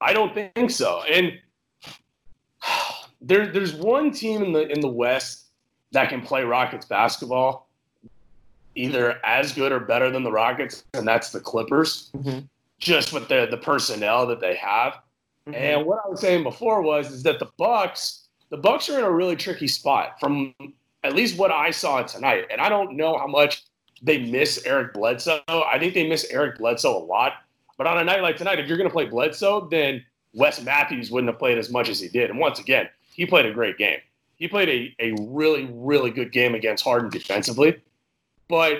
I 0.00 0.12
don't 0.12 0.34
think 0.34 0.70
so. 0.70 1.02
And 1.02 1.32
there, 3.20 3.52
there's 3.52 3.74
one 3.74 4.10
team 4.10 4.42
in 4.42 4.52
the 4.52 4.68
in 4.68 4.80
the 4.80 4.88
West 4.88 5.46
that 5.92 6.08
can 6.08 6.22
play 6.22 6.44
Rockets 6.44 6.86
basketball, 6.86 7.68
either 8.74 9.18
as 9.24 9.52
good 9.52 9.72
or 9.72 9.80
better 9.80 10.10
than 10.10 10.22
the 10.22 10.32
Rockets, 10.32 10.84
and 10.94 11.06
that's 11.06 11.30
the 11.30 11.40
Clippers. 11.40 12.10
Mm-hmm. 12.16 12.46
Just 12.80 13.12
with 13.12 13.28
the 13.28 13.46
the 13.50 13.56
personnel 13.56 14.26
that 14.26 14.40
they 14.40 14.56
have. 14.56 14.94
Mm-hmm. 15.46 15.54
And 15.54 15.86
what 15.86 16.00
I 16.04 16.08
was 16.08 16.20
saying 16.20 16.42
before 16.42 16.82
was 16.82 17.10
is 17.10 17.22
that 17.22 17.38
the 17.38 17.48
Bucks, 17.56 18.28
the 18.50 18.56
Bucks 18.56 18.88
are 18.88 18.98
in 18.98 19.04
a 19.04 19.10
really 19.10 19.36
tricky 19.36 19.68
spot 19.68 20.18
from 20.18 20.54
at 21.04 21.14
least 21.14 21.38
what 21.38 21.50
I 21.50 21.70
saw 21.70 22.02
tonight. 22.02 22.46
And 22.50 22.60
I 22.60 22.68
don't 22.68 22.96
know 22.96 23.16
how 23.16 23.26
much 23.26 23.64
they 24.02 24.18
miss 24.18 24.64
Eric 24.64 24.94
Bledsoe. 24.94 25.42
I 25.48 25.78
think 25.78 25.94
they 25.94 26.08
miss 26.08 26.26
Eric 26.30 26.58
Bledsoe 26.58 26.96
a 26.96 27.04
lot. 27.04 27.34
But 27.76 27.86
on 27.86 27.98
a 27.98 28.04
night 28.04 28.22
like 28.22 28.36
tonight, 28.36 28.58
if 28.58 28.68
you're 28.68 28.76
going 28.76 28.88
to 28.88 28.92
play 28.92 29.06
Bledsoe, 29.06 29.68
then 29.70 30.04
Wes 30.34 30.62
Matthews 30.62 31.10
wouldn't 31.10 31.30
have 31.32 31.38
played 31.38 31.58
as 31.58 31.70
much 31.70 31.88
as 31.88 32.00
he 32.00 32.08
did. 32.08 32.30
And 32.30 32.38
once 32.38 32.58
again, 32.58 32.88
he 33.14 33.26
played 33.26 33.46
a 33.46 33.52
great 33.52 33.78
game. 33.78 33.98
He 34.36 34.48
played 34.48 34.68
a, 34.68 34.94
a 35.02 35.14
really, 35.20 35.68
really 35.72 36.10
good 36.10 36.32
game 36.32 36.54
against 36.54 36.84
Harden 36.84 37.10
defensively. 37.10 37.80
But 38.48 38.78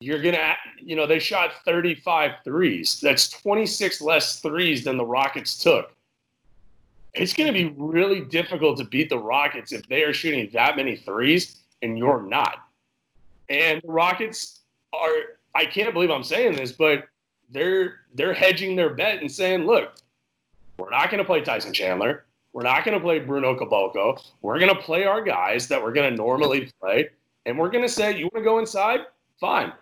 you're 0.00 0.20
going 0.20 0.34
to, 0.34 0.54
you 0.82 0.96
know, 0.96 1.06
they 1.06 1.18
shot 1.18 1.52
35 1.64 2.32
threes. 2.44 3.00
That's 3.00 3.28
26 3.28 4.00
less 4.00 4.40
threes 4.40 4.84
than 4.84 4.96
the 4.96 5.04
Rockets 5.04 5.62
took. 5.62 5.92
It's 7.14 7.32
going 7.32 7.46
to 7.46 7.52
be 7.52 7.74
really 7.78 8.20
difficult 8.20 8.76
to 8.78 8.84
beat 8.84 9.08
the 9.08 9.18
Rockets 9.18 9.72
if 9.72 9.88
they 9.88 10.02
are 10.02 10.12
shooting 10.12 10.50
that 10.52 10.76
many 10.76 10.96
threes 10.96 11.62
and 11.82 11.96
you're 11.96 12.22
not. 12.22 12.58
And 13.48 13.80
the 13.82 13.92
Rockets 13.92 14.60
are, 14.92 15.14
I 15.54 15.64
can't 15.64 15.94
believe 15.94 16.10
I'm 16.10 16.24
saying 16.24 16.56
this, 16.56 16.72
but 16.72 17.04
they're 17.50 18.00
they're 18.14 18.34
hedging 18.34 18.76
their 18.76 18.90
bet 18.90 19.20
and 19.20 19.30
saying, 19.30 19.66
look, 19.66 19.94
we're 20.78 20.90
not 20.90 21.10
going 21.10 21.18
to 21.18 21.24
play 21.24 21.40
Tyson 21.40 21.72
Chandler. 21.72 22.24
We're 22.52 22.62
not 22.62 22.84
going 22.84 22.96
to 22.96 23.02
play 23.02 23.18
Bruno 23.18 23.54
Caboclo. 23.54 24.20
We're 24.42 24.58
going 24.58 24.74
to 24.74 24.80
play 24.80 25.04
our 25.04 25.22
guys 25.22 25.68
that 25.68 25.82
we're 25.82 25.92
going 25.92 26.10
to 26.10 26.16
normally 26.16 26.70
play. 26.80 27.10
And 27.44 27.58
we're 27.58 27.70
going 27.70 27.84
to 27.84 27.88
say, 27.88 28.16
you 28.16 28.24
want 28.32 28.36
to 28.36 28.42
go 28.42 28.58
inside? 28.58 29.00
Fine. 29.38 29.72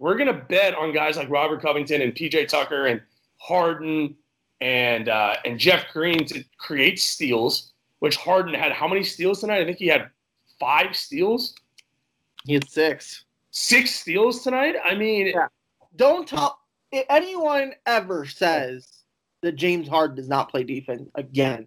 We're 0.00 0.16
going 0.16 0.28
to 0.28 0.42
bet 0.48 0.74
on 0.74 0.92
guys 0.94 1.16
like 1.18 1.28
Robert 1.28 1.60
Covington 1.60 2.00
and 2.00 2.14
PJ 2.14 2.48
Tucker 2.48 2.86
and 2.86 3.02
Harden 3.36 4.16
and 4.62 5.10
uh, 5.10 5.36
and 5.44 5.58
Jeff 5.58 5.92
Green 5.92 6.24
to 6.26 6.42
create 6.56 6.98
steals, 6.98 7.72
which 7.98 8.16
Harden 8.16 8.54
had 8.54 8.72
how 8.72 8.88
many 8.88 9.04
steals 9.04 9.40
tonight? 9.40 9.60
I 9.60 9.64
think 9.66 9.76
he 9.76 9.86
had 9.88 10.08
five 10.58 10.96
steals. 10.96 11.54
He 12.46 12.54
had 12.54 12.68
six. 12.68 13.24
Six 13.50 13.94
steals 13.94 14.42
tonight? 14.42 14.76
I 14.82 14.94
mean, 14.94 15.28
Yeah. 15.28 15.48
Don't 15.96 16.26
talk. 16.26 16.58
If 16.92 17.04
anyone 17.10 17.74
ever 17.84 18.24
says 18.24 19.02
that 19.42 19.56
James 19.56 19.86
Harden 19.86 20.16
does 20.16 20.28
not 20.28 20.50
play 20.50 20.64
defense 20.64 21.10
again, 21.14 21.66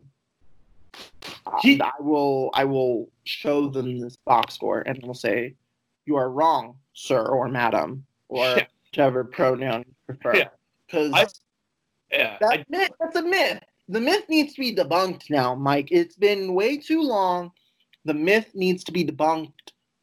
He- 1.62 1.80
I 1.82 1.92
will 2.00 2.50
I 2.56 2.66
will 2.66 3.10
show 3.26 3.68
them 3.68 4.00
this 4.00 4.16
box 4.16 4.56
score 4.56 4.82
and 4.82 5.00
I 5.04 5.06
will 5.06 5.14
say, 5.14 5.54
"You 6.06 6.16
are 6.16 6.32
wrong, 6.32 6.78
sir 6.94 7.24
or 7.26 7.48
madam, 7.48 8.06
or 8.34 8.46
Yeah. 8.58 8.66
whichever 8.92 9.24
pronoun 9.24 9.86
you 9.88 9.94
prefer." 10.06 10.36
Yeah. 10.38 10.50
Because 10.86 11.14
I- 11.14 11.28
yeah, 12.12 12.38
that 12.42 12.60
I- 12.60 12.66
myth, 12.70 12.92
that's 13.00 13.16
a 13.16 13.22
myth. 13.24 13.64
The 13.90 14.00
myth 14.00 14.26
needs 14.30 14.54
to 14.54 14.62
be 14.62 14.76
debunked 14.76 15.30
now, 15.30 15.56
Mike. 15.56 15.90
It's 15.92 16.16
been 16.16 16.54
way 16.54 16.78
too 16.78 17.02
long. 17.02 17.52
The 18.06 18.14
myth 18.14 18.50
needs 18.54 18.84
to 18.86 18.92
be 18.92 19.04
debunked. 19.06 19.52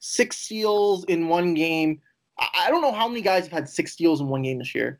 Six 0.00 0.36
steals 0.38 1.04
in 1.04 1.28
one 1.28 1.54
game. 1.54 2.00
I 2.38 2.48
I 2.66 2.70
don't 2.70 2.82
know 2.82 2.92
how 2.92 3.08
many 3.08 3.20
guys 3.20 3.44
have 3.44 3.52
had 3.52 3.68
six 3.68 3.92
steals 3.92 4.20
in 4.20 4.28
one 4.28 4.42
game 4.42 4.58
this 4.58 4.74
year. 4.74 4.98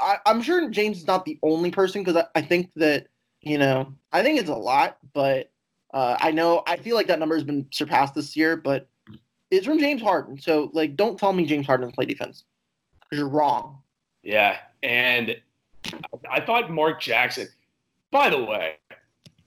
I, 0.00 0.18
I'm 0.26 0.42
sure 0.42 0.68
James 0.70 0.98
is 0.98 1.06
not 1.06 1.24
the 1.24 1.38
only 1.42 1.70
person 1.70 2.02
because 2.04 2.22
I, 2.22 2.38
I 2.38 2.42
think 2.42 2.70
that 2.76 3.06
you 3.40 3.58
know 3.58 3.92
I 4.12 4.22
think 4.22 4.38
it's 4.38 4.50
a 4.50 4.54
lot, 4.54 4.98
but 5.12 5.50
uh, 5.94 6.16
I 6.20 6.30
know 6.30 6.62
I 6.66 6.76
feel 6.76 6.94
like 6.96 7.06
that 7.08 7.18
number 7.18 7.34
has 7.34 7.44
been 7.44 7.66
surpassed 7.70 8.14
this 8.14 8.36
year. 8.36 8.56
But 8.56 8.88
it's 9.50 9.66
from 9.66 9.78
James 9.80 10.02
Harden, 10.02 10.40
so 10.40 10.70
like 10.72 10.94
don't 10.96 11.18
tell 11.18 11.32
me 11.32 11.46
James 11.46 11.66
Harden 11.66 11.86
doesn't 11.86 11.94
play 11.96 12.04
defense 12.06 12.44
you're 13.10 13.28
wrong. 13.28 13.78
Yeah, 14.22 14.58
and 14.82 15.36
I 16.30 16.40
thought 16.40 16.70
Mark 16.70 17.00
Jackson. 17.00 17.48
By 18.10 18.30
the 18.30 18.42
way, 18.42 18.76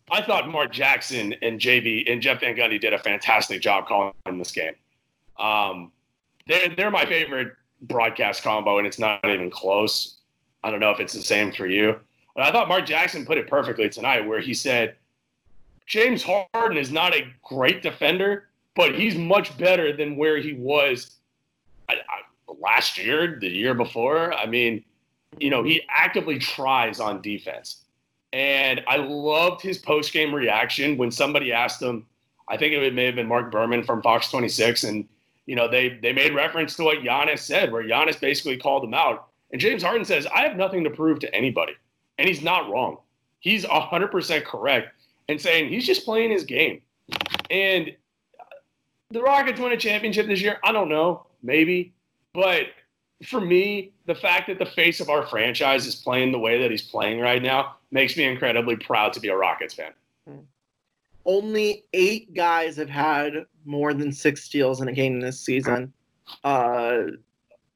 I 0.10 0.22
thought 0.22 0.50
Mark 0.50 0.72
Jackson 0.72 1.34
and 1.42 1.60
JV 1.60 2.12
and 2.12 2.22
Jeff 2.22 2.40
Van 2.40 2.56
Gundy 2.56 2.80
did 2.80 2.94
a 2.94 3.00
fantastic 3.00 3.62
job 3.62 3.88
calling 3.88 4.14
this 4.38 4.52
game. 4.52 4.74
Um, 5.38 5.92
they're 6.48 6.70
they're 6.76 6.92
my 6.92 7.06
favorite 7.06 7.54
broadcast 7.82 8.44
combo, 8.44 8.78
and 8.78 8.88
it's 8.88 9.00
not 9.00 9.24
even 9.26 9.50
close. 9.50 10.20
I 10.64 10.72
don't 10.72 10.80
know 10.80 10.92
if 10.92 11.00
it's 11.00 11.14
the 11.14 11.22
same 11.22 11.52
for 11.52 11.68
you, 11.68 12.00
but 12.36 12.46
I 12.46 12.52
thought 12.52 12.68
Mark 12.68 12.86
Jackson 12.86 13.26
put 13.26 13.38
it 13.38 13.48
perfectly 13.48 13.90
tonight, 13.90 14.22
where 14.22 14.40
he 14.40 14.54
said 14.54 14.96
James 15.86 16.24
Harden 16.24 16.78
is 16.78 16.92
not 16.92 17.14
a 17.14 17.28
great 17.44 17.82
defender, 17.82 18.50
but 18.76 18.96
he's 18.96 19.16
much 19.16 19.58
better 19.58 19.96
than 19.96 20.16
where 20.16 20.38
he 20.38 20.54
was 20.54 21.18
I, 21.90 21.94
I, 21.94 22.22
last 22.60 22.98
year, 22.98 23.38
the 23.40 23.50
year 23.50 23.74
before. 23.74 24.34
I 24.34 24.46
mean, 24.46 24.84
you 25.40 25.50
know, 25.50 25.64
he 25.64 25.82
actively 25.90 26.40
tries 26.40 27.00
on 27.00 27.22
defense. 27.22 27.84
And 28.32 28.82
I 28.88 28.98
loved 28.98 29.62
his 29.62 29.78
post 29.78 30.12
game 30.12 30.34
reaction 30.34 30.98
when 30.98 31.12
somebody 31.12 31.52
asked 31.52 31.82
him, 31.82 32.06
I 32.50 32.58
think 32.58 32.74
it 32.74 32.94
may 32.94 33.06
have 33.06 33.16
been 33.16 33.28
Mark 33.28 33.52
Berman 33.52 33.84
from 33.84 34.02
Fox 34.02 34.30
26, 34.30 34.84
and 34.84 35.08
you 35.46 35.56
know, 35.56 35.68
they 35.68 36.00
they 36.02 36.14
made 36.14 36.34
reference 36.34 36.76
to 36.76 36.84
what 36.84 37.00
Giannis 37.00 37.40
said, 37.40 37.72
where 37.72 37.84
Giannis 37.84 38.20
basically 38.20 38.58
called 38.58 38.84
him 38.84 38.94
out. 38.94 39.28
And 39.52 39.62
James 39.62 39.84
Harden 39.84 40.04
says, 40.04 40.26
I 40.34 40.42
have 40.42 40.58
nothing 40.58 40.84
to 40.84 40.90
prove 40.90 41.20
to 41.20 41.34
anybody. 41.34 41.74
And 42.18 42.28
he's 42.28 42.42
not 42.42 42.70
wrong. 42.72 42.98
He's 43.40 43.66
100% 43.66 44.46
correct 44.46 44.96
in 45.28 45.38
saying 45.38 45.70
he's 45.70 45.86
just 45.86 46.06
playing 46.06 46.32
his 46.32 46.44
game. 46.44 46.82
And 47.52 47.94
the 49.12 49.22
Rockets 49.22 49.60
win 49.60 49.72
a 49.72 49.78
championship 49.78 50.28
this 50.28 50.42
year? 50.42 50.60
I 50.64 50.72
don't 50.72 50.90
know, 50.90 51.28
maybe, 51.44 51.94
but 52.34 52.68
for 53.26 53.40
me, 53.40 53.94
the 54.06 54.16
fact 54.16 54.48
that 54.48 54.60
the 54.60 54.66
face 54.66 55.00
of 55.00 55.10
our 55.10 55.26
franchise 55.26 55.86
is 55.86 55.96
playing 55.96 56.32
the 56.32 56.40
way 56.40 56.62
that 56.62 56.72
he's 56.72 56.82
playing 56.82 57.20
right 57.20 57.42
now 57.42 57.76
makes 57.92 58.18
me 58.18 58.26
incredibly 58.26 58.76
proud 58.76 59.14
to 59.14 59.20
be 59.20 59.30
a 59.30 59.36
Rockets 59.36 59.74
fan. 59.74 59.94
Only 61.26 61.86
eight 61.94 62.34
guys 62.34 62.76
have 62.76 62.90
had 62.90 63.46
more 63.66 63.94
than 63.94 64.12
six 64.12 64.44
steals 64.44 64.82
in 64.82 64.90
a 64.90 64.92
game 64.92 65.22
this 65.22 65.40
season. 65.40 65.94
Uh, 66.44 67.04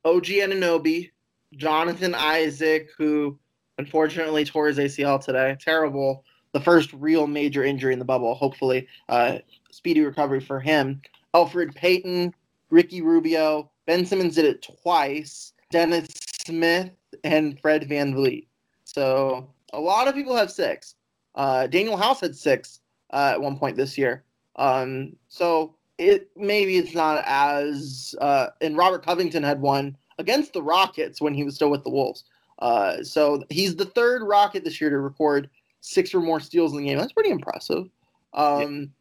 OG 0.04 0.26
Anunoby, 0.26 1.12
Jonathan 1.56 2.14
Isaac, 2.14 2.90
who 2.98 3.40
unfortunately 3.78 4.44
tore 4.44 4.68
his 4.68 4.78
ACL 4.78 5.24
today. 5.24 5.56
Terrible. 5.62 6.26
The 6.52 6.60
first 6.60 6.92
real 6.94 7.28
major 7.28 7.64
injury 7.64 7.94
in 7.94 8.00
the 8.00 8.06
bubble. 8.06 8.36
Hopefully, 8.36 8.88
uh, 9.08 9.38
speedy 9.72 10.02
recovery 10.02 10.40
for 10.40 10.60
him. 10.60 11.02
Alfred 11.34 11.74
Payton, 11.76 12.34
Ricky 12.70 13.02
Rubio, 13.02 13.70
Ben 13.88 14.06
Simmons 14.06 14.36
did 14.36 14.46
it 14.46 14.62
twice. 14.62 15.54
Dennis 15.72 16.08
Smith 16.46 16.92
and 17.24 17.60
Fred 17.60 17.90
VanVleet. 17.90 18.46
So 18.84 19.50
a 19.74 19.80
lot 19.80 20.08
of 20.08 20.14
people 20.14 20.36
have 20.36 20.52
six. 20.52 20.96
Uh, 21.36 21.68
Danuel 21.70 22.00
House 22.00 22.20
had 22.20 22.36
six 22.36 22.82
uh, 23.12 23.32
at 23.34 23.42
one 23.42 23.58
point 23.58 23.76
this 23.76 23.98
year. 23.98 24.24
Um, 24.58 25.16
so 25.30 25.76
it 25.98 26.30
maybe 26.36 26.78
it's 26.78 26.94
not 26.94 27.24
as 27.26 28.14
uh, 28.22 28.48
and 28.62 28.78
Robert 28.78 29.04
Covington 29.04 29.44
had 29.44 29.62
one 29.62 29.98
against 30.20 30.54
the 30.54 30.62
Rockets 30.62 31.22
when 31.22 31.34
he 31.34 31.44
was 31.44 31.56
still 31.56 31.70
with 31.72 31.84
the 31.84 31.90
Wolves. 31.90 32.24
Uh, 32.60 33.04
so 33.04 33.44
he's 33.50 33.76
the 33.76 33.86
third 33.86 34.24
Rocket 34.24 34.64
this 34.64 34.82
year 34.82 34.90
to 34.90 35.00
record 35.00 35.50
six 35.82 36.14
or 36.14 36.22
more 36.22 36.40
steals 36.40 36.72
in 36.74 36.80
the 36.80 36.86
game. 36.86 36.98
That's 36.98 37.14
pretty 37.14 37.30
impressive. 37.30 37.90
Um, 38.34 38.92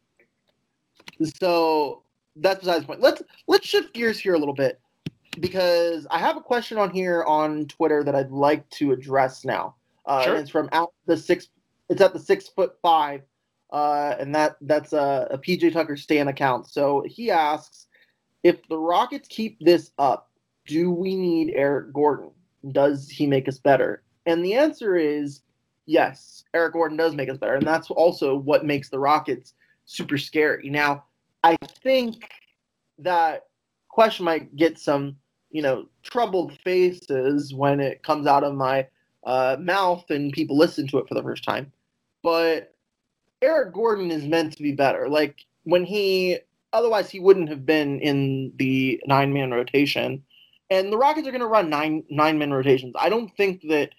yeah. 1.19 1.29
So 1.41 2.03
that's 2.37 2.61
besides 2.61 2.83
the 2.83 2.87
point. 2.87 3.01
Let's 3.01 3.23
let's 3.47 3.67
shift 3.67 3.95
gears 3.95 4.19
here 4.19 4.35
a 4.35 4.39
little 4.39 4.55
bit 4.55 4.81
because 5.41 6.07
I 6.11 6.19
have 6.19 6.37
a 6.37 6.41
question 6.41 6.79
on 6.79 6.91
here 6.91 7.25
on 7.25 7.67
Twitter 7.67 8.03
that 8.05 8.15
I'd 8.15 8.31
like 8.31 8.69
to 8.71 8.93
address 8.93 9.45
now. 9.45 9.75
Uh, 10.05 10.23
sure. 10.23 10.37
it's 10.37 10.51
from 10.51 10.69
out 10.73 10.93
the 11.07 11.17
six. 11.17 11.49
It's 11.89 12.01
at 12.01 12.13
the 12.13 12.19
six 12.19 12.49
foot 12.49 12.75
five, 12.83 13.23
uh, 13.73 14.15
and 14.19 14.35
that 14.35 14.57
that's 14.63 14.93
a, 14.93 15.29
a 15.31 15.39
PJ 15.39 15.73
Tucker 15.73 15.97
Stan 15.97 16.29
account. 16.29 16.69
So 16.69 17.05
he 17.07 17.31
asks 17.31 17.87
if 18.43 18.67
the 18.69 18.79
Rockets 18.79 19.29
keep 19.29 19.59
this 19.61 19.91
up, 19.99 20.31
do 20.67 20.91
we 20.91 21.17
need 21.17 21.53
Eric 21.55 21.93
Gordon? 21.93 22.31
Does 22.73 23.09
he 23.09 23.27
make 23.27 23.49
us 23.49 23.59
better? 23.59 24.03
And 24.27 24.45
the 24.45 24.55
answer 24.55 24.97
is 24.97 25.43
yes. 25.87 26.45
Eric 26.55 26.75
Gordon 26.75 26.97
does 26.97 27.15
make 27.15 27.29
us 27.29 27.39
better, 27.39 27.55
and 27.55 27.67
that's 27.67 27.91
also 27.91 28.37
what 28.37 28.65
makes 28.65 28.89
the 28.89 28.99
Rockets 28.99 29.55
super 29.85 30.19
scary. 30.19 30.69
Now, 30.69 31.05
I 31.47 31.57
think 31.85 32.29
that 32.99 33.45
question 33.89 34.25
might 34.25 34.57
get 34.57 34.81
some, 34.81 35.15
you 35.53 35.63
know, 35.63 35.87
troubled 36.03 36.59
faces 36.65 37.55
when 37.55 37.79
it 37.79 38.03
comes 38.03 38.27
out 38.27 38.43
of 38.43 38.57
my 38.57 38.89
uh, 39.25 39.57
mouth 39.61 40.11
and 40.11 40.33
people 40.33 40.59
listen 40.59 40.89
to 40.89 40.99
it 40.99 41.07
for 41.07 41.15
the 41.15 41.23
first 41.23 41.45
time. 41.45 41.71
But 42.25 42.75
Eric 43.43 43.75
Gordon 43.75 44.11
is 44.11 44.25
meant 44.25 44.57
to 44.57 44.63
be 44.65 44.73
better. 44.73 45.09
Like 45.09 45.47
when 45.63 45.85
he, 45.85 46.41
otherwise 46.73 47.11
he 47.11 47.21
wouldn't 47.21 47.49
have 47.49 47.65
been 47.65 48.01
in 48.01 48.53
the 48.57 49.01
nine 49.07 49.33
man 49.33 49.53
rotation. 49.53 50.25
And 50.69 50.93
the 50.93 50.99
Rockets 50.99 51.29
are 51.29 51.31
going 51.31 51.43
to 51.43 51.47
run 51.47 51.71
nine 51.71 52.03
nine 52.11 52.39
man 52.39 52.53
rotations. 52.53 52.95
I 52.99 53.09
don't 53.09 53.31
think 53.37 53.63
that 53.69 53.91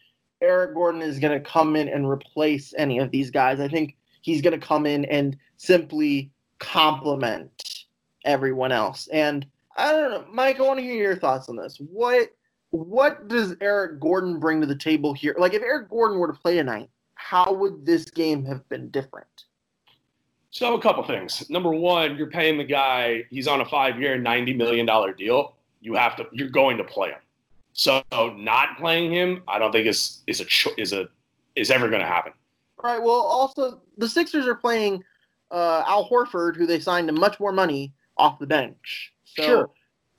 Eric 0.41 0.73
Gordon 0.73 1.01
is 1.01 1.17
going 1.17 1.41
to 1.41 1.49
come 1.49 1.77
in 1.77 1.87
and 1.87 2.09
replace 2.09 2.73
any 2.77 2.99
of 2.99 3.11
these 3.11 3.31
guys. 3.31 3.61
I 3.61 3.69
think 3.69 3.95
he's 4.21 4.41
going 4.41 4.59
to 4.59 4.67
come 4.67 4.85
in 4.85 5.05
and 5.05 5.37
simply 5.55 6.29
complement 6.59 7.85
everyone 8.25 8.71
else. 8.71 9.07
And 9.07 9.45
I 9.75 9.91
don't 9.91 10.11
know, 10.11 10.25
Mike. 10.31 10.59
I 10.59 10.63
want 10.63 10.79
to 10.79 10.83
hear 10.83 10.95
your 10.95 11.15
thoughts 11.15 11.49
on 11.49 11.55
this. 11.55 11.77
What 11.77 12.29
what 12.71 13.27
does 13.27 13.55
Eric 13.61 13.99
Gordon 13.99 14.39
bring 14.39 14.59
to 14.61 14.67
the 14.67 14.75
table 14.75 15.13
here? 15.13 15.35
Like, 15.37 15.53
if 15.53 15.61
Eric 15.61 15.89
Gordon 15.89 16.19
were 16.19 16.27
to 16.27 16.33
play 16.33 16.55
tonight, 16.55 16.89
how 17.15 17.53
would 17.53 17.85
this 17.85 18.05
game 18.05 18.43
have 18.45 18.67
been 18.69 18.89
different? 18.89 19.45
So, 20.51 20.75
a 20.75 20.81
couple 20.81 21.03
things. 21.03 21.49
Number 21.49 21.71
one, 21.71 22.17
you're 22.17 22.29
paying 22.29 22.57
the 22.57 22.63
guy; 22.63 23.25
he's 23.29 23.47
on 23.47 23.61
a 23.61 23.65
five-year, 23.65 24.17
ninety 24.17 24.53
million 24.53 24.85
dollar 24.85 25.13
deal. 25.13 25.55
You 25.81 25.93
have 25.93 26.15
to, 26.17 26.25
you're 26.31 26.49
going 26.49 26.77
to 26.77 26.83
play 26.83 27.09
him. 27.09 27.19
So, 27.73 28.01
not 28.11 28.77
playing 28.79 29.11
him, 29.11 29.43
I 29.47 29.59
don't 29.59 29.71
think 29.71 29.87
is 29.87 30.23
is 30.27 30.41
a 30.41 30.45
is 30.81 30.93
a 30.93 31.07
is 31.55 31.69
ever 31.69 31.89
going 31.89 32.01
to 32.01 32.07
happen. 32.07 32.33
All 32.83 32.91
right. 32.91 33.01
Well, 33.01 33.15
also 33.15 33.81
the 33.97 34.09
Sixers 34.09 34.47
are 34.47 34.55
playing 34.55 35.03
uh, 35.51 35.83
Al 35.85 36.09
Horford, 36.09 36.55
who 36.55 36.65
they 36.65 36.79
signed 36.79 37.07
to 37.07 37.13
much 37.13 37.39
more 37.39 37.51
money 37.51 37.93
off 38.17 38.39
the 38.39 38.47
bench. 38.47 39.13
So, 39.25 39.43
sure. 39.43 39.69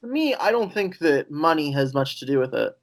For 0.01 0.07
me, 0.07 0.35
I 0.35 0.51
don't 0.51 0.73
think 0.73 0.99
that 0.99 1.31
money 1.31 1.73
has 1.73 1.93
much 1.95 2.21
to 2.21 2.27
do 2.27 2.39
with 2.39 2.55
it. 2.55 2.77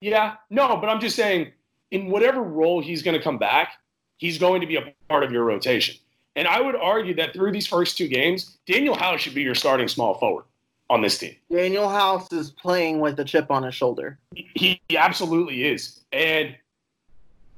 Yeah, 0.00 0.34
no, 0.50 0.76
but 0.76 0.88
I'm 0.88 1.00
just 1.00 1.16
saying, 1.16 1.52
in 1.90 2.10
whatever 2.10 2.42
role 2.42 2.80
he's 2.80 3.02
going 3.02 3.16
to 3.16 3.22
come 3.22 3.38
back, 3.38 3.74
he's 4.16 4.38
going 4.38 4.60
to 4.60 4.66
be 4.66 4.76
a 4.76 4.92
part 5.08 5.22
of 5.24 5.32
your 5.32 5.44
rotation. 5.44 5.96
And 6.36 6.46
I 6.46 6.60
would 6.60 6.76
argue 6.76 7.14
that 7.16 7.32
through 7.32 7.52
these 7.52 7.66
first 7.66 7.96
two 7.96 8.06
games, 8.06 8.58
Danuel 8.66 8.96
House 8.96 9.20
should 9.20 9.34
be 9.34 9.42
your 9.42 9.54
starting 9.54 9.88
small 9.88 10.14
forward 10.14 10.44
on 10.90 11.02
this 11.02 11.18
team. 11.18 11.34
Danuel 11.50 11.90
House 11.90 12.32
is 12.32 12.50
playing 12.50 13.00
with 13.00 13.18
a 13.18 13.24
chip 13.24 13.50
on 13.50 13.64
his 13.64 13.74
shoulder. 13.74 14.18
He, 14.34 14.80
he 14.88 14.96
absolutely 14.96 15.64
is. 15.64 16.04
And 16.12 16.54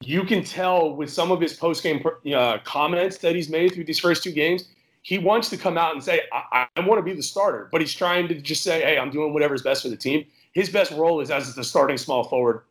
you 0.00 0.24
can 0.24 0.42
tell 0.42 0.94
with 0.94 1.10
some 1.10 1.30
of 1.30 1.40
his 1.40 1.52
post 1.52 1.82
game 1.82 2.02
uh, 2.34 2.58
comments 2.64 3.18
that 3.18 3.34
he's 3.34 3.48
made 3.48 3.74
through 3.74 3.84
these 3.84 3.98
first 3.98 4.22
two 4.22 4.32
games, 4.32 4.68
he 5.02 5.18
wants 5.18 5.50
to 5.50 5.56
come 5.56 5.76
out 5.78 5.94
and 5.94 6.02
say, 6.02 6.22
I, 6.32 6.66
I 6.76 6.80
want 6.80 6.98
to 6.98 7.02
be 7.02 7.14
the 7.14 7.22
starter, 7.22 7.68
but 7.70 7.80
he's 7.80 7.94
trying 7.94 8.28
to 8.28 8.34
just 8.34 8.62
say, 8.62 8.80
hey, 8.80 8.98
I'm 8.98 9.10
doing 9.10 9.32
whatever's 9.32 9.62
best 9.62 9.82
for 9.82 9.88
the 9.88 9.96
team. 9.96 10.26
His 10.52 10.68
best 10.68 10.90
role 10.92 11.20
is 11.20 11.30
as 11.30 11.54
the 11.54 11.64
starting 11.64 11.96
small 11.96 12.24
forward 12.24 12.62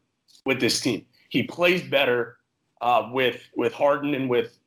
with 0.46 0.60
this 0.60 0.82
team. 0.82 1.06
He 1.30 1.44
plays 1.44 1.82
better 1.82 2.38
uh, 2.82 3.10
with 3.12 3.42
with 3.56 3.74
Harden 3.74 4.16
and 4.16 4.30
with 4.30 4.58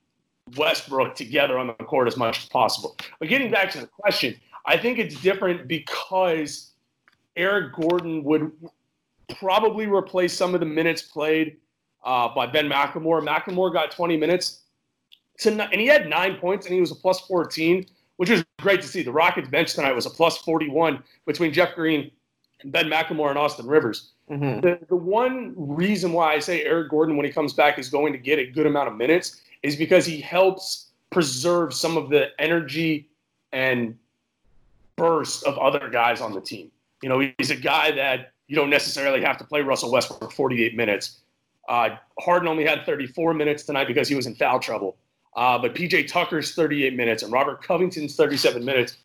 Westbrook 0.56 1.14
together 1.14 1.58
on 1.58 1.66
the 1.66 1.74
court 1.74 2.08
as 2.08 2.16
much 2.16 2.38
as 2.38 2.48
possible. 2.48 2.96
But 3.18 3.28
getting 3.28 3.50
back 3.50 3.70
to 3.72 3.80
the 3.80 3.86
question, 3.86 4.38
I 4.66 4.76
think 4.76 4.98
it's 4.98 5.20
different 5.20 5.66
because 5.66 6.72
Eric 7.36 7.74
Gordon 7.74 8.22
would 8.24 8.52
probably 9.38 9.86
replace 9.86 10.32
some 10.32 10.54
of 10.54 10.60
the 10.60 10.66
minutes 10.66 11.02
played 11.02 11.56
uh, 12.04 12.28
by 12.34 12.46
Ben 12.46 12.68
McLemore. 12.68 13.26
McLemore 13.26 13.72
got 13.72 13.90
20 13.90 14.16
minutes 14.16 14.62
tonight, 15.38 15.68
and 15.72 15.80
he 15.80 15.86
had 15.86 16.08
nine 16.08 16.36
points, 16.36 16.66
and 16.66 16.74
he 16.74 16.80
was 16.80 16.90
a 16.90 16.94
plus 16.94 17.20
14, 17.20 17.86
which 18.16 18.30
was 18.30 18.44
great 18.60 18.80
to 18.82 18.88
see. 18.88 19.02
The 19.02 19.12
Rockets 19.12 19.48
bench 19.48 19.74
tonight 19.74 19.92
was 19.92 20.06
a 20.06 20.10
plus 20.10 20.38
41 20.38 21.02
between 21.26 21.52
Jeff 21.52 21.74
Green, 21.74 22.10
Ben 22.64 22.86
McLemore, 22.86 23.30
and 23.30 23.38
Austin 23.38 23.66
Rivers. 23.66 24.10
Mm-hmm. 24.30 24.60
The, 24.60 24.78
the 24.88 24.96
one 24.96 25.54
reason 25.56 26.12
why 26.12 26.34
I 26.34 26.38
say 26.38 26.64
Eric 26.64 26.90
Gordon, 26.90 27.16
when 27.16 27.26
he 27.26 27.32
comes 27.32 27.52
back, 27.52 27.78
is 27.78 27.88
going 27.88 28.12
to 28.12 28.18
get 28.18 28.38
a 28.38 28.46
good 28.46 28.66
amount 28.66 28.88
of 28.88 28.96
minutes 28.96 29.40
is 29.62 29.76
because 29.76 30.06
he 30.06 30.20
helps 30.20 30.90
preserve 31.10 31.74
some 31.74 31.96
of 31.96 32.08
the 32.08 32.28
energy 32.38 33.08
and 33.52 33.96
burst 34.96 35.44
of 35.44 35.58
other 35.58 35.88
guys 35.90 36.20
on 36.20 36.32
the 36.32 36.40
team. 36.40 36.70
You 37.02 37.08
know, 37.08 37.30
he's 37.38 37.50
a 37.50 37.56
guy 37.56 37.90
that 37.92 38.32
you 38.46 38.56
don't 38.56 38.70
necessarily 38.70 39.20
have 39.22 39.36
to 39.38 39.44
play 39.44 39.60
Russell 39.60 39.90
Westbrook 39.90 40.32
48 40.32 40.76
minutes. 40.76 41.20
Uh, 41.68 41.96
Harden 42.18 42.48
only 42.48 42.64
had 42.64 42.84
34 42.84 43.34
minutes 43.34 43.62
tonight 43.62 43.86
because 43.86 44.08
he 44.08 44.14
was 44.14 44.26
in 44.26 44.34
foul 44.34 44.58
trouble. 44.58 44.96
Uh, 45.34 45.58
but 45.58 45.74
PJ 45.74 46.08
Tucker's 46.08 46.54
38 46.54 46.94
minutes 46.94 47.22
and 47.22 47.32
Robert 47.32 47.62
Covington's 47.62 48.16
37 48.16 48.64
minutes. 48.64 48.96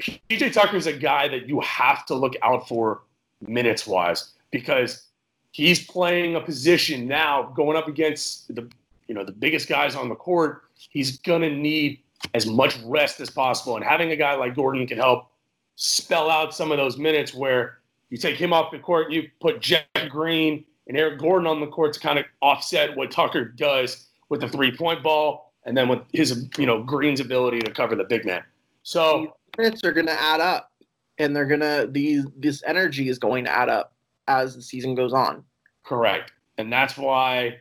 PJ 0.00 0.52
Tucker's 0.52 0.86
a 0.86 0.92
guy 0.92 1.28
that 1.28 1.48
you 1.48 1.60
have 1.60 2.04
to 2.06 2.14
look 2.14 2.34
out 2.42 2.68
for 2.68 3.02
minutes 3.46 3.86
wise 3.86 4.32
because 4.50 5.06
he's 5.52 5.86
playing 5.86 6.36
a 6.36 6.40
position 6.40 7.06
now 7.06 7.52
going 7.54 7.76
up 7.76 7.88
against 7.88 8.54
the 8.54 8.68
you 9.08 9.14
know 9.14 9.24
the 9.24 9.32
biggest 9.32 9.68
guys 9.68 9.94
on 9.94 10.08
the 10.08 10.14
court. 10.14 10.64
He's 10.74 11.18
gonna 11.18 11.50
need 11.50 12.00
as 12.34 12.46
much 12.46 12.78
rest 12.84 13.20
as 13.20 13.30
possible, 13.30 13.76
and 13.76 13.84
having 13.84 14.10
a 14.10 14.16
guy 14.16 14.34
like 14.34 14.54
Gordon 14.54 14.86
can 14.86 14.98
help 14.98 15.30
spell 15.76 16.28
out 16.30 16.54
some 16.54 16.72
of 16.72 16.78
those 16.78 16.98
minutes 16.98 17.32
where 17.32 17.78
you 18.10 18.18
take 18.18 18.36
him 18.36 18.52
off 18.52 18.70
the 18.70 18.78
court, 18.78 19.10
you 19.10 19.30
put 19.40 19.60
Jeff 19.60 19.84
Green 20.08 20.64
and 20.86 20.96
Eric 20.96 21.18
Gordon 21.18 21.46
on 21.46 21.60
the 21.60 21.66
court 21.66 21.92
to 21.94 22.00
kind 22.00 22.18
of 22.18 22.24
offset 22.40 22.96
what 22.96 23.10
Tucker 23.10 23.44
does 23.44 24.06
with 24.28 24.40
the 24.40 24.48
three 24.48 24.74
point 24.74 25.02
ball, 25.02 25.52
and 25.64 25.76
then 25.76 25.88
with 25.88 26.00
his 26.12 26.48
you 26.58 26.66
know 26.66 26.82
Green's 26.82 27.20
ability 27.20 27.60
to 27.60 27.70
cover 27.70 27.94
the 27.94 28.04
big 28.04 28.24
man. 28.24 28.42
So 28.82 29.34
minutes 29.58 29.82
are 29.84 29.92
going 29.92 30.06
to 30.06 30.20
add 30.20 30.40
up, 30.40 30.72
and 31.18 31.34
they're 31.34 31.46
gonna 31.46 31.86
these 31.88 32.24
this 32.36 32.62
energy 32.66 33.08
is 33.08 33.18
going 33.18 33.44
to 33.44 33.50
add 33.50 33.68
up 33.68 33.94
as 34.28 34.54
the 34.54 34.62
season 34.62 34.94
goes 34.94 35.12
on. 35.12 35.44
Correct, 35.84 36.32
and 36.58 36.72
that's 36.72 36.96
why 36.96 37.58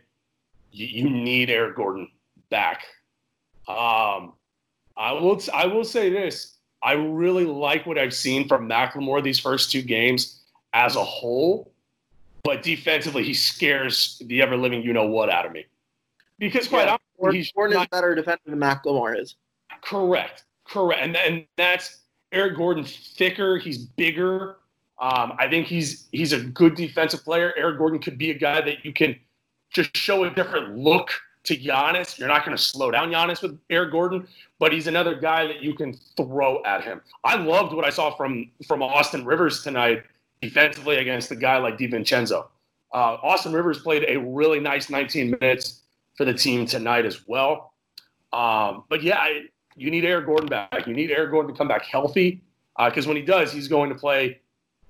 you, 0.71 0.85
you 0.87 1.09
need 1.09 1.49
Eric 1.49 1.75
Gordon 1.75 2.09
back. 2.49 2.83
Um, 3.67 4.33
I 4.97 5.11
will 5.13 5.41
I 5.53 5.65
will 5.65 5.83
say 5.83 6.09
this. 6.09 6.57
I 6.83 6.93
really 6.93 7.45
like 7.45 7.85
what 7.87 7.97
I've 7.97 8.13
seen 8.13 8.47
from 8.47 8.69
McLemore 8.69 9.23
these 9.23 9.39
first 9.39 9.71
two 9.71 9.81
games 9.81 10.41
as 10.73 10.95
a 10.95 11.03
whole, 11.03 11.71
but 12.45 12.61
defensively 12.61 13.23
he 13.23 13.33
scares 13.33 14.21
the 14.27 14.41
ever 14.41 14.55
living 14.55 14.83
you 14.83 14.93
know 14.93 15.07
what 15.07 15.29
out 15.29 15.45
of 15.45 15.51
me. 15.51 15.65
Because 16.37 16.67
quite 16.67 16.85
yeah, 16.85 16.97
honestly, 17.19 17.39
he's 17.39 17.51
Gordon 17.51 17.77
not, 17.77 17.83
is 17.83 17.89
better 17.89 18.13
defender 18.13 18.41
than 18.45 18.59
McLemore 18.59 19.19
is. 19.19 19.35
Correct, 19.81 20.43
correct, 20.65 21.01
and 21.01 21.17
and 21.17 21.45
that's 21.57 22.01
Eric 22.31 22.55
Gordon 22.55 22.83
thicker. 22.83 23.57
He's 23.57 23.79
bigger. 23.79 24.57
Um, 25.01 25.33
I 25.39 25.49
think 25.49 25.65
he's 25.65 26.07
he's 26.11 26.33
a 26.33 26.39
good 26.39 26.75
defensive 26.75 27.23
player. 27.23 27.53
Eric 27.57 27.79
Gordon 27.79 27.99
could 27.99 28.17
be 28.17 28.31
a 28.31 28.37
guy 28.37 28.61
that 28.61 28.85
you 28.85 28.93
can 28.93 29.17
just 29.71 29.97
show 29.97 30.23
a 30.23 30.29
different 30.29 30.77
look 30.77 31.09
to 31.45 31.57
Giannis. 31.57 32.17
You're 32.17 32.27
not 32.27 32.45
going 32.45 32.55
to 32.55 32.61
slow 32.61 32.91
down 32.91 33.11
Giannis 33.11 33.41
with 33.41 33.59
Eric 33.69 33.91
Gordon, 33.91 34.27
but 34.59 34.71
he's 34.71 34.87
another 34.87 35.15
guy 35.15 35.47
that 35.47 35.63
you 35.63 35.73
can 35.73 35.97
throw 36.15 36.63
at 36.63 36.83
him. 36.83 37.01
I 37.23 37.37
loved 37.37 37.73
what 37.73 37.85
I 37.85 37.89
saw 37.89 38.15
from 38.15 38.51
from 38.67 38.83
Austin 38.83 39.25
Rivers 39.25 39.63
tonight 39.63 40.03
defensively 40.45 40.97
against 40.97 41.31
a 41.31 41.35
guy 41.35 41.57
like 41.57 41.77
DiVincenzo. 41.77 42.47
Uh, 42.93 43.17
Austin 43.23 43.53
Rivers 43.53 43.79
played 43.79 44.05
a 44.07 44.17
really 44.17 44.59
nice 44.59 44.89
19 44.89 45.37
minutes 45.39 45.81
for 46.15 46.25
the 46.25 46.33
team 46.33 46.65
tonight 46.65 47.05
as 47.05 47.27
well. 47.27 47.73
Um, 48.31 48.83
but 48.89 49.03
yeah, 49.03 49.17
I, 49.17 49.45
you 49.75 49.91
need 49.91 50.05
Eric 50.05 50.25
Gordon 50.25 50.47
back. 50.47 50.87
You 50.87 50.93
need 50.93 51.11
Eric 51.11 51.31
Gordon 51.31 51.53
to 51.53 51.57
come 51.57 51.67
back 51.67 51.83
healthy 51.85 52.41
because 52.77 53.05
uh, 53.05 53.09
when 53.09 53.17
he 53.17 53.23
does, 53.23 53.51
he's 53.51 53.67
going 53.67 53.89
to 53.89 53.95
play 53.95 54.39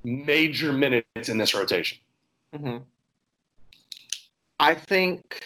major 0.04 0.72
minutes 0.72 1.30
in 1.30 1.38
this 1.38 1.54
rotation. 1.54 1.98
Mm-hmm. 2.56 2.84
I 4.60 4.74
think 4.74 5.44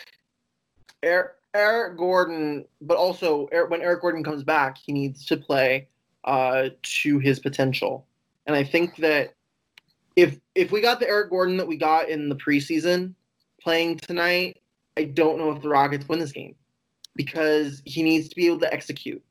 Eric, 1.01 1.31
Eric 1.53 1.97
Gordon, 1.97 2.65
but 2.81 2.97
also 2.97 3.47
Eric, 3.51 3.71
when 3.71 3.81
Eric 3.81 4.01
Gordon 4.01 4.23
comes 4.23 4.43
back, 4.43 4.77
he 4.77 4.91
needs 4.91 5.25
to 5.25 5.37
play 5.37 5.87
uh, 6.25 6.69
to 6.81 7.19
his 7.19 7.39
potential. 7.39 8.05
And 8.45 8.55
I 8.55 8.63
think 8.63 8.97
that 8.97 9.33
if 10.19 10.37
if 10.53 10.71
we 10.71 10.81
got 10.81 10.99
the 10.99 11.07
Eric 11.07 11.29
Gordon 11.29 11.55
that 11.57 11.67
we 11.67 11.77
got 11.77 12.09
in 12.09 12.27
the 12.27 12.35
preseason 12.35 13.13
playing 13.61 13.97
tonight, 13.99 14.61
I 14.97 15.05
don't 15.05 15.37
know 15.37 15.51
if 15.51 15.61
the 15.61 15.69
Rockets 15.69 16.07
win 16.09 16.19
this 16.19 16.33
game 16.33 16.55
because 17.15 17.81
he 17.85 18.03
needs 18.03 18.27
to 18.27 18.35
be 18.35 18.47
able 18.47 18.59
to 18.59 18.73
execute. 18.73 19.23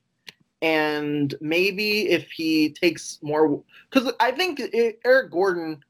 And 0.62 1.34
maybe 1.40 2.08
if 2.08 2.30
he 2.30 2.70
takes 2.70 3.18
more, 3.22 3.62
because 3.90 4.12
I 4.18 4.32
think 4.32 4.60
Eric 5.04 5.30
Gordon, 5.30 5.84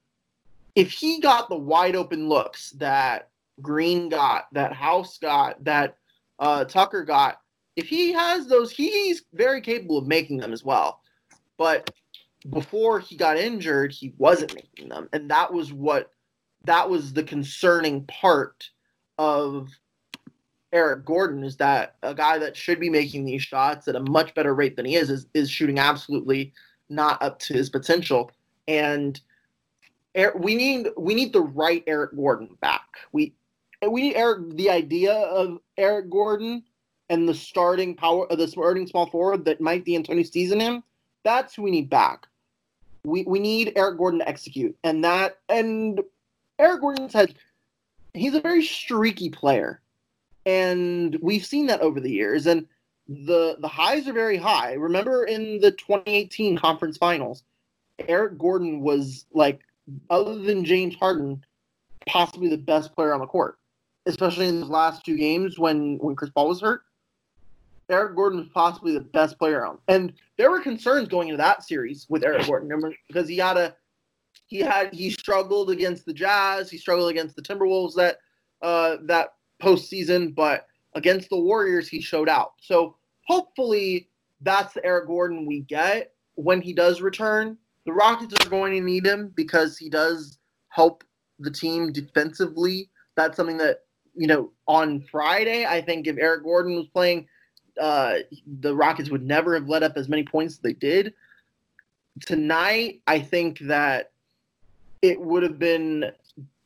if 0.74 0.90
he 0.90 1.20
got 1.20 1.48
the 1.48 1.56
wide 1.56 1.96
open 1.96 2.28
looks 2.28 2.72
that 2.72 3.28
Green 3.62 4.08
got, 4.08 4.52
that 4.52 4.72
House 4.72 5.16
got, 5.18 5.62
that 5.64 5.96
uh, 6.40 6.64
Tucker 6.64 7.04
got, 7.04 7.40
if 7.76 7.88
he 7.88 8.12
has 8.12 8.46
those, 8.46 8.72
he's 8.72 9.22
very 9.32 9.60
capable 9.60 9.98
of 9.98 10.08
making 10.08 10.38
them 10.38 10.52
as 10.52 10.64
well. 10.64 11.00
But 11.56 11.90
before 12.50 13.00
he 13.00 13.16
got 13.16 13.36
injured, 13.36 13.92
he 13.92 14.14
wasn't 14.18 14.54
making 14.54 14.88
them, 14.88 15.08
and 15.12 15.30
that 15.30 15.52
was 15.52 15.72
what 15.72 16.12
that 16.64 16.88
was 16.88 17.12
the 17.12 17.22
concerning 17.22 18.04
part 18.04 18.68
of 19.18 19.68
Eric 20.72 21.04
Gordon 21.04 21.44
is 21.44 21.56
that 21.56 21.96
a 22.02 22.14
guy 22.14 22.38
that 22.38 22.56
should 22.56 22.78
be 22.78 22.90
making 22.90 23.24
these 23.24 23.42
shots 23.42 23.88
at 23.88 23.96
a 23.96 24.10
much 24.10 24.34
better 24.34 24.54
rate 24.54 24.76
than 24.76 24.84
he 24.84 24.96
is 24.96 25.10
is, 25.10 25.26
is 25.34 25.50
shooting 25.50 25.78
absolutely 25.78 26.52
not 26.90 27.22
up 27.22 27.38
to 27.40 27.54
his 27.54 27.70
potential. 27.70 28.30
And 28.66 29.20
we 30.38 30.54
need 30.54 30.88
we 30.96 31.14
need 31.14 31.32
the 31.32 31.40
right 31.40 31.82
Eric 31.86 32.14
Gordon 32.16 32.56
back. 32.60 32.86
We 33.12 33.34
we 33.88 34.02
need 34.02 34.16
Eric 34.16 34.56
the 34.56 34.70
idea 34.70 35.12
of 35.14 35.58
Eric 35.76 36.10
Gordon 36.10 36.64
and 37.08 37.28
the 37.28 37.34
starting 37.34 37.94
power 37.94 38.30
of 38.30 38.38
the 38.38 38.48
starting 38.48 38.86
small 38.86 39.06
forward 39.06 39.44
that 39.46 39.60
Mike 39.60 39.84
D'Antoni 39.84 40.30
sees 40.30 40.52
in 40.52 40.60
him. 40.60 40.82
That's 41.24 41.54
who 41.54 41.62
we 41.62 41.70
need 41.70 41.88
back. 41.88 42.26
We 43.08 43.24
we 43.24 43.38
need 43.38 43.72
Eric 43.76 43.98
Gordon 43.98 44.20
to 44.20 44.28
execute, 44.28 44.76
and 44.84 45.04
that 45.04 45.38
and 45.48 46.00
Eric 46.58 46.80
Gordon 46.80 47.08
said 47.08 47.34
he's 48.14 48.34
a 48.34 48.40
very 48.40 48.62
streaky 48.62 49.30
player. 49.30 49.80
And 50.46 51.18
we've 51.20 51.44
seen 51.44 51.66
that 51.66 51.82
over 51.82 52.00
the 52.00 52.10
years. 52.10 52.46
And 52.46 52.66
the 53.06 53.56
the 53.60 53.68
highs 53.68 54.08
are 54.08 54.12
very 54.12 54.36
high. 54.36 54.74
Remember 54.74 55.24
in 55.24 55.60
the 55.60 55.72
2018 55.72 56.56
conference 56.56 56.96
finals 56.96 57.44
eric 58.06 58.38
gordon 58.38 58.80
was 58.80 59.26
like 59.32 59.60
other 60.10 60.38
than 60.38 60.64
james 60.64 60.94
harden 60.94 61.42
possibly 62.06 62.48
the 62.48 62.56
best 62.56 62.94
player 62.94 63.12
on 63.12 63.20
the 63.20 63.26
court 63.26 63.58
especially 64.06 64.46
in 64.46 64.60
the 64.60 64.66
last 64.66 65.04
two 65.04 65.16
games 65.16 65.58
when 65.58 65.98
when 65.98 66.14
chris 66.14 66.30
paul 66.30 66.48
was 66.48 66.60
hurt 66.60 66.82
eric 67.90 68.14
gordon 68.14 68.38
was 68.38 68.48
possibly 68.54 68.92
the 68.92 69.00
best 69.00 69.38
player 69.38 69.64
on 69.64 69.78
and 69.88 70.12
there 70.36 70.50
were 70.50 70.60
concerns 70.60 71.08
going 71.08 71.28
into 71.28 71.38
that 71.38 71.62
series 71.64 72.06
with 72.08 72.24
eric 72.24 72.46
gordon 72.46 72.94
because 73.08 73.28
he 73.28 73.36
had 73.36 73.56
a 73.56 73.74
he 74.46 74.60
had 74.60 74.92
he 74.94 75.10
struggled 75.10 75.70
against 75.70 76.06
the 76.06 76.12
jazz 76.12 76.70
he 76.70 76.78
struggled 76.78 77.10
against 77.10 77.36
the 77.36 77.42
timberwolves 77.42 77.94
that 77.94 78.18
uh 78.62 78.96
that 79.04 79.28
postseason, 79.60 80.34
but 80.34 80.66
against 80.94 81.28
the 81.30 81.38
Warriors, 81.38 81.88
he 81.88 82.00
showed 82.00 82.28
out. 82.28 82.52
So 82.60 82.96
hopefully 83.26 84.08
that's 84.40 84.74
the 84.74 84.84
Eric 84.84 85.06
Gordon 85.06 85.46
we 85.46 85.60
get 85.60 86.12
when 86.34 86.60
he 86.60 86.72
does 86.72 87.00
return. 87.00 87.58
The 87.86 87.92
Rockets 87.92 88.34
are 88.44 88.50
going 88.50 88.74
to 88.74 88.80
need 88.80 89.06
him 89.06 89.32
because 89.34 89.76
he 89.76 89.88
does 89.88 90.38
help 90.68 91.04
the 91.38 91.50
team 91.50 91.92
defensively. 91.92 92.90
That's 93.16 93.36
something 93.36 93.58
that, 93.58 93.80
you 94.14 94.26
know, 94.26 94.52
on 94.66 95.04
Friday, 95.10 95.64
I 95.66 95.80
think 95.80 96.06
if 96.06 96.16
Eric 96.18 96.44
Gordon 96.44 96.76
was 96.76 96.88
playing, 96.88 97.26
uh, 97.80 98.18
the 98.60 98.74
Rockets 98.74 99.10
would 99.10 99.24
never 99.24 99.54
have 99.54 99.68
let 99.68 99.82
up 99.82 99.96
as 99.96 100.08
many 100.08 100.24
points 100.24 100.54
as 100.54 100.60
they 100.60 100.72
did. 100.72 101.14
Tonight, 102.26 103.02
I 103.06 103.20
think 103.20 103.60
that 103.60 104.12
it 105.02 105.20
would 105.20 105.42
have 105.42 105.58
been 105.58 106.12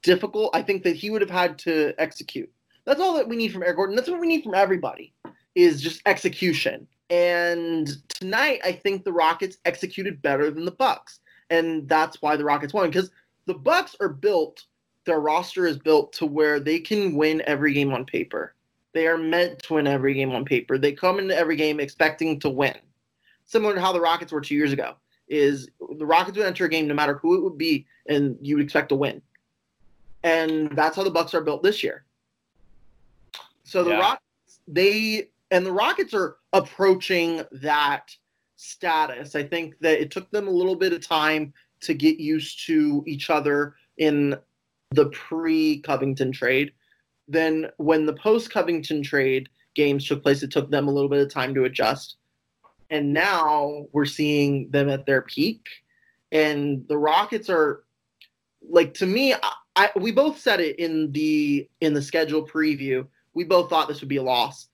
difficult. 0.03 0.51
I 0.55 0.63
think 0.63 0.83
that 0.85 0.97
he 0.97 1.11
would 1.11 1.21
have 1.21 1.31
had 1.31 1.59
to 1.61 1.95
execute. 1.99 2.51
That's 2.85 3.01
all 3.01 3.15
that 3.15 3.29
we 3.29 3.37
need 3.37 3.53
from 3.53 3.63
Eric 3.63 3.77
Gordon. 3.77 3.97
That's 3.97 4.09
what 4.09 4.21
we 4.21 4.27
need 4.27 4.43
from 4.43 4.55
everybody 4.55 5.13
is 5.55 5.81
just 5.81 6.03
execution. 6.07 6.87
And 7.11 7.89
tonight, 8.09 8.61
I 8.65 8.73
think 8.73 9.05
the 9.05 9.13
Rockets 9.13 9.59
executed 9.65 10.23
better 10.23 10.51
than 10.51 10.65
the 10.65 10.71
Bucks, 10.71 11.21
and 11.51 11.87
that's 11.89 12.23
why 12.23 12.37
the 12.37 12.45
Rockets 12.45 12.73
won. 12.73 12.89
Because 12.89 13.11
the 13.47 13.55
Bucks 13.55 13.95
are 14.01 14.09
built, 14.09 14.65
their 15.05 15.21
roster 15.21 15.67
is 15.67 15.79
built 15.79 16.13
to 16.15 16.27
where 16.27 16.59
they 16.59 16.79
can 16.79 17.15
win 17.15 17.43
every 17.47 17.75
game 17.75 17.93
on 17.93 18.07
paper. 18.07 18.55
They 18.93 19.07
are 19.07 19.19
meant 19.19 19.61
to 19.65 19.75
win 19.75 19.87
every 19.87 20.15
game 20.15 20.33
on 20.33 20.45
paper. 20.45 20.79
They 20.79 20.93
come 20.93 21.19
into 21.19 21.37
every 21.37 21.57
game 21.57 21.81
expecting 21.81 22.39
to 22.41 22.51
win, 22.51 22.77
similar 23.45 23.75
to 23.75 23.81
how 23.81 23.93
the 23.93 24.01
Rockets 24.01 24.33
were 24.33 24.41
two 24.41 24.55
years 24.55 24.73
ago. 24.73 24.95
Is 25.29 25.69
the 25.97 26.05
Rockets 26.05 26.37
would 26.37 26.47
enter 26.47 26.67
a 26.67 26.69
game 26.69 26.87
no 26.87 26.95
matter 26.95 27.15
who 27.15 27.37
it 27.37 27.43
would 27.43 27.57
be, 27.57 27.87
and 28.07 28.37
you 28.41 28.57
would 28.57 28.65
expect 28.65 28.91
to 28.91 28.97
win. 28.97 29.23
And 30.25 30.71
that's 30.77 30.97
how 30.97 31.05
the 31.05 31.11
Bucks 31.11 31.35
are 31.35 31.41
built 31.41 31.63
this 31.63 31.83
year. 31.83 32.05
So 33.65 33.83
the 33.83 33.91
yeah. 33.91 34.01
Rockets, 34.01 34.61
they 34.69 35.29
and 35.51 35.65
the 35.65 35.73
Rockets 35.73 36.13
are 36.13 36.37
approaching 36.53 37.43
that 37.53 38.15
status. 38.57 39.35
I 39.35 39.43
think 39.43 39.79
that 39.81 40.01
it 40.01 40.11
took 40.11 40.31
them 40.31 40.49
a 40.49 40.51
little 40.51 40.77
bit 40.77 40.93
of 40.93 41.07
time 41.07 41.53
to 41.81 41.95
get 41.95 42.19
used 42.19 42.67
to 42.67 43.03
each 43.07 43.31
other 43.31 43.75
in 43.99 44.37
the 44.91 45.07
pre 45.07 45.81
Covington 45.81 46.33
trade. 46.33 46.73
Then 47.33 47.69
when 47.79 48.07
the 48.07 48.13
post 48.15 48.51
Covington 48.51 49.03
trade 49.03 49.49
games 49.75 50.07
took 50.07 50.23
place, 50.23 50.43
it 50.43 50.51
took 50.51 50.71
them 50.71 50.89
a 50.89 50.93
little 50.93 51.09
bit 51.09 51.23
of 51.23 51.33
time 51.33 51.55
to 51.55 51.65
adjust. 51.65 52.17
And 52.91 53.13
now 53.13 53.87
we're 53.93 54.05
seeing 54.05 54.71
them 54.71 54.89
at 54.89 55.07
their 55.07 55.23
peak. 55.23 55.67
And 56.31 56.87
the 56.89 56.99
Rockets 56.99 57.49
are 57.49 57.85
like 58.69 58.95
to 58.95 59.07
me, 59.07 59.35
I, 59.35 59.53
I 59.77 59.91
we 59.97 60.13
both 60.13 60.39
said 60.39 60.61
it 60.61 60.79
in 60.79 61.11
the 61.13 61.69
in 61.81 61.95
the 61.95 62.03
schedule 62.03 62.47
preview 62.47 63.07
we 63.35 63.45
both 63.45 63.71
thought 63.71 63.89
this 63.89 64.01
would 64.01 64.09
be 64.09 64.17
a 64.17 64.23
loss, 64.23 64.69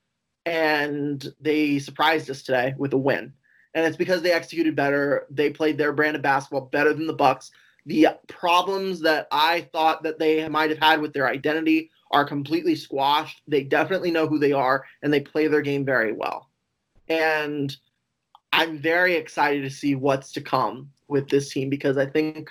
and 0.46 1.32
they 1.40 1.78
surprised 1.78 2.30
us 2.30 2.42
today 2.42 2.74
with 2.76 2.92
a 2.92 2.98
win. 2.98 3.32
And 3.74 3.86
it's 3.86 3.96
because 3.96 4.22
they 4.22 4.32
executed 4.32 4.74
better. 4.74 5.26
They 5.30 5.50
played 5.50 5.78
their 5.78 5.92
brand 5.92 6.16
of 6.16 6.22
basketball 6.22 6.62
better 6.62 6.92
than 6.92 7.06
the 7.06 7.12
Bucks. 7.12 7.50
The 7.86 8.08
problems 8.26 9.00
that 9.02 9.28
I 9.30 9.68
thought 9.72 10.02
that 10.02 10.18
they 10.18 10.48
might 10.48 10.70
have 10.70 10.78
had 10.78 11.00
with 11.00 11.12
their 11.12 11.28
identity 11.28 11.90
are 12.10 12.24
completely 12.24 12.74
squashed. 12.74 13.42
They 13.46 13.62
definitely 13.62 14.10
know 14.10 14.26
who 14.26 14.38
they 14.38 14.52
are, 14.52 14.84
and 15.02 15.12
they 15.12 15.20
play 15.20 15.46
their 15.46 15.62
game 15.62 15.84
very 15.84 16.12
well. 16.12 16.48
And 17.08 17.74
I'm 18.52 18.78
very 18.78 19.14
excited 19.14 19.62
to 19.62 19.70
see 19.70 19.94
what's 19.94 20.32
to 20.32 20.40
come 20.40 20.90
with 21.08 21.28
this 21.28 21.52
team 21.52 21.70
because 21.70 21.96
I 21.96 22.06
think 22.06 22.50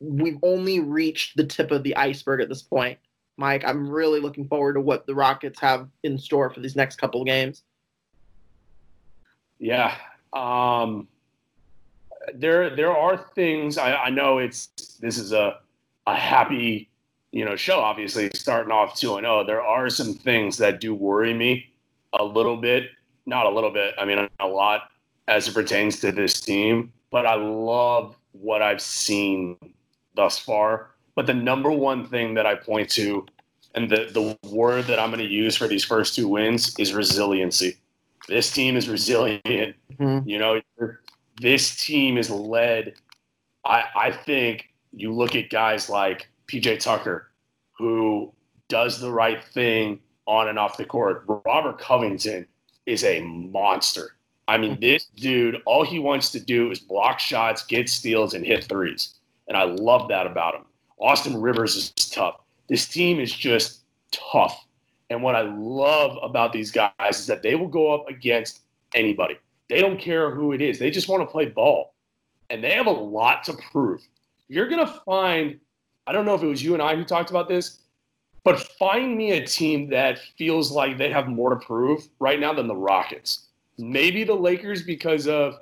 we've 0.00 0.38
only 0.42 0.80
reached 0.80 1.36
the 1.36 1.44
tip 1.46 1.70
of 1.70 1.82
the 1.82 1.96
iceberg 1.96 2.40
at 2.40 2.48
this 2.48 2.62
point. 2.62 2.98
Mike. 3.40 3.64
I'm 3.66 3.88
really 3.88 4.20
looking 4.20 4.46
forward 4.46 4.74
to 4.74 4.80
what 4.80 5.06
the 5.06 5.14
Rockets 5.14 5.58
have 5.60 5.88
in 6.04 6.18
store 6.18 6.50
for 6.50 6.60
these 6.60 6.76
next 6.76 6.96
couple 6.96 7.22
of 7.22 7.26
games. 7.26 7.64
Yeah. 9.58 9.96
Um, 10.32 11.08
there 12.34 12.76
there 12.76 12.96
are 12.96 13.16
things 13.16 13.78
I, 13.78 13.94
I 13.94 14.10
know 14.10 14.38
it's 14.38 14.66
this 15.00 15.18
is 15.18 15.32
a 15.32 15.58
a 16.06 16.14
happy 16.14 16.89
you 17.32 17.44
know 17.44 17.56
show 17.56 17.78
obviously 17.78 18.30
starting 18.34 18.72
off 18.72 18.96
2 18.96 19.16
and 19.16 19.24
0 19.24 19.44
there 19.44 19.62
are 19.62 19.88
some 19.88 20.14
things 20.14 20.56
that 20.58 20.80
do 20.80 20.94
worry 20.94 21.34
me 21.34 21.70
a 22.18 22.24
little 22.24 22.56
bit 22.56 22.90
not 23.26 23.46
a 23.46 23.50
little 23.50 23.70
bit 23.70 23.94
I 23.98 24.04
mean 24.04 24.28
a 24.40 24.46
lot 24.46 24.90
as 25.28 25.48
it 25.48 25.54
pertains 25.54 26.00
to 26.00 26.12
this 26.12 26.40
team 26.40 26.92
but 27.10 27.26
I 27.26 27.34
love 27.34 28.16
what 28.32 28.62
I've 28.62 28.80
seen 28.80 29.56
thus 30.14 30.38
far 30.38 30.90
but 31.20 31.26
the 31.26 31.34
number 31.34 31.70
one 31.70 32.06
thing 32.06 32.32
that 32.32 32.46
I 32.46 32.54
point 32.54 32.88
to, 32.92 33.26
and 33.74 33.90
the, 33.90 34.08
the 34.10 34.48
word 34.48 34.86
that 34.86 34.98
I'm 34.98 35.10
going 35.10 35.22
to 35.22 35.30
use 35.30 35.54
for 35.54 35.68
these 35.68 35.84
first 35.84 36.14
two 36.14 36.26
wins 36.26 36.74
is 36.78 36.94
resiliency. 36.94 37.76
This 38.26 38.50
team 38.50 38.74
is 38.74 38.88
resilient. 38.88 39.42
Mm-hmm. 39.44 40.26
You 40.26 40.38
know, 40.38 40.62
this 41.38 41.84
team 41.84 42.16
is 42.16 42.30
led. 42.30 42.94
I, 43.66 43.84
I 43.94 44.12
think 44.12 44.70
you 44.94 45.12
look 45.12 45.36
at 45.36 45.50
guys 45.50 45.90
like 45.90 46.29
PJ 46.50 46.80
Tucker, 46.80 47.30
who 47.72 48.32
does 48.68 49.00
the 49.00 49.10
right 49.10 49.42
thing 49.44 50.00
on 50.26 50.48
and 50.48 50.58
off 50.58 50.76
the 50.76 50.84
court. 50.84 51.24
Robert 51.44 51.78
Covington 51.78 52.46
is 52.86 53.04
a 53.04 53.20
monster. 53.20 54.16
I 54.48 54.58
mean, 54.58 54.72
mm-hmm. 54.72 54.80
this 54.80 55.06
dude, 55.16 55.62
all 55.64 55.84
he 55.84 55.98
wants 55.98 56.32
to 56.32 56.40
do 56.40 56.70
is 56.70 56.80
block 56.80 57.20
shots, 57.20 57.64
get 57.64 57.88
steals, 57.88 58.34
and 58.34 58.44
hit 58.44 58.64
threes. 58.64 59.14
And 59.48 59.56
I 59.56 59.64
love 59.64 60.08
that 60.08 60.26
about 60.26 60.54
him. 60.54 60.64
Austin 60.98 61.40
Rivers 61.40 61.76
is 61.76 61.90
tough. 61.90 62.40
This 62.68 62.86
team 62.88 63.20
is 63.20 63.32
just 63.32 63.82
tough. 64.10 64.66
And 65.08 65.22
what 65.22 65.34
I 65.34 65.42
love 65.42 66.18
about 66.22 66.52
these 66.52 66.70
guys 66.70 67.18
is 67.18 67.26
that 67.26 67.42
they 67.42 67.54
will 67.54 67.68
go 67.68 67.92
up 67.92 68.08
against 68.08 68.60
anybody. 68.94 69.36
They 69.68 69.80
don't 69.80 69.98
care 69.98 70.30
who 70.30 70.52
it 70.52 70.60
is. 70.60 70.78
They 70.78 70.90
just 70.90 71.08
want 71.08 71.22
to 71.22 71.26
play 71.26 71.46
ball. 71.46 71.94
And 72.50 72.62
they 72.62 72.72
have 72.72 72.86
a 72.86 72.92
lot 72.92 73.44
to 73.44 73.54
prove. 73.72 74.02
You're 74.48 74.68
going 74.68 74.84
to 74.84 74.92
find, 75.04 75.60
I 76.10 76.12
don't 76.12 76.26
know 76.26 76.34
if 76.34 76.42
it 76.42 76.48
was 76.48 76.60
you 76.60 76.74
and 76.74 76.82
I 76.82 76.96
who 76.96 77.04
talked 77.04 77.30
about 77.30 77.46
this, 77.46 77.82
but 78.42 78.58
find 78.58 79.16
me 79.16 79.30
a 79.30 79.46
team 79.46 79.88
that 79.90 80.18
feels 80.36 80.72
like 80.72 80.98
they 80.98 81.08
have 81.08 81.28
more 81.28 81.50
to 81.50 81.64
prove 81.64 82.08
right 82.18 82.40
now 82.40 82.52
than 82.52 82.66
the 82.66 82.74
Rockets. 82.74 83.46
Maybe 83.78 84.24
the 84.24 84.34
Lakers 84.34 84.82
because 84.82 85.28
of 85.28 85.60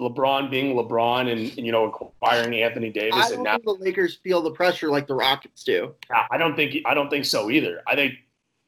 LeBron 0.00 0.50
being 0.50 0.74
LeBron 0.74 1.30
and, 1.30 1.56
and 1.56 1.64
you 1.64 1.70
know 1.70 1.84
acquiring 1.84 2.52
Anthony 2.60 2.90
Davis. 2.90 3.14
I 3.14 3.28
don't 3.28 3.34
and 3.34 3.42
now, 3.44 3.52
think 3.52 3.64
the 3.64 3.84
Lakers 3.84 4.16
feel 4.16 4.42
the 4.42 4.50
pressure 4.50 4.90
like 4.90 5.06
the 5.06 5.14
Rockets 5.14 5.62
do. 5.62 5.94
I 6.32 6.36
don't 6.36 6.56
think 6.56 6.78
I 6.84 6.92
don't 6.92 7.08
think 7.08 7.24
so 7.24 7.48
either. 7.48 7.80
I 7.86 7.94
think 7.94 8.14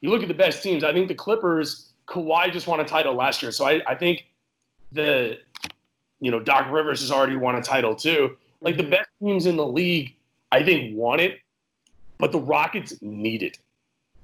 you 0.03 0.11
look 0.11 0.23
at 0.23 0.29
the 0.29 0.35
best 0.35 0.63
teams. 0.63 0.85
I 0.85 0.93
think 0.93 1.09
the 1.09 1.17
Clippers, 1.17 1.95
Kawhi 2.07 2.53
just 2.53 2.69
won 2.69 2.79
a 2.79 2.85
title 2.85 3.15
last 3.15 3.43
year, 3.43 3.51
so 3.51 3.65
I, 3.65 3.83
I 3.89 3.97
think 3.97 4.27
the 4.93 5.39
you 6.21 6.31
know 6.31 6.39
Doc 6.39 6.71
Rivers 6.71 7.01
has 7.01 7.11
already 7.11 7.35
won 7.35 7.57
a 7.57 7.63
title 7.63 7.97
too. 7.97 8.37
Like 8.61 8.77
the 8.77 8.85
mm-hmm. 8.85 8.93
best 8.93 9.09
teams 9.21 9.47
in 9.47 9.57
the 9.57 9.67
league, 9.67 10.15
I 10.53 10.63
think 10.63 10.97
won 10.97 11.19
it, 11.19 11.41
but 12.19 12.31
the 12.31 12.39
Rockets 12.39 12.95
need 13.03 13.43
it. 13.43 13.59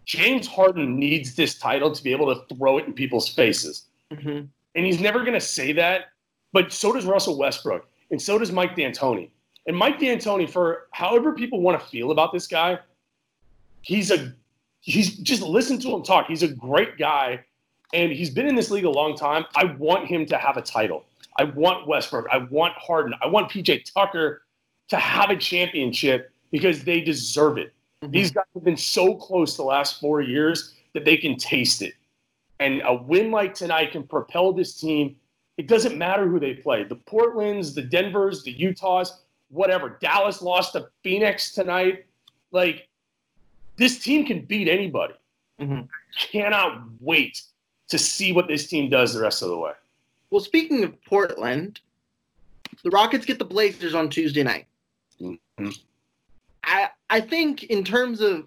James 0.05 0.47
Harden 0.47 0.97
needs 0.99 1.35
this 1.35 1.59
title 1.59 1.91
to 1.91 2.03
be 2.03 2.13
able 2.13 2.33
to 2.35 2.55
throw 2.55 2.79
it 2.79 2.87
in 2.87 2.93
people's 2.93 3.29
faces, 3.29 3.87
Mm-hmm. 4.13 4.47
and 4.75 4.87
he's 4.87 5.01
never 5.01 5.21
going 5.21 5.35
to 5.35 5.41
say 5.41 5.73
that. 5.73 6.07
But 6.55 6.73
so 6.73 6.93
does 6.95 7.05
Russell 7.05 7.37
Westbrook, 7.37 7.87
and 8.11 8.21
so 8.23 8.39
does 8.39 8.51
Mike 8.51 8.75
D'Antoni. 8.75 9.29
And 9.67 9.77
Mike 9.77 9.99
D'Antoni, 9.99 10.49
for 10.49 10.87
however 10.93 11.33
people 11.35 11.61
want 11.61 11.79
to 11.79 11.87
feel 11.89 12.11
about 12.11 12.33
this 12.33 12.47
guy, 12.47 12.79
he's 13.83 14.11
a 14.11 14.33
he's 14.81 15.17
just 15.19 15.43
listen 15.43 15.79
to 15.81 15.91
him 15.95 16.03
talk. 16.03 16.27
He's 16.27 16.43
a 16.43 16.49
great 16.49 16.97
guy, 16.97 17.45
and 17.93 18.11
he's 18.11 18.31
been 18.31 18.47
in 18.47 18.55
this 18.55 18.71
league 18.71 18.87
a 18.87 18.91
long 18.91 19.15
time. 19.15 19.45
I 19.57 19.65
want 19.79 20.07
him 20.07 20.25
to 20.27 20.39
have 20.39 20.57
a 20.57 20.63
title. 20.63 21.05
I 21.39 21.45
want 21.45 21.87
Westbrook. 21.87 22.27
I 22.33 22.39
want 22.39 22.73
Harden. 22.79 23.13
I 23.23 23.27
want 23.27 23.51
PJ 23.51 23.93
Tucker 23.93 24.43
to 24.89 24.97
have 24.97 25.31
a 25.31 25.37
championship 25.37 26.33
because 26.51 26.85
they 26.85 27.01
deserve 27.01 27.59
it. 27.59 27.73
These 28.11 28.31
guys 28.31 28.45
have 28.55 28.65
been 28.65 28.77
so 28.77 29.17
close 29.17 29.57
the 29.57 29.65
last 29.65 30.01
four 30.01 30.21
years 30.21 30.75
that 30.95 31.05
they 31.05 31.17
can 31.17 31.37
taste 31.37 31.83
it. 31.83 31.95
And 32.61 32.81
a 32.85 32.95
win 32.95 33.31
like 33.31 33.55
tonight 33.55 33.93
can 33.93 34.05
propel 34.05 34.53
this 34.53 34.79
team. 34.81 35.17
It 35.57 35.67
doesn't 35.67 35.99
matter 35.99 36.29
who 36.29 36.39
they 36.39 36.55
play 36.55 36.85
the 36.85 36.97
Portlands, 36.97 37.75
the 37.75 37.83
Denvers, 37.83 38.45
the 38.45 38.53
Utahs, 38.53 39.23
whatever. 39.49 39.99
Dallas 40.01 40.41
lost 40.43 40.73
to 40.73 40.89
Phoenix 41.03 41.53
tonight. 41.53 42.07
Like, 42.53 42.89
this 43.77 43.99
team 43.99 44.25
can 44.25 44.45
beat 44.45 44.69
anybody. 44.69 45.15
Mm-hmm. 45.61 45.83
Cannot 46.31 46.85
wait 47.01 47.43
to 47.89 47.99
see 47.99 48.33
what 48.33 48.47
this 48.47 48.69
team 48.69 48.89
does 48.89 49.13
the 49.13 49.21
rest 49.21 49.43
of 49.43 49.49
the 49.49 49.59
way. 49.59 49.73
Well, 50.31 50.41
speaking 50.41 50.85
of 50.85 51.03
Portland, 51.05 51.81
the 52.85 52.91
Rockets 52.91 53.27
get 53.27 53.41
the 53.41 53.45
Blazers 53.45 53.95
on 53.95 54.09
Tuesday 54.09 54.45
night. 54.45 54.68
Mm-hmm. 55.59 55.71
I 56.65 56.91
I 57.11 57.21
think 57.21 57.65
in 57.65 57.85
terms 57.85 58.21
of 58.21 58.47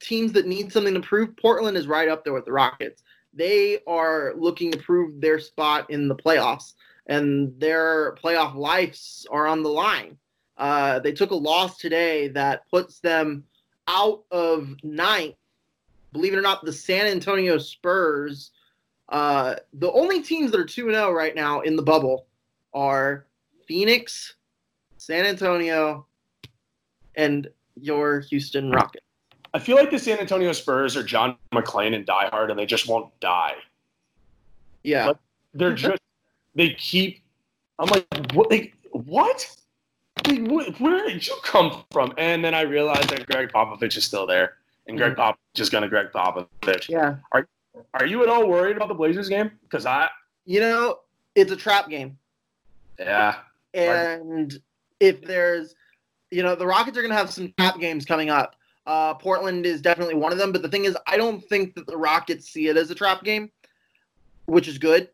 teams 0.00 0.32
that 0.32 0.46
need 0.46 0.72
something 0.72 0.94
to 0.94 1.00
prove, 1.00 1.36
Portland 1.36 1.76
is 1.76 1.86
right 1.86 2.08
up 2.08 2.24
there 2.24 2.32
with 2.32 2.44
the 2.44 2.52
Rockets. 2.52 3.02
They 3.32 3.80
are 3.86 4.34
looking 4.36 4.70
to 4.72 4.78
prove 4.78 5.20
their 5.20 5.38
spot 5.38 5.90
in 5.90 6.08
the 6.08 6.14
playoffs, 6.14 6.74
and 7.06 7.58
their 7.60 8.14
playoff 8.16 8.54
lives 8.54 9.26
are 9.30 9.46
on 9.46 9.62
the 9.62 9.68
line. 9.68 10.16
Uh, 10.56 10.98
they 11.00 11.12
took 11.12 11.30
a 11.30 11.34
loss 11.34 11.76
today 11.76 12.28
that 12.28 12.68
puts 12.70 12.98
them 13.00 13.44
out 13.88 14.24
of 14.30 14.74
ninth. 14.82 15.34
Believe 16.12 16.32
it 16.32 16.38
or 16.38 16.42
not, 16.42 16.64
the 16.64 16.72
San 16.72 17.06
Antonio 17.06 17.58
Spurs. 17.58 18.52
Uh, 19.10 19.56
the 19.74 19.92
only 19.92 20.22
teams 20.22 20.50
that 20.50 20.58
are 20.58 20.64
2 20.64 20.90
0 20.90 21.12
right 21.12 21.34
now 21.34 21.60
in 21.60 21.76
the 21.76 21.82
bubble 21.82 22.26
are 22.72 23.26
Phoenix, 23.68 24.34
San 24.96 25.26
Antonio, 25.26 26.06
and 27.16 27.48
your 27.80 28.20
Houston 28.20 28.70
Rockets. 28.70 29.04
I 29.54 29.58
feel 29.58 29.76
like 29.76 29.90
the 29.90 29.98
San 29.98 30.18
Antonio 30.18 30.52
Spurs 30.52 30.96
are 30.96 31.02
John 31.02 31.36
McClane 31.52 31.94
and 31.94 32.04
Die 32.04 32.28
Hard, 32.28 32.50
and 32.50 32.58
they 32.58 32.66
just 32.66 32.88
won't 32.88 33.08
die. 33.20 33.54
Yeah. 34.82 35.08
Like, 35.08 35.16
they're 35.54 35.74
just, 35.86 36.02
they 36.54 36.70
keep, 36.74 37.22
I'm 37.78 37.88
like, 37.88 38.06
what? 38.32 38.50
Like, 38.50 38.74
what? 38.92 39.56
Like, 40.26 40.78
where 40.78 41.06
did 41.06 41.26
you 41.26 41.36
come 41.42 41.84
from? 41.90 42.12
And 42.18 42.44
then 42.44 42.54
I 42.54 42.62
realized 42.62 43.10
that 43.10 43.26
Gregg 43.26 43.50
Popovich 43.50 43.96
is 43.96 44.04
still 44.04 44.26
there, 44.26 44.54
and 44.86 44.96
Gregg 44.98 45.12
mm-hmm. 45.12 45.20
Popovich 45.22 45.60
is 45.60 45.70
going 45.70 45.82
to 45.82 45.88
Gregg 45.88 46.08
Popovich. 46.12 46.88
Yeah. 46.88 47.16
Are, 47.32 47.48
are 47.94 48.06
you 48.06 48.22
at 48.22 48.28
all 48.28 48.46
worried 48.46 48.76
about 48.76 48.88
the 48.88 48.94
Blazers 48.94 49.28
game? 49.28 49.50
Because 49.62 49.86
I, 49.86 50.08
You 50.44 50.60
know, 50.60 51.00
it's 51.34 51.52
a 51.52 51.56
trap 51.56 51.88
game. 51.88 52.18
yeah. 52.98 53.36
And 53.74 54.58
if 55.00 55.20
there's, 55.22 55.74
you 56.30 56.42
know, 56.42 56.54
the 56.54 56.66
Rockets 56.66 56.96
are 56.96 57.02
going 57.02 57.12
to 57.12 57.16
have 57.16 57.30
some 57.30 57.52
trap 57.58 57.78
games 57.78 58.04
coming 58.04 58.30
up. 58.30 58.56
Uh, 58.86 59.14
Portland 59.14 59.66
is 59.66 59.80
definitely 59.80 60.14
one 60.14 60.32
of 60.32 60.38
them. 60.38 60.52
But 60.52 60.62
the 60.62 60.68
thing 60.68 60.84
is, 60.84 60.96
I 61.06 61.16
don't 61.16 61.42
think 61.44 61.74
that 61.74 61.86
the 61.86 61.96
Rockets 61.96 62.48
see 62.48 62.68
it 62.68 62.76
as 62.76 62.90
a 62.90 62.94
trap 62.94 63.24
game, 63.24 63.50
which 64.46 64.68
is 64.68 64.78
good. 64.78 65.08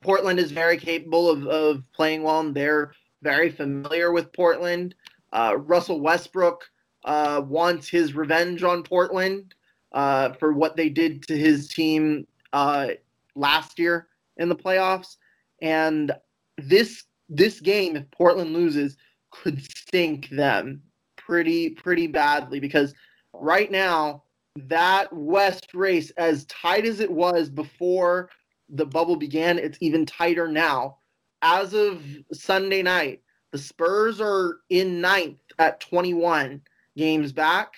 Portland 0.00 0.38
is 0.38 0.52
very 0.52 0.76
capable 0.76 1.30
of, 1.30 1.46
of 1.46 1.84
playing 1.92 2.22
well, 2.22 2.40
and 2.40 2.54
they're 2.54 2.92
very 3.22 3.50
familiar 3.50 4.12
with 4.12 4.32
Portland. 4.32 4.94
Uh, 5.32 5.56
Russell 5.56 6.00
Westbrook 6.00 6.68
uh, 7.04 7.42
wants 7.46 7.88
his 7.88 8.14
revenge 8.14 8.62
on 8.62 8.82
Portland 8.82 9.54
uh, 9.92 10.32
for 10.34 10.52
what 10.52 10.76
they 10.76 10.88
did 10.88 11.22
to 11.28 11.36
his 11.36 11.68
team 11.68 12.26
uh, 12.52 12.88
last 13.34 13.78
year 13.78 14.08
in 14.36 14.48
the 14.48 14.56
playoffs. 14.56 15.16
And 15.62 16.12
this 16.58 17.04
this 17.30 17.60
game, 17.60 17.96
if 17.96 18.10
Portland 18.10 18.52
loses, 18.52 18.96
could 19.42 19.62
stink 19.62 20.28
them 20.30 20.82
pretty 21.16 21.70
pretty 21.70 22.06
badly 22.06 22.60
because 22.60 22.94
right 23.32 23.70
now 23.70 24.22
that 24.56 25.12
West 25.12 25.74
race, 25.74 26.10
as 26.12 26.44
tight 26.46 26.86
as 26.86 27.00
it 27.00 27.10
was 27.10 27.50
before 27.50 28.30
the 28.68 28.86
bubble 28.86 29.16
began, 29.16 29.58
it's 29.58 29.78
even 29.80 30.06
tighter 30.06 30.46
now. 30.48 30.98
As 31.42 31.74
of 31.74 32.02
Sunday 32.32 32.82
night, 32.82 33.20
the 33.50 33.58
Spurs 33.58 34.20
are 34.20 34.58
in 34.70 35.00
ninth 35.00 35.40
at 35.58 35.80
21 35.80 36.62
games 36.96 37.32
back. 37.32 37.74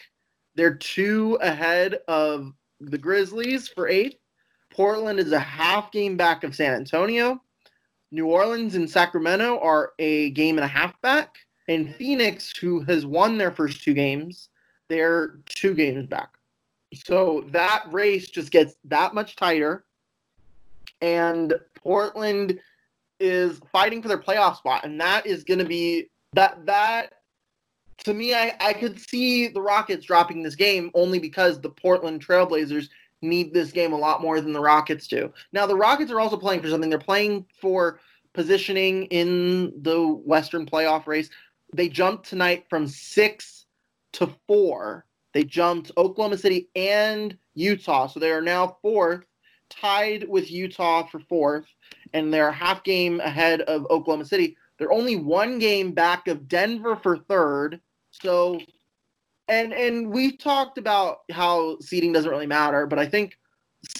They're 0.55 0.75
two 0.75 1.39
ahead 1.41 1.99
of 2.09 2.53
the 2.81 2.99
Grizzlies 2.99 3.69
for 3.69 3.89
eighth. 3.89 4.19
Portland 4.71 5.19
is 5.19 5.33
a 5.33 5.39
half 5.39 5.91
game 5.91 6.17
back 6.17 6.45
of 6.45 6.55
San 6.55 6.75
Antonio. 6.75 7.41
New 8.13 8.27
Orleans 8.27 8.75
and 8.75 8.89
Sacramento 8.89 9.59
are 9.61 9.93
a 9.99 10.31
game 10.31 10.59
and 10.59 10.65
a 10.65 10.69
half 10.69 11.01
back. 11.01 11.37
And 11.69 11.95
Phoenix, 11.97 12.57
who 12.57 12.81
has 12.83 13.05
won 13.05 13.39
their 13.39 13.51
first 13.51 13.83
two 13.83 13.95
games, 13.95 14.49
they're 14.89 15.41
two 15.47 15.75
games 15.75 16.07
back. 16.07 16.31
So 16.95 17.45
that 17.51 17.85
race 17.91 18.29
just 18.29 18.53
gets 18.53 18.77
that 18.85 19.15
much 19.15 19.37
tighter. 19.37 19.85
And 21.01 21.55
Portland 21.75 22.61
is 23.19 23.61
fighting 23.73 24.03
for 24.03 24.09
their 24.09 24.19
playoff 24.19 24.57
spot. 24.57 24.85
And 24.85 25.01
that 25.01 25.27
is 25.27 25.45
going 25.45 25.59
to 25.59 25.65
be 25.65 26.11
that, 26.35 26.65
that, 26.67 27.15
to 28.05 28.15
me, 28.15 28.35
I, 28.35 28.55
I 28.61 28.73
could 28.73 29.01
see 29.01 29.49
the 29.49 29.61
Rockets 29.61 30.07
dropping 30.07 30.43
this 30.43 30.55
game 30.55 30.91
only 30.95 31.19
because 31.19 31.61
the 31.61 31.71
Portland 31.71 32.25
Trailblazers 32.25 32.89
need 33.23 33.53
this 33.53 33.73
game 33.73 33.93
a 33.93 33.99
lot 33.99 34.23
more 34.23 34.41
than 34.41 34.53
the 34.53 34.61
Rockets 34.61 35.07
do. 35.07 35.33
Now, 35.53 35.67
the 35.67 35.77
Rockets 35.77 36.13
are 36.13 36.21
also 36.21 36.37
playing 36.37 36.63
for 36.63 36.69
something. 36.69 36.91
They're 36.91 36.99
playing 36.99 37.47
for 37.61 37.99
positioning 38.35 39.05
in 39.07 39.73
the 39.83 40.07
Western 40.07 40.67
playoff 40.67 41.07
race. 41.07 41.31
They 41.77 41.89
jumped 41.89 42.29
tonight 42.29 42.67
from 42.71 42.87
six 42.87 43.67
to 44.15 44.29
four. 44.47 45.05
They 45.35 45.45
jumped 45.45 45.93
Oklahoma 45.97 46.39
City 46.39 46.71
and 46.75 47.37
Utah. 47.55 48.07
So 48.07 48.19
they 48.19 48.31
are 48.31 48.41
now 48.41 48.79
fourth, 48.81 49.27
tied 49.69 50.27
with 50.29 50.51
Utah 50.51 51.07
for 51.07 51.21
fourth, 51.21 51.67
and 52.15 52.33
they're 52.33 52.51
half 52.51 52.83
game 52.83 53.21
ahead 53.21 53.61
of 53.63 53.87
Oklahoma 53.91 54.25
City. 54.25 54.57
They're 54.79 54.93
only 54.93 55.17
one 55.17 55.59
game 55.59 55.93
back 55.93 56.29
of 56.29 56.49
Denver 56.49 56.97
for 56.97 57.19
third. 57.19 57.81
So 58.11 58.61
and 59.49 59.73
and 59.73 60.11
we've 60.11 60.39
talked 60.39 60.79
about 60.79 61.19
how 61.31 61.79
seeding 61.81 62.13
doesn't 62.13 62.31
really 62.31 62.47
matter, 62.47 62.87
but 62.87 62.99
I 62.99 63.07
think 63.07 63.39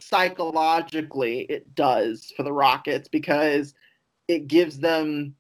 psychologically 0.01 1.41
it 1.43 1.75
does 1.75 2.33
for 2.37 2.43
the 2.43 2.53
Rockets 2.53 3.09
because 3.09 3.75
it 4.29 4.49
gives 4.49 4.79
them 4.79 5.35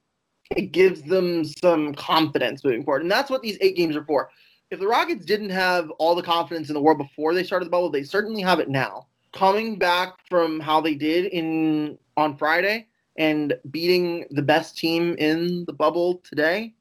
it 0.50 0.72
gives 0.72 1.02
them 1.02 1.44
some 1.44 1.94
confidence 1.94 2.64
moving 2.64 2.84
forward. 2.84 3.02
And 3.02 3.10
that's 3.10 3.30
what 3.30 3.42
these 3.42 3.58
eight 3.60 3.76
games 3.76 3.96
are 3.96 4.04
for. 4.04 4.30
If 4.70 4.80
the 4.80 4.86
Rockets 4.86 5.24
didn't 5.24 5.50
have 5.50 5.90
all 5.98 6.14
the 6.14 6.22
confidence 6.22 6.68
in 6.68 6.74
the 6.74 6.80
world 6.80 6.98
before 6.98 7.34
they 7.34 7.44
started 7.44 7.66
the 7.66 7.70
bubble, 7.70 7.90
they 7.90 8.02
certainly 8.02 8.42
have 8.42 8.60
it 8.60 8.68
now. 8.68 9.06
Coming 9.32 9.78
back 9.78 10.14
from 10.28 10.60
how 10.60 10.80
they 10.80 10.94
did 10.94 11.26
in 11.26 11.98
on 12.16 12.36
Friday 12.36 12.88
and 13.18 13.54
beating 13.70 14.26
the 14.30 14.42
best 14.42 14.76
team 14.76 15.14
in 15.18 15.64
the 15.66 15.72
bubble 15.72 16.20
today, 16.24 16.74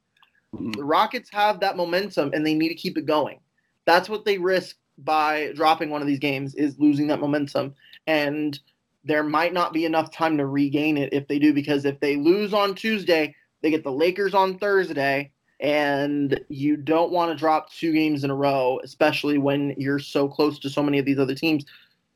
mm-hmm. 0.54 0.72
the 0.72 0.84
Rockets 0.84 1.30
have 1.30 1.60
that 1.60 1.76
momentum 1.76 2.30
and 2.34 2.46
they 2.46 2.54
need 2.54 2.68
to 2.68 2.74
keep 2.74 2.98
it 2.98 3.06
going. 3.06 3.40
That's 3.84 4.08
what 4.08 4.24
they 4.24 4.38
risk 4.38 4.76
by 4.98 5.52
dropping 5.54 5.90
one 5.90 6.00
of 6.00 6.06
these 6.06 6.18
games 6.18 6.54
is 6.54 6.78
losing 6.78 7.06
that 7.08 7.20
momentum. 7.20 7.74
And 8.06 8.58
there 9.04 9.22
might 9.22 9.52
not 9.52 9.72
be 9.72 9.84
enough 9.84 10.10
time 10.10 10.36
to 10.38 10.46
regain 10.46 10.96
it 10.96 11.12
if 11.12 11.28
they 11.28 11.38
do, 11.38 11.52
because 11.52 11.84
if 11.84 12.00
they 12.00 12.16
lose 12.16 12.52
on 12.52 12.74
Tuesday, 12.74 13.34
they 13.62 13.70
get 13.70 13.84
the 13.84 13.92
Lakers 13.92 14.34
on 14.34 14.58
Thursday, 14.58 15.32
and 15.60 16.38
you 16.48 16.76
don't 16.76 17.12
want 17.12 17.30
to 17.30 17.36
drop 17.36 17.72
two 17.72 17.92
games 17.92 18.24
in 18.24 18.30
a 18.30 18.34
row, 18.34 18.80
especially 18.84 19.38
when 19.38 19.74
you're 19.78 19.98
so 19.98 20.28
close 20.28 20.58
to 20.60 20.70
so 20.70 20.82
many 20.82 20.98
of 20.98 21.04
these 21.04 21.18
other 21.18 21.34
teams. 21.34 21.64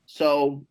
So 0.06 0.64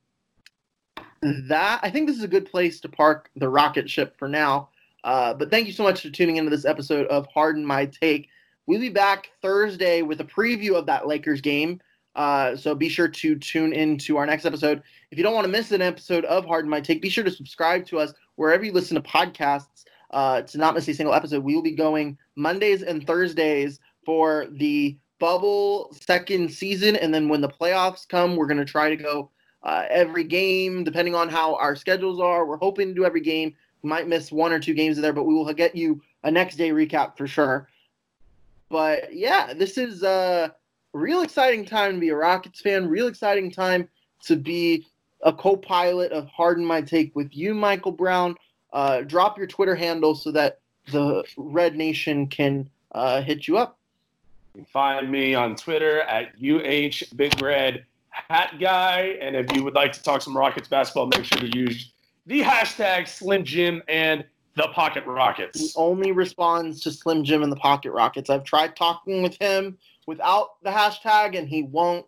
that 1.21 1.79
I 1.83 1.89
think 1.89 2.07
this 2.07 2.17
is 2.17 2.23
a 2.23 2.27
good 2.27 2.49
place 2.49 2.79
to 2.81 2.89
park 2.89 3.29
the 3.35 3.49
rocket 3.49 3.89
ship 3.89 4.15
for 4.17 4.27
now. 4.27 4.69
Uh, 5.03 5.33
but 5.33 5.49
thank 5.49 5.67
you 5.67 5.73
so 5.73 5.83
much 5.83 6.01
for 6.01 6.09
tuning 6.09 6.37
into 6.37 6.49
this 6.49 6.65
episode 6.65 7.07
of 7.07 7.25
Harden 7.27 7.65
My 7.65 7.85
Take. 7.85 8.29
We'll 8.67 8.79
be 8.79 8.89
back 8.89 9.29
Thursday 9.41 10.01
with 10.01 10.21
a 10.21 10.25
preview 10.25 10.75
of 10.75 10.85
that 10.85 11.07
Lakers 11.07 11.41
game. 11.41 11.81
Uh, 12.15 12.55
so 12.55 12.75
be 12.75 12.89
sure 12.89 13.07
to 13.07 13.37
tune 13.37 13.71
in 13.71 13.97
to 13.97 14.17
our 14.17 14.25
next 14.25 14.45
episode. 14.45 14.83
If 15.09 15.17
you 15.17 15.23
don't 15.23 15.33
want 15.33 15.45
to 15.45 15.51
miss 15.51 15.71
an 15.71 15.81
episode 15.81 16.25
of 16.25 16.45
Harden 16.45 16.69
My 16.69 16.81
Take, 16.81 17.01
be 17.01 17.09
sure 17.09 17.23
to 17.23 17.31
subscribe 17.31 17.85
to 17.87 17.99
us 17.99 18.13
wherever 18.35 18.63
you 18.63 18.71
listen 18.71 18.95
to 18.95 19.01
podcasts 19.01 19.85
uh, 20.11 20.41
to 20.43 20.57
not 20.57 20.75
miss 20.75 20.87
a 20.87 20.93
single 20.93 21.13
episode. 21.13 21.43
We 21.43 21.55
will 21.55 21.61
be 21.61 21.71
going 21.71 22.17
Mondays 22.35 22.83
and 22.83 23.05
Thursdays 23.05 23.79
for 24.05 24.47
the 24.51 24.97
bubble 25.19 25.93
second 26.01 26.51
season. 26.51 26.95
And 26.95 27.13
then 27.13 27.27
when 27.27 27.41
the 27.41 27.49
playoffs 27.49 28.07
come, 28.07 28.35
we're 28.35 28.47
going 28.47 28.57
to 28.57 28.65
try 28.65 28.89
to 28.89 28.95
go 28.95 29.29
uh, 29.63 29.85
every 29.89 30.23
game, 30.23 30.83
depending 30.83 31.15
on 31.15 31.29
how 31.29 31.55
our 31.55 31.75
schedules 31.75 32.19
are. 32.19 32.45
We're 32.45 32.57
hoping 32.57 32.87
to 32.87 32.93
do 32.93 33.05
every 33.05 33.21
game. 33.21 33.53
We 33.81 33.89
might 33.89 34.07
miss 34.07 34.31
one 34.31 34.51
or 34.51 34.59
two 34.59 34.73
games 34.73 34.97
there, 34.97 35.13
but 35.13 35.23
we 35.23 35.33
will 35.33 35.53
get 35.53 35.75
you 35.75 36.01
a 36.23 36.31
next 36.31 36.55
day 36.55 36.71
recap 36.71 37.17
for 37.17 37.27
sure. 37.27 37.69
But 38.69 39.13
yeah, 39.13 39.53
this 39.53 39.77
is 39.77 40.03
a 40.03 40.55
real 40.93 41.21
exciting 41.21 41.65
time 41.65 41.93
to 41.93 41.99
be 41.99 42.09
a 42.09 42.15
Rockets 42.15 42.61
fan. 42.61 42.87
Real 42.87 43.07
exciting 43.07 43.51
time 43.51 43.87
to 44.23 44.35
be 44.35 44.85
a 45.23 45.33
co-pilot 45.33 46.11
of 46.11 46.27
Harden 46.27 46.65
My 46.65 46.81
Take 46.81 47.15
with 47.15 47.35
you, 47.35 47.53
Michael 47.53 47.91
Brown. 47.91 48.35
Uh, 48.71 49.01
drop 49.01 49.37
your 49.37 49.47
Twitter 49.47 49.75
handle 49.75 50.15
so 50.15 50.31
that 50.31 50.59
the 50.91 51.23
Red 51.37 51.75
Nation 51.75 52.27
can 52.27 52.69
uh, 52.91 53.21
hit 53.21 53.47
you 53.47 53.57
up. 53.57 53.77
You 54.53 54.61
can 54.61 54.65
find 54.65 55.11
me 55.11 55.35
on 55.35 55.55
Twitter 55.55 56.01
at 56.01 56.33
UH 56.35 57.15
Big 57.15 57.41
Red 57.41 57.85
Hat 58.09 58.55
Guy. 58.59 59.17
And 59.21 59.35
if 59.35 59.55
you 59.55 59.63
would 59.63 59.75
like 59.75 59.93
to 59.93 60.03
talk 60.03 60.21
some 60.21 60.35
Rockets 60.35 60.67
basketball, 60.67 61.07
make 61.07 61.25
sure 61.25 61.39
to 61.39 61.57
use 61.57 61.93
the 62.25 62.41
hashtag 62.41 63.07
Slim 63.07 63.43
Jim 63.43 63.81
and 63.87 64.23
the 64.55 64.67
Pocket 64.69 65.05
Rockets. 65.05 65.59
He 65.59 65.71
only 65.75 66.11
responds 66.11 66.81
to 66.81 66.91
Slim 66.91 67.23
Jim 67.23 67.43
and 67.43 67.51
the 67.51 67.57
Pocket 67.57 67.91
Rockets. 67.91 68.29
I've 68.29 68.43
tried 68.43 68.75
talking 68.75 69.23
with 69.23 69.37
him 69.39 69.77
without 70.05 70.61
the 70.63 70.69
hashtag, 70.69 71.37
and 71.37 71.47
he 71.47 71.63
won't 71.63 72.05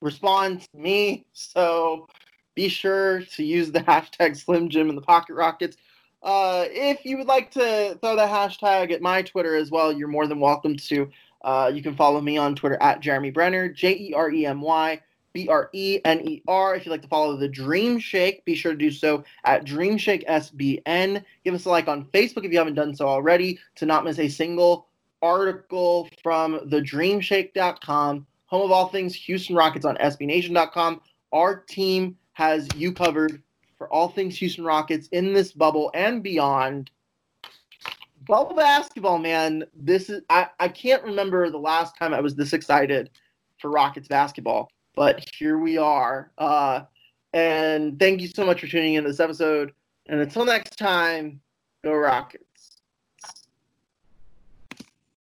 respond 0.00 0.62
to 0.62 0.78
me. 0.78 1.26
So 1.32 2.08
be 2.54 2.68
sure 2.68 3.22
to 3.22 3.44
use 3.44 3.70
the 3.70 3.80
hashtag 3.80 4.36
Slim 4.36 4.68
Jim 4.68 4.88
and 4.88 4.96
the 4.96 5.02
Pocket 5.02 5.34
Rockets. 5.34 5.76
Uh, 6.22 6.66
if 6.68 7.04
you 7.04 7.16
would 7.16 7.26
like 7.26 7.50
to 7.50 7.98
throw 8.00 8.14
the 8.14 8.22
hashtag 8.22 8.92
at 8.92 9.00
my 9.00 9.22
Twitter 9.22 9.56
as 9.56 9.70
well, 9.70 9.92
you're 9.92 10.08
more 10.08 10.26
than 10.26 10.40
welcome 10.40 10.76
to. 10.76 11.10
Uh, 11.42 11.70
you 11.72 11.82
can 11.82 11.96
follow 11.96 12.20
me 12.20 12.36
on 12.36 12.54
Twitter 12.54 12.76
at 12.82 13.00
Jeremy 13.00 13.32
Brener, 13.32 13.74
J 13.74 13.96
E 13.96 14.14
R 14.14 14.30
E 14.30 14.44
M 14.44 14.60
Y 14.60 15.00
B 15.32 15.48
R 15.48 15.70
E 15.72 16.00
N 16.04 16.20
E 16.28 16.42
R. 16.46 16.76
If 16.76 16.84
you'd 16.84 16.92
like 16.92 17.02
to 17.02 17.08
follow 17.08 17.36
the 17.36 17.48
Dream 17.48 17.98
Shake, 17.98 18.44
be 18.44 18.54
sure 18.54 18.72
to 18.72 18.78
do 18.78 18.90
so 18.90 19.24
at 19.44 19.64
Dream 19.64 19.96
Shake 19.96 20.26
SBN. 20.26 21.24
Give 21.44 21.54
us 21.54 21.64
a 21.64 21.70
like 21.70 21.88
on 21.88 22.04
Facebook 22.06 22.44
if 22.44 22.52
you 22.52 22.58
haven't 22.58 22.74
done 22.74 22.94
so 22.94 23.08
already 23.08 23.58
to 23.76 23.86
not 23.86 24.04
miss 24.04 24.18
a 24.18 24.28
single 24.28 24.88
article 25.22 26.08
from 26.22 26.60
the 26.66 26.80
thedreamshake.com, 26.80 28.26
home 28.46 28.62
of 28.62 28.70
all 28.70 28.88
things 28.88 29.14
Houston 29.14 29.56
Rockets 29.56 29.84
on 29.84 29.96
SBNation.com. 29.96 31.00
Our 31.32 31.56
team 31.56 32.16
has 32.32 32.68
you 32.74 32.92
covered 32.92 33.42
for 33.80 33.90
all 33.90 34.10
things 34.10 34.36
Houston 34.36 34.62
Rockets 34.62 35.08
in 35.08 35.32
this 35.32 35.52
bubble 35.52 35.90
and 35.94 36.22
beyond. 36.22 36.90
Bubble 38.28 38.54
basketball, 38.54 39.16
man. 39.16 39.64
This 39.74 40.10
is 40.10 40.20
I, 40.28 40.48
I 40.60 40.68
can't 40.68 41.02
remember 41.02 41.48
the 41.48 41.56
last 41.56 41.96
time 41.96 42.12
I 42.12 42.20
was 42.20 42.34
this 42.34 42.52
excited 42.52 43.08
for 43.56 43.70
Rockets 43.70 44.06
basketball, 44.06 44.70
but 44.94 45.26
here 45.34 45.58
we 45.58 45.78
are. 45.78 46.30
Uh, 46.36 46.82
and 47.32 47.98
thank 47.98 48.20
you 48.20 48.28
so 48.28 48.44
much 48.44 48.60
for 48.60 48.66
tuning 48.66 48.94
in 48.94 49.04
to 49.04 49.08
this 49.08 49.18
episode. 49.18 49.72
And 50.10 50.20
until 50.20 50.44
next 50.44 50.76
time, 50.76 51.40
go 51.82 51.94
Rockets. 51.94 52.44